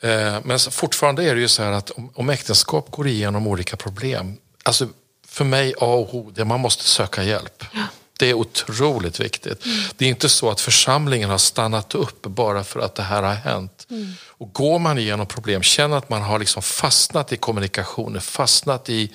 Eh, 0.00 0.36
men 0.44 0.58
fortfarande 0.58 1.24
är 1.24 1.34
det 1.34 1.40
ju 1.40 1.48
så 1.48 1.62
här 1.62 1.72
att 1.72 1.90
om, 2.14 2.30
äktenskap 2.30 2.90
går 2.90 3.06
igenom 3.06 3.46
olika 3.46 3.76
problem, 3.76 4.36
alltså 4.62 4.88
för 5.26 5.44
mig 5.44 5.74
A 5.78 5.86
och 5.86 6.14
O, 6.14 6.32
det 6.34 6.44
man 6.44 6.60
måste 6.60 6.84
söka 6.84 7.22
hjälp. 7.22 7.64
Ja. 7.72 7.80
Det 8.18 8.30
är 8.30 8.34
otroligt 8.34 9.20
viktigt. 9.20 9.64
Mm. 9.64 9.78
Det 9.96 10.04
är 10.04 10.08
inte 10.08 10.28
så 10.28 10.50
att 10.50 10.60
församlingen 10.60 11.30
har 11.30 11.38
stannat 11.38 11.94
upp 11.94 12.22
bara 12.22 12.64
för 12.64 12.80
att 12.80 12.94
det 12.94 13.02
här 13.02 13.22
har 13.22 13.34
hänt. 13.34 13.86
Mm. 13.90 14.12
Och 14.26 14.52
går 14.52 14.78
man 14.78 14.98
igenom 14.98 15.26
problem, 15.26 15.62
känner 15.62 15.96
att 15.96 16.08
man 16.08 16.22
har 16.22 16.38
liksom 16.38 16.62
fastnat 16.62 17.32
i 17.32 17.36
kommunikationen, 17.36 18.20
fastnat 18.20 18.88
i 18.88 19.12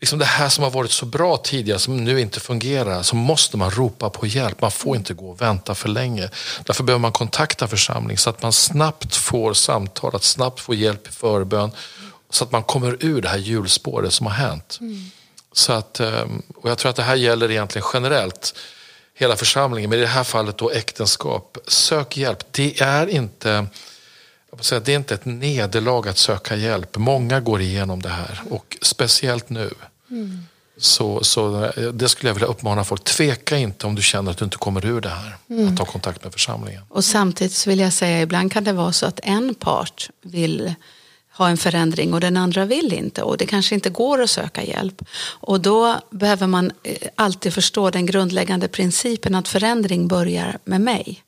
liksom 0.00 0.18
det 0.18 0.24
här 0.24 0.48
som 0.48 0.64
har 0.64 0.70
varit 0.70 0.90
så 0.90 1.06
bra 1.06 1.36
tidigare 1.36 1.78
som 1.78 2.04
nu 2.04 2.20
inte 2.20 2.40
fungerar, 2.40 3.02
så 3.02 3.16
måste 3.16 3.56
man 3.56 3.70
ropa 3.70 4.10
på 4.10 4.26
hjälp. 4.26 4.60
Man 4.60 4.70
får 4.70 4.96
inte 4.96 5.14
gå 5.14 5.30
och 5.30 5.40
vänta 5.40 5.74
för 5.74 5.88
länge. 5.88 6.30
Därför 6.64 6.84
behöver 6.84 7.00
man 7.00 7.12
kontakta 7.12 7.68
församlingen 7.68 8.18
så 8.18 8.30
att 8.30 8.42
man 8.42 8.52
snabbt 8.52 9.16
får 9.16 9.54
samtal, 9.54 10.16
att 10.16 10.24
snabbt 10.24 10.60
få 10.60 10.74
hjälp 10.74 11.08
i 11.08 11.10
förbön. 11.10 11.70
Så 12.30 12.44
att 12.44 12.52
man 12.52 12.62
kommer 12.62 12.96
ur 13.00 13.22
det 13.22 13.28
här 13.28 13.38
hjulspåret 13.38 14.12
som 14.12 14.26
har 14.26 14.34
hänt. 14.34 14.78
Mm. 14.80 15.10
Så 15.52 15.72
att, 15.72 16.00
ehm, 16.00 16.42
och 16.56 16.70
jag 16.70 16.78
tror 16.78 16.90
att 16.90 16.96
det 16.96 17.02
här 17.02 17.16
gäller 17.16 17.50
egentligen 17.50 17.88
generellt 17.92 18.54
hela 19.14 19.36
församlingen, 19.36 19.90
men 19.90 19.98
i 19.98 20.02
det 20.02 20.08
här 20.08 20.24
fallet 20.24 20.58
då 20.58 20.70
äktenskap. 20.70 21.58
Sök 21.66 22.16
hjälp. 22.16 22.38
Det 22.50 22.80
är 22.80 23.06
inte, 23.06 23.66
säga, 24.64 24.80
det 24.80 24.92
är 24.92 24.96
inte 24.96 25.14
ett 25.14 25.24
nederlag 25.24 26.08
att 26.08 26.18
söka 26.18 26.56
hjälp. 26.56 26.96
Många 26.96 27.40
går 27.40 27.60
igenom 27.60 28.02
det 28.02 28.08
här 28.08 28.42
och 28.50 28.76
speciellt 28.82 29.50
nu. 29.50 29.70
Mm. 30.10 30.46
Så, 30.78 31.24
så 31.24 31.70
det 31.92 32.08
skulle 32.08 32.30
jag 32.30 32.34
vilja 32.34 32.48
uppmana 32.48 32.84
folk. 32.84 33.04
Tveka 33.04 33.56
inte 33.56 33.86
om 33.86 33.94
du 33.94 34.02
känner 34.02 34.30
att 34.30 34.38
du 34.38 34.44
inte 34.44 34.56
kommer 34.56 34.86
ur 34.86 35.00
det 35.00 35.08
här. 35.08 35.36
Mm. 35.50 35.68
Att 35.68 35.76
ta 35.76 35.84
kontakt 35.84 36.24
med 36.24 36.32
församlingen. 36.32 36.82
Och 36.88 37.04
samtidigt 37.04 37.66
vill 37.66 37.78
jag 37.78 37.92
säga, 37.92 38.22
ibland 38.22 38.52
kan 38.52 38.64
det 38.64 38.72
vara 38.72 38.92
så 38.92 39.06
att 39.06 39.20
en 39.22 39.54
part 39.54 40.10
vill 40.22 40.74
ha 41.36 41.48
en 41.48 41.56
förändring 41.56 42.14
och 42.14 42.20
den 42.20 42.36
andra 42.36 42.64
vill 42.64 42.92
inte 42.92 43.22
och 43.22 43.36
det 43.36 43.46
kanske 43.46 43.74
inte 43.74 43.90
går 43.90 44.22
att 44.22 44.30
söka 44.30 44.64
hjälp. 44.64 45.02
Och 45.18 45.60
då 45.60 46.00
behöver 46.10 46.46
man 46.46 46.72
eh, 46.82 46.96
alltid 47.14 47.54
förstå 47.54 47.90
den 47.90 48.06
grundläggande 48.06 48.68
principen 48.68 49.34
att 49.34 49.48
förändring 49.48 50.08
börjar 50.08 50.58
med 50.64 50.80
mig. 50.80 51.22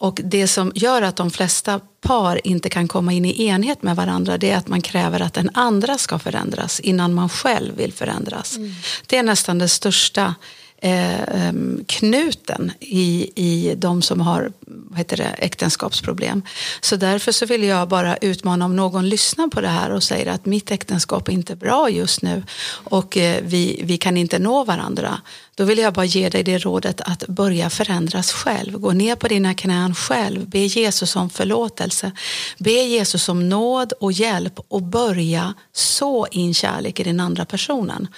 Och 0.00 0.20
det 0.24 0.46
som 0.46 0.72
gör 0.74 1.02
att 1.02 1.16
de 1.16 1.30
flesta 1.30 1.80
par 2.00 2.46
inte 2.46 2.68
kan 2.68 2.88
komma 2.88 3.12
in 3.12 3.24
i 3.24 3.46
enhet 3.46 3.82
med 3.82 3.96
varandra 3.96 4.38
det 4.38 4.50
är 4.50 4.56
att 4.56 4.68
man 4.68 4.80
kräver 4.80 5.20
att 5.20 5.34
den 5.34 5.50
andra 5.54 5.98
ska 5.98 6.18
förändras 6.18 6.80
innan 6.80 7.14
man 7.14 7.28
själv 7.28 7.76
vill 7.76 7.92
förändras. 7.92 8.56
Mm. 8.56 8.72
Det 9.06 9.16
är 9.16 9.22
nästan 9.22 9.58
det 9.58 9.68
största 9.68 10.34
eh, 10.80 11.52
knuten 11.86 12.72
i, 12.80 13.30
i 13.34 13.74
de 13.74 14.02
som 14.02 14.20
har 14.20 14.52
vad 14.62 14.98
heter 14.98 15.16
det, 15.16 15.24
äktenskapsproblem. 15.24 16.42
Så 16.80 16.96
därför 16.96 17.32
så 17.32 17.46
vill 17.46 17.64
jag 17.64 17.88
bara 17.88 18.16
utmana 18.16 18.64
om 18.64 18.76
någon 18.76 19.08
lyssnar 19.08 19.48
på 19.48 19.60
det 19.60 19.68
här 19.68 19.90
och 19.90 20.02
säger 20.02 20.32
att 20.32 20.46
mitt 20.46 20.70
äktenskap 20.70 21.28
är 21.28 21.32
inte 21.32 21.56
bra 21.56 21.90
just 21.90 22.22
nu 22.22 22.42
och 22.84 23.16
eh, 23.16 23.42
vi, 23.42 23.80
vi 23.84 23.98
kan 23.98 24.16
inte 24.16 24.38
nå 24.38 24.64
varandra. 24.64 25.20
Då 25.54 25.64
vill 25.64 25.78
jag 25.78 25.92
bara 25.92 26.04
ge 26.04 26.28
dig 26.28 26.42
det 26.42 26.58
rådet 26.58 27.00
att 27.00 27.26
börja 27.26 27.70
förändras 27.70 28.32
själv. 28.32 28.78
Gå 28.78 28.92
ner 28.92 29.16
på 29.16 29.28
dina 29.28 29.54
knän 29.54 29.94
själv. 29.94 30.48
Be 30.48 30.58
Jesus 30.58 31.16
om 31.16 31.30
förlåtelse. 31.30 32.12
Be 32.58 32.70
Jesus 32.70 33.28
om 33.28 33.48
nåd 33.48 33.92
och 34.00 34.12
hjälp 34.12 34.60
och 34.68 34.82
börja 34.82 35.54
så 35.72 36.26
in 36.30 36.54
kärlek 36.54 37.00
i 37.00 37.02
den 37.02 37.20
andra 37.20 37.44
personen. 37.44 38.08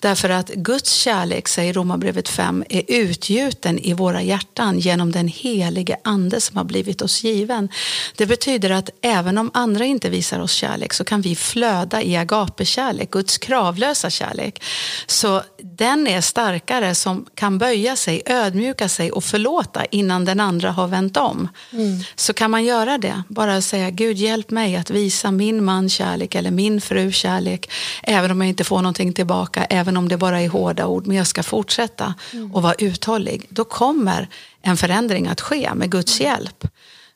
Därför 0.00 0.30
att 0.30 0.48
Guds 0.48 0.92
kärlek, 0.92 1.48
säger 1.48 1.72
Romarbrevet 1.72 2.28
5, 2.28 2.64
är 2.68 2.82
utgjuten 2.88 3.78
i 3.78 3.92
våra 3.92 4.22
hjärtan 4.22 4.78
genom 4.78 5.12
den 5.12 5.28
helige 5.28 5.96
ande 6.04 6.40
som 6.40 6.56
har 6.56 6.64
blivit 6.64 7.02
oss 7.02 7.24
given. 7.24 7.68
Det 8.16 8.26
betyder 8.26 8.70
att 8.70 8.90
även 9.02 9.38
om 9.38 9.50
andra 9.54 9.84
inte 9.84 10.10
visar 10.10 10.40
oss 10.40 10.52
kärlek 10.52 10.92
så 10.92 11.04
kan 11.04 11.20
vi 11.20 11.36
flöda 11.36 12.02
i 12.02 12.16
agapekärlek, 12.16 13.10
Guds 13.10 13.38
kravlösa 13.38 14.10
kärlek. 14.10 14.62
Så 15.06 15.42
den 15.62 16.06
är 16.06 16.20
starkare 16.20 16.94
som 16.94 17.26
kan 17.34 17.58
böja 17.58 17.96
sig, 17.96 18.22
ödmjuka 18.26 18.88
sig 18.88 19.12
och 19.12 19.24
förlåta 19.24 19.84
innan 19.84 20.24
den 20.24 20.40
andra 20.40 20.70
har 20.70 20.88
vänt 20.88 21.16
om. 21.16 21.48
Mm. 21.72 22.00
Så 22.16 22.32
kan 22.32 22.50
man 22.50 22.64
göra 22.64 22.98
det, 22.98 23.22
bara 23.28 23.62
säga 23.62 23.90
Gud 23.90 24.16
hjälp 24.16 24.50
mig 24.50 24.76
att 24.76 24.90
visa 24.90 25.30
min 25.30 25.64
man 25.64 25.88
kärlek 25.88 26.34
eller 26.34 26.50
min 26.50 26.80
fru 26.80 27.12
kärlek, 27.12 27.70
även 28.02 28.30
om 28.30 28.40
jag 28.40 28.48
inte 28.48 28.64
får 28.64 28.76
någonting 28.76 29.12
tillbaka, 29.12 29.64
även 29.70 29.96
om 29.96 30.08
det 30.08 30.16
bara 30.16 30.40
är 30.40 30.48
hårda 30.48 30.86
ord, 30.86 31.06
men 31.06 31.16
jag 31.16 31.26
ska 31.26 31.42
fortsätta 31.42 32.14
mm. 32.32 32.54
och 32.54 32.62
vara 32.62 32.74
uthållig. 32.74 33.46
Då 33.48 33.64
kommer 33.64 34.28
en 34.62 34.76
förändring 34.76 35.26
att 35.26 35.40
ske 35.40 35.74
med 35.74 35.90
Guds 35.90 36.20
mm. 36.20 36.32
hjälp. 36.32 36.68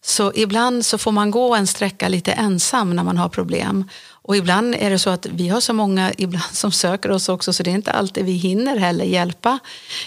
Så 0.04 0.32
ibland 0.34 0.84
så 0.84 0.98
får 0.98 1.12
man 1.12 1.30
gå 1.30 1.54
en 1.54 1.66
sträcka 1.66 2.08
lite 2.08 2.32
ensam 2.32 2.96
när 2.96 3.04
man 3.04 3.18
har 3.18 3.28
problem. 3.28 3.84
Och 4.10 4.36
ibland 4.36 4.74
är 4.78 4.90
det 4.90 4.98
så 4.98 5.10
att 5.10 5.26
vi 5.26 5.48
har 5.48 5.60
så 5.60 5.72
många 5.72 6.12
ibland 6.18 6.52
som 6.52 6.72
söker 6.72 7.10
oss 7.10 7.28
också 7.28 7.52
så 7.52 7.62
det 7.62 7.70
är 7.70 7.74
inte 7.74 7.92
alltid 7.92 8.24
vi 8.24 8.32
hinner 8.32 8.76
heller 8.76 9.04
hjälpa, 9.04 9.58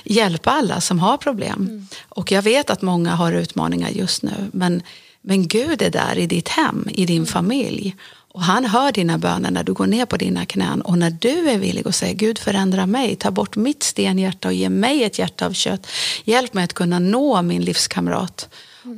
hjälpa 0.04 0.52
alla 0.52 0.82
som 0.82 1.00
har 1.00 1.18
problem. 1.18 1.68
Mm. 1.70 1.88
Och 2.10 2.32
jag 2.32 2.41
vet 2.41 2.70
att 2.70 2.82
många 2.82 3.16
har 3.16 3.32
utmaningar 3.32 3.89
just 3.89 4.24
nu 4.24 4.50
men, 4.54 4.82
men 5.22 5.48
Gud 5.48 5.82
är 5.82 5.89
där 5.89 6.18
i 6.18 6.28
ditt 6.28 6.50
hem, 6.50 6.88
i 6.91 7.06
din 7.06 7.18
mm. 7.18 7.28
familj. 7.28 7.96
Och 8.36 8.44
han 8.44 8.66
hör 8.66 8.92
dina 8.92 9.18
böner 9.18 9.52
när 9.52 9.64
du 9.64 9.74
går 9.74 9.88
ner 9.88 10.06
på 10.06 10.18
dina 10.18 10.46
knän 10.46 10.82
och 10.82 10.98
när 10.98 11.10
du 11.10 11.50
är 11.50 11.58
villig 11.58 11.88
att 11.88 11.96
säga 11.96 12.14
Gud 12.14 12.40
förändra 12.40 12.86
mig, 12.86 13.16
ta 13.16 13.32
bort 13.32 13.56
mitt 13.56 13.84
stenhjärta 13.84 14.48
och 14.48 14.54
ge 14.54 14.70
mig 14.70 15.04
ett 15.04 15.20
hjärta 15.20 15.46
av 15.46 15.54
kött. 15.54 15.88
Hjälp 16.24 16.54
mig 16.54 16.64
att 16.64 16.74
kunna 16.74 17.00
nå 17.00 17.42
min 17.42 17.62
livskamrat 17.62 18.50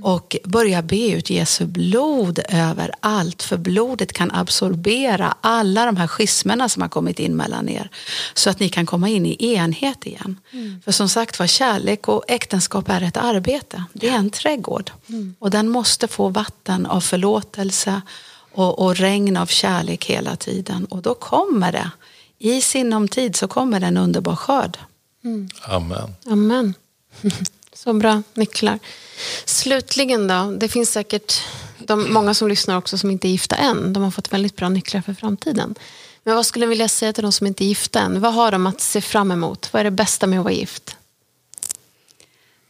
och 0.02 0.36
börja 0.44 0.82
be 0.82 1.10
ut 1.12 1.30
Jesu 1.30 1.66
blod 1.66 2.40
över 2.50 2.92
allt. 3.00 3.44
För 3.44 3.58
blodet 3.58 4.14
kan 4.14 4.32
absorbera 4.32 5.36
alla 5.42 5.86
de 5.86 5.98
här 5.98 6.08
schismerna 6.08 6.70
som 6.70 6.82
har 6.82 6.90
kommit 6.90 7.20
in 7.20 7.36
mellan 7.36 7.70
er. 7.70 7.90
Så 8.34 8.50
att 8.50 8.60
ni 8.60 8.70
kan 8.70 8.86
komma 8.86 9.10
in 9.10 9.26
i 9.26 9.54
enhet 9.56 10.06
igen. 10.06 10.40
Mm. 10.52 10.82
För 10.86 10.92
som 10.92 11.10
sagt 11.10 11.40
var, 11.40 11.48
kärlek 11.48 12.08
och 12.08 12.24
äktenskap 12.28 12.90
är 12.90 13.02
ett 13.02 13.18
arbete. 13.18 13.84
Det 13.94 14.10
är 14.10 14.16
en 14.16 14.30
trädgård. 14.30 14.92
Mm. 15.10 15.36
Och 15.40 15.50
den 15.50 15.70
måste 15.70 16.08
få 16.08 16.30
vatten 16.30 16.86
av 16.86 17.02
förlåtelse 17.02 18.02
och, 18.58 18.80
och 18.80 18.96
regn 18.96 19.38
av 19.38 19.46
kärlek 19.46 20.06
hela 20.06 20.36
tiden. 20.36 20.86
Och 20.86 21.02
då 21.02 21.14
kommer 21.14 21.72
det, 21.72 21.92
i 22.40 22.62
sinom 22.62 23.08
tid 23.08 23.36
så 23.36 23.48
kommer 23.48 23.80
det 23.80 23.86
en 23.86 23.98
underbar 23.98 24.36
skörd. 24.36 24.78
Mm. 25.24 25.50
Amen. 25.62 26.16
Amen. 26.26 26.74
Så 27.74 27.94
bra 27.94 28.24
nycklar. 28.34 28.80
Slutligen 29.46 30.28
då, 30.28 30.56
det 30.60 30.68
finns 30.68 30.92
säkert 30.92 31.42
de, 31.78 32.14
många 32.14 32.34
som 32.34 32.48
lyssnar 32.48 32.78
också 32.78 32.98
som 32.98 33.12
inte 33.12 33.28
är 33.28 33.30
gifta 33.30 33.56
än. 33.56 33.94
De 33.94 34.04
har 34.04 34.12
fått 34.12 34.34
väldigt 34.34 34.56
bra 34.56 34.70
nycklar 34.70 35.02
för 35.02 35.14
framtiden. 35.14 35.76
Men 36.24 36.36
vad 36.36 36.46
skulle 36.46 36.66
du 36.66 36.70
vilja 36.70 36.88
säga 36.88 37.14
till 37.14 37.24
de 37.24 37.32
som 37.32 37.48
inte 37.48 37.64
är 37.64 37.68
gifta 37.68 38.00
än? 38.00 38.22
Vad 38.22 38.34
har 38.34 38.52
de 38.52 38.68
att 38.68 38.82
se 38.82 39.02
fram 39.02 39.32
emot? 39.32 39.74
Vad 39.74 39.80
är 39.80 39.84
det 39.84 39.92
bästa 39.92 40.28
med 40.28 40.40
att 40.40 40.46
vara 40.46 40.54
gift? 40.54 40.96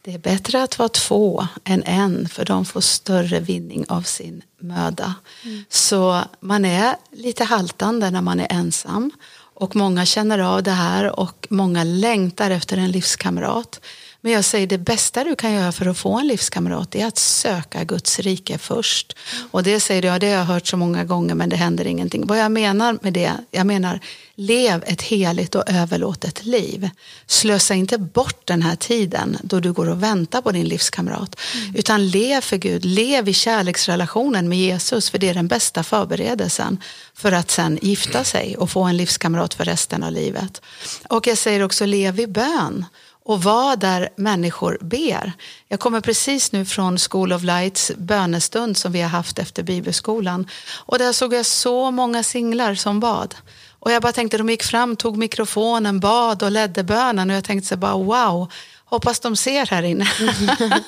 Det 0.08 0.14
är 0.14 0.18
bättre 0.18 0.62
att 0.62 0.78
vara 0.78 0.88
två 0.88 1.46
än 1.64 1.82
en 1.82 2.28
för 2.28 2.44
de 2.44 2.64
får 2.64 2.80
större 2.80 3.40
vinning 3.40 3.84
av 3.88 4.02
sin 4.02 4.42
möda. 4.60 5.14
Mm. 5.44 5.64
Så 5.68 6.20
man 6.40 6.64
är 6.64 6.96
lite 7.10 7.44
haltande 7.44 8.10
när 8.10 8.20
man 8.20 8.40
är 8.40 8.46
ensam 8.50 9.10
och 9.54 9.76
många 9.76 10.06
känner 10.06 10.38
av 10.38 10.62
det 10.62 10.70
här 10.70 11.20
och 11.20 11.46
många 11.50 11.84
längtar 11.84 12.50
efter 12.50 12.76
en 12.76 12.90
livskamrat. 12.90 13.80
Men 14.20 14.32
jag 14.32 14.44
säger 14.44 14.66
det 14.66 14.78
bästa 14.78 15.24
du 15.24 15.36
kan 15.36 15.52
göra 15.52 15.72
för 15.72 15.86
att 15.86 15.98
få 15.98 16.18
en 16.18 16.26
livskamrat 16.26 16.94
är 16.94 17.06
att 17.06 17.18
söka 17.18 17.84
Guds 17.84 18.18
rike 18.18 18.58
först. 18.58 19.16
Och 19.50 19.62
det 19.62 19.80
säger 19.80 20.02
du, 20.02 20.08
ja 20.08 20.18
det 20.18 20.26
har 20.26 20.34
jag 20.34 20.44
hört 20.44 20.66
så 20.66 20.76
många 20.76 21.04
gånger 21.04 21.34
men 21.34 21.48
det 21.48 21.56
händer 21.56 21.86
ingenting. 21.86 22.26
Vad 22.26 22.38
jag 22.38 22.52
menar 22.52 22.98
med 23.02 23.12
det, 23.12 23.32
jag 23.50 23.66
menar 23.66 24.00
lev 24.34 24.84
ett 24.86 25.02
heligt 25.02 25.54
och 25.54 25.70
överlåtet 25.70 26.44
liv. 26.44 26.90
Slösa 27.26 27.74
inte 27.74 27.98
bort 27.98 28.46
den 28.46 28.62
här 28.62 28.76
tiden 28.76 29.38
då 29.42 29.60
du 29.60 29.72
går 29.72 29.88
och 29.88 30.02
väntar 30.02 30.42
på 30.42 30.52
din 30.52 30.66
livskamrat. 30.66 31.36
Mm. 31.54 31.76
Utan 31.76 32.08
lev 32.08 32.40
för 32.40 32.56
Gud, 32.56 32.84
lev 32.84 33.28
i 33.28 33.34
kärleksrelationen 33.34 34.48
med 34.48 34.58
Jesus 34.58 35.10
för 35.10 35.18
det 35.18 35.28
är 35.28 35.34
den 35.34 35.48
bästa 35.48 35.82
förberedelsen 35.82 36.82
för 37.14 37.32
att 37.32 37.50
sen 37.50 37.78
gifta 37.82 38.24
sig 38.24 38.56
och 38.56 38.70
få 38.70 38.82
en 38.82 38.96
livskamrat 38.96 39.54
för 39.54 39.64
resten 39.64 40.02
av 40.02 40.12
livet. 40.12 40.62
Och 41.08 41.26
jag 41.26 41.38
säger 41.38 41.62
också 41.62 41.86
lev 41.86 42.20
i 42.20 42.26
bön 42.26 42.84
och 43.28 43.42
vara 43.42 43.76
där 43.76 44.08
människor 44.16 44.78
ber. 44.80 45.32
Jag 45.68 45.80
kommer 45.80 46.00
precis 46.00 46.52
nu 46.52 46.64
från 46.64 46.98
School 46.98 47.32
of 47.32 47.42
Lights 47.42 47.92
bönestund 47.96 48.76
som 48.76 48.92
vi 48.92 49.00
har 49.00 49.08
haft 49.08 49.38
efter 49.38 49.62
bibelskolan. 49.62 50.46
Och 50.76 50.98
där 50.98 51.12
såg 51.12 51.34
jag 51.34 51.46
så 51.46 51.90
många 51.90 52.22
singlar 52.22 52.74
som 52.74 53.00
bad. 53.00 53.34
Och 53.78 53.92
jag 53.92 54.02
bara 54.02 54.12
tänkte, 54.12 54.38
de 54.38 54.48
gick 54.48 54.62
fram, 54.62 54.96
tog 54.96 55.16
mikrofonen, 55.16 56.00
bad 56.00 56.42
och 56.42 56.50
ledde 56.50 56.84
bönen. 56.84 57.30
Och 57.30 57.36
jag 57.36 57.44
tänkte 57.44 57.68
så 57.68 57.76
bara, 57.76 57.94
wow, 57.94 58.52
hoppas 58.84 59.20
de 59.20 59.36
ser 59.36 59.66
här 59.66 59.82
inne. 59.82 60.08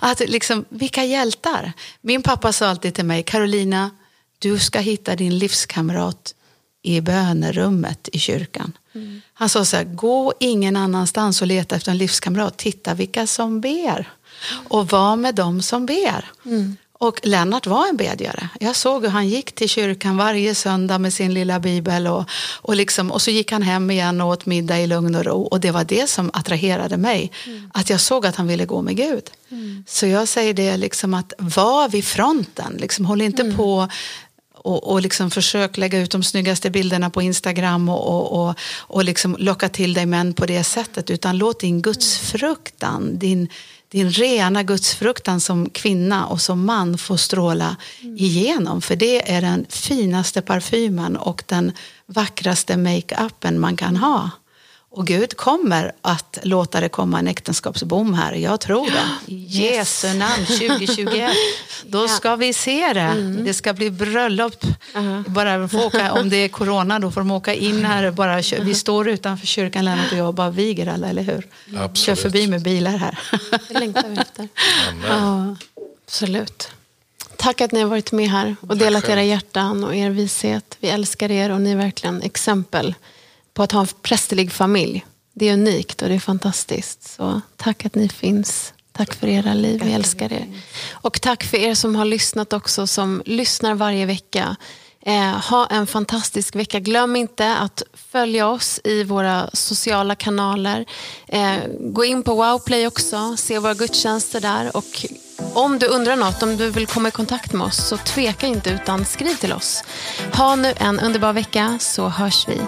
att 0.00 0.20
liksom, 0.20 0.64
vilka 0.68 1.04
hjältar. 1.04 1.72
Min 2.00 2.22
pappa 2.22 2.52
sa 2.52 2.68
alltid 2.68 2.94
till 2.94 3.04
mig, 3.04 3.22
Carolina, 3.22 3.90
du 4.38 4.58
ska 4.58 4.78
hitta 4.78 5.16
din 5.16 5.38
livskamrat 5.38 6.34
i 6.82 7.00
bönerummet 7.00 8.08
i 8.12 8.18
kyrkan. 8.18 8.72
Mm. 8.94 9.20
Han 9.34 9.48
sa 9.48 9.64
så 9.64 9.76
här, 9.76 9.84
gå 9.84 10.32
ingen 10.40 10.76
annanstans 10.76 11.40
och 11.42 11.46
leta 11.46 11.76
efter 11.76 11.90
en 11.90 11.98
livskamrat. 11.98 12.56
Titta 12.56 12.94
vilka 12.94 13.26
som 13.26 13.60
ber. 13.60 14.12
Och 14.68 14.88
var 14.88 15.16
med 15.16 15.34
dem 15.34 15.62
som 15.62 15.86
ber. 15.86 16.30
Mm. 16.44 16.76
Och 17.02 17.20
Lennart 17.22 17.66
var 17.66 17.88
en 17.88 17.96
bedjare. 17.96 18.48
Jag 18.60 18.76
såg 18.76 19.02
hur 19.02 19.08
han 19.08 19.28
gick 19.28 19.52
till 19.52 19.68
kyrkan 19.68 20.16
varje 20.16 20.54
söndag 20.54 20.98
med 20.98 21.14
sin 21.14 21.34
lilla 21.34 21.60
bibel 21.60 22.06
och, 22.06 22.24
och, 22.54 22.76
liksom, 22.76 23.12
och 23.12 23.22
så 23.22 23.30
gick 23.30 23.52
han 23.52 23.62
hem 23.62 23.90
igen 23.90 24.20
och 24.20 24.28
åt 24.28 24.46
middag 24.46 24.80
i 24.80 24.86
lugn 24.86 25.14
och 25.14 25.24
ro. 25.24 25.42
Och 25.42 25.60
det 25.60 25.70
var 25.70 25.84
det 25.84 26.10
som 26.10 26.30
attraherade 26.34 26.96
mig. 26.96 27.32
Mm. 27.46 27.70
Att 27.74 27.90
jag 27.90 28.00
såg 28.00 28.26
att 28.26 28.36
han 28.36 28.46
ville 28.46 28.64
gå 28.64 28.82
med 28.82 28.96
Gud. 28.96 29.30
Mm. 29.50 29.84
Så 29.88 30.06
jag 30.06 30.28
säger 30.28 30.54
det 30.54 30.76
liksom 30.76 31.14
att 31.14 31.32
var 31.38 31.88
vid 31.88 32.04
fronten. 32.04 32.76
Liksom, 32.80 33.06
håll 33.06 33.22
inte 33.22 33.42
mm. 33.42 33.56
på 33.56 33.88
och, 34.62 34.92
och 34.92 35.02
liksom 35.02 35.30
försök 35.30 35.76
lägga 35.76 35.98
ut 35.98 36.10
de 36.10 36.22
snyggaste 36.22 36.70
bilderna 36.70 37.10
på 37.10 37.22
Instagram 37.22 37.88
och, 37.88 38.08
och, 38.08 38.48
och, 38.48 38.54
och 38.78 39.04
liksom 39.04 39.36
locka 39.38 39.68
till 39.68 39.94
dig 39.94 40.06
män 40.06 40.34
på 40.34 40.46
det 40.46 40.64
sättet. 40.64 41.10
Utan 41.10 41.38
låt 41.38 41.60
din 41.60 41.82
gudsfruktan, 41.82 43.18
din, 43.18 43.48
din 43.88 44.10
rena 44.10 44.62
gudsfruktan 44.62 45.40
som 45.40 45.70
kvinna 45.70 46.26
och 46.26 46.40
som 46.40 46.64
man 46.64 46.98
få 46.98 47.16
stråla 47.16 47.76
igenom. 48.00 48.82
För 48.82 48.96
det 48.96 49.32
är 49.32 49.40
den 49.40 49.66
finaste 49.68 50.42
parfymen 50.42 51.16
och 51.16 51.42
den 51.46 51.72
vackraste 52.06 52.76
makeupen 52.76 53.60
man 53.60 53.76
kan 53.76 53.96
ha. 53.96 54.30
Och 54.94 55.06
Gud 55.06 55.36
kommer 55.36 55.92
att 56.02 56.38
låta 56.42 56.80
det 56.80 56.88
komma 56.88 57.18
en 57.18 57.28
äktenskapsbom 57.28 58.14
här. 58.14 58.32
Jag 58.32 58.60
tror 58.60 58.86
det. 58.86 59.04
I 59.32 59.36
Jesu 59.36 60.14
namn 60.14 60.46
2021. 60.46 61.30
Då 61.86 62.08
ska 62.08 62.36
vi 62.36 62.52
se 62.52 62.92
det. 62.92 63.00
Mm. 63.00 63.44
Det 63.44 63.54
ska 63.54 63.72
bli 63.72 63.90
bröllop. 63.90 64.64
Uh-huh. 64.94 65.28
Bara 65.28 65.68
få 65.68 65.86
åka, 65.86 66.12
om 66.12 66.28
det 66.28 66.36
är 66.36 66.48
corona 66.48 66.98
då 66.98 67.10
får 67.10 67.20
de 67.20 67.30
åka 67.30 67.54
in 67.54 67.84
här. 67.84 68.10
Bara, 68.10 68.40
uh-huh. 68.40 68.64
Vi 68.64 68.74
står 68.74 69.08
utanför 69.08 69.46
kyrkan, 69.46 69.84
Lennart 69.84 70.12
och 70.12 70.18
jag, 70.18 70.28
och 70.28 70.34
bara 70.34 70.50
viger 70.50 70.86
alla, 70.86 71.08
eller 71.08 71.22
hur? 71.22 71.46
Absolut. 71.66 71.96
Kör 71.96 72.14
förbi 72.14 72.46
med 72.46 72.62
bilar 72.62 72.96
här. 72.96 73.18
Det 73.68 73.78
längtar 73.78 74.08
vi 74.08 74.16
efter. 74.16 74.48
Ja, 75.08 75.56
absolut. 76.06 76.68
Tack 77.36 77.60
att 77.60 77.72
ni 77.72 77.80
har 77.80 77.88
varit 77.88 78.12
med 78.12 78.30
här 78.30 78.56
och 78.60 78.76
delat 78.76 79.08
era 79.08 79.22
hjärtan 79.22 79.84
och 79.84 79.94
er 79.94 80.10
vishet. 80.10 80.76
Vi 80.80 80.88
älskar 80.88 81.30
er 81.30 81.50
och 81.50 81.60
ni 81.60 81.72
är 81.72 81.76
verkligen 81.76 82.22
exempel 82.22 82.94
på 83.54 83.62
att 83.62 83.72
ha 83.72 83.80
en 83.80 83.86
prästerlig 84.02 84.52
familj. 84.52 85.06
Det 85.34 85.48
är 85.48 85.52
unikt 85.52 86.02
och 86.02 86.08
det 86.08 86.14
är 86.14 86.20
fantastiskt. 86.20 87.14
Så 87.16 87.40
tack 87.56 87.86
att 87.86 87.94
ni 87.94 88.08
finns. 88.08 88.72
Tack 88.92 89.14
för 89.14 89.26
era 89.26 89.54
liv, 89.54 89.82
vi 89.84 89.92
älskar 89.92 90.32
er. 90.32 90.46
Och 90.90 91.20
tack 91.20 91.44
för 91.44 91.56
er 91.56 91.74
som 91.74 91.96
har 91.96 92.04
lyssnat 92.04 92.52
också, 92.52 92.86
som 92.86 93.22
lyssnar 93.26 93.74
varje 93.74 94.06
vecka. 94.06 94.56
Eh, 95.06 95.50
ha 95.50 95.66
en 95.66 95.86
fantastisk 95.86 96.56
vecka. 96.56 96.80
Glöm 96.80 97.16
inte 97.16 97.56
att 97.56 97.82
följa 97.94 98.48
oss 98.48 98.80
i 98.84 99.04
våra 99.04 99.50
sociala 99.52 100.14
kanaler. 100.14 100.86
Eh, 101.28 101.56
gå 101.80 102.04
in 102.04 102.22
på 102.22 102.34
Wowplay 102.34 102.86
också, 102.86 103.36
se 103.36 103.58
våra 103.58 103.74
gudstjänster 103.74 104.40
där. 104.40 104.76
Och 104.76 105.06
om 105.54 105.78
du 105.78 105.86
undrar 105.86 106.16
något, 106.16 106.42
om 106.42 106.56
du 106.56 106.70
vill 106.70 106.86
komma 106.86 107.08
i 107.08 107.10
kontakt 107.10 107.52
med 107.52 107.66
oss, 107.66 107.88
så 107.88 107.96
tveka 107.96 108.46
inte 108.46 108.70
utan 108.70 109.04
skriv 109.04 109.34
till 109.34 109.52
oss. 109.52 109.84
Ha 110.34 110.56
nu 110.56 110.74
en 110.76 111.00
underbar 111.00 111.32
vecka 111.32 111.78
så 111.80 112.08
hörs 112.08 112.48
vi 112.48 112.60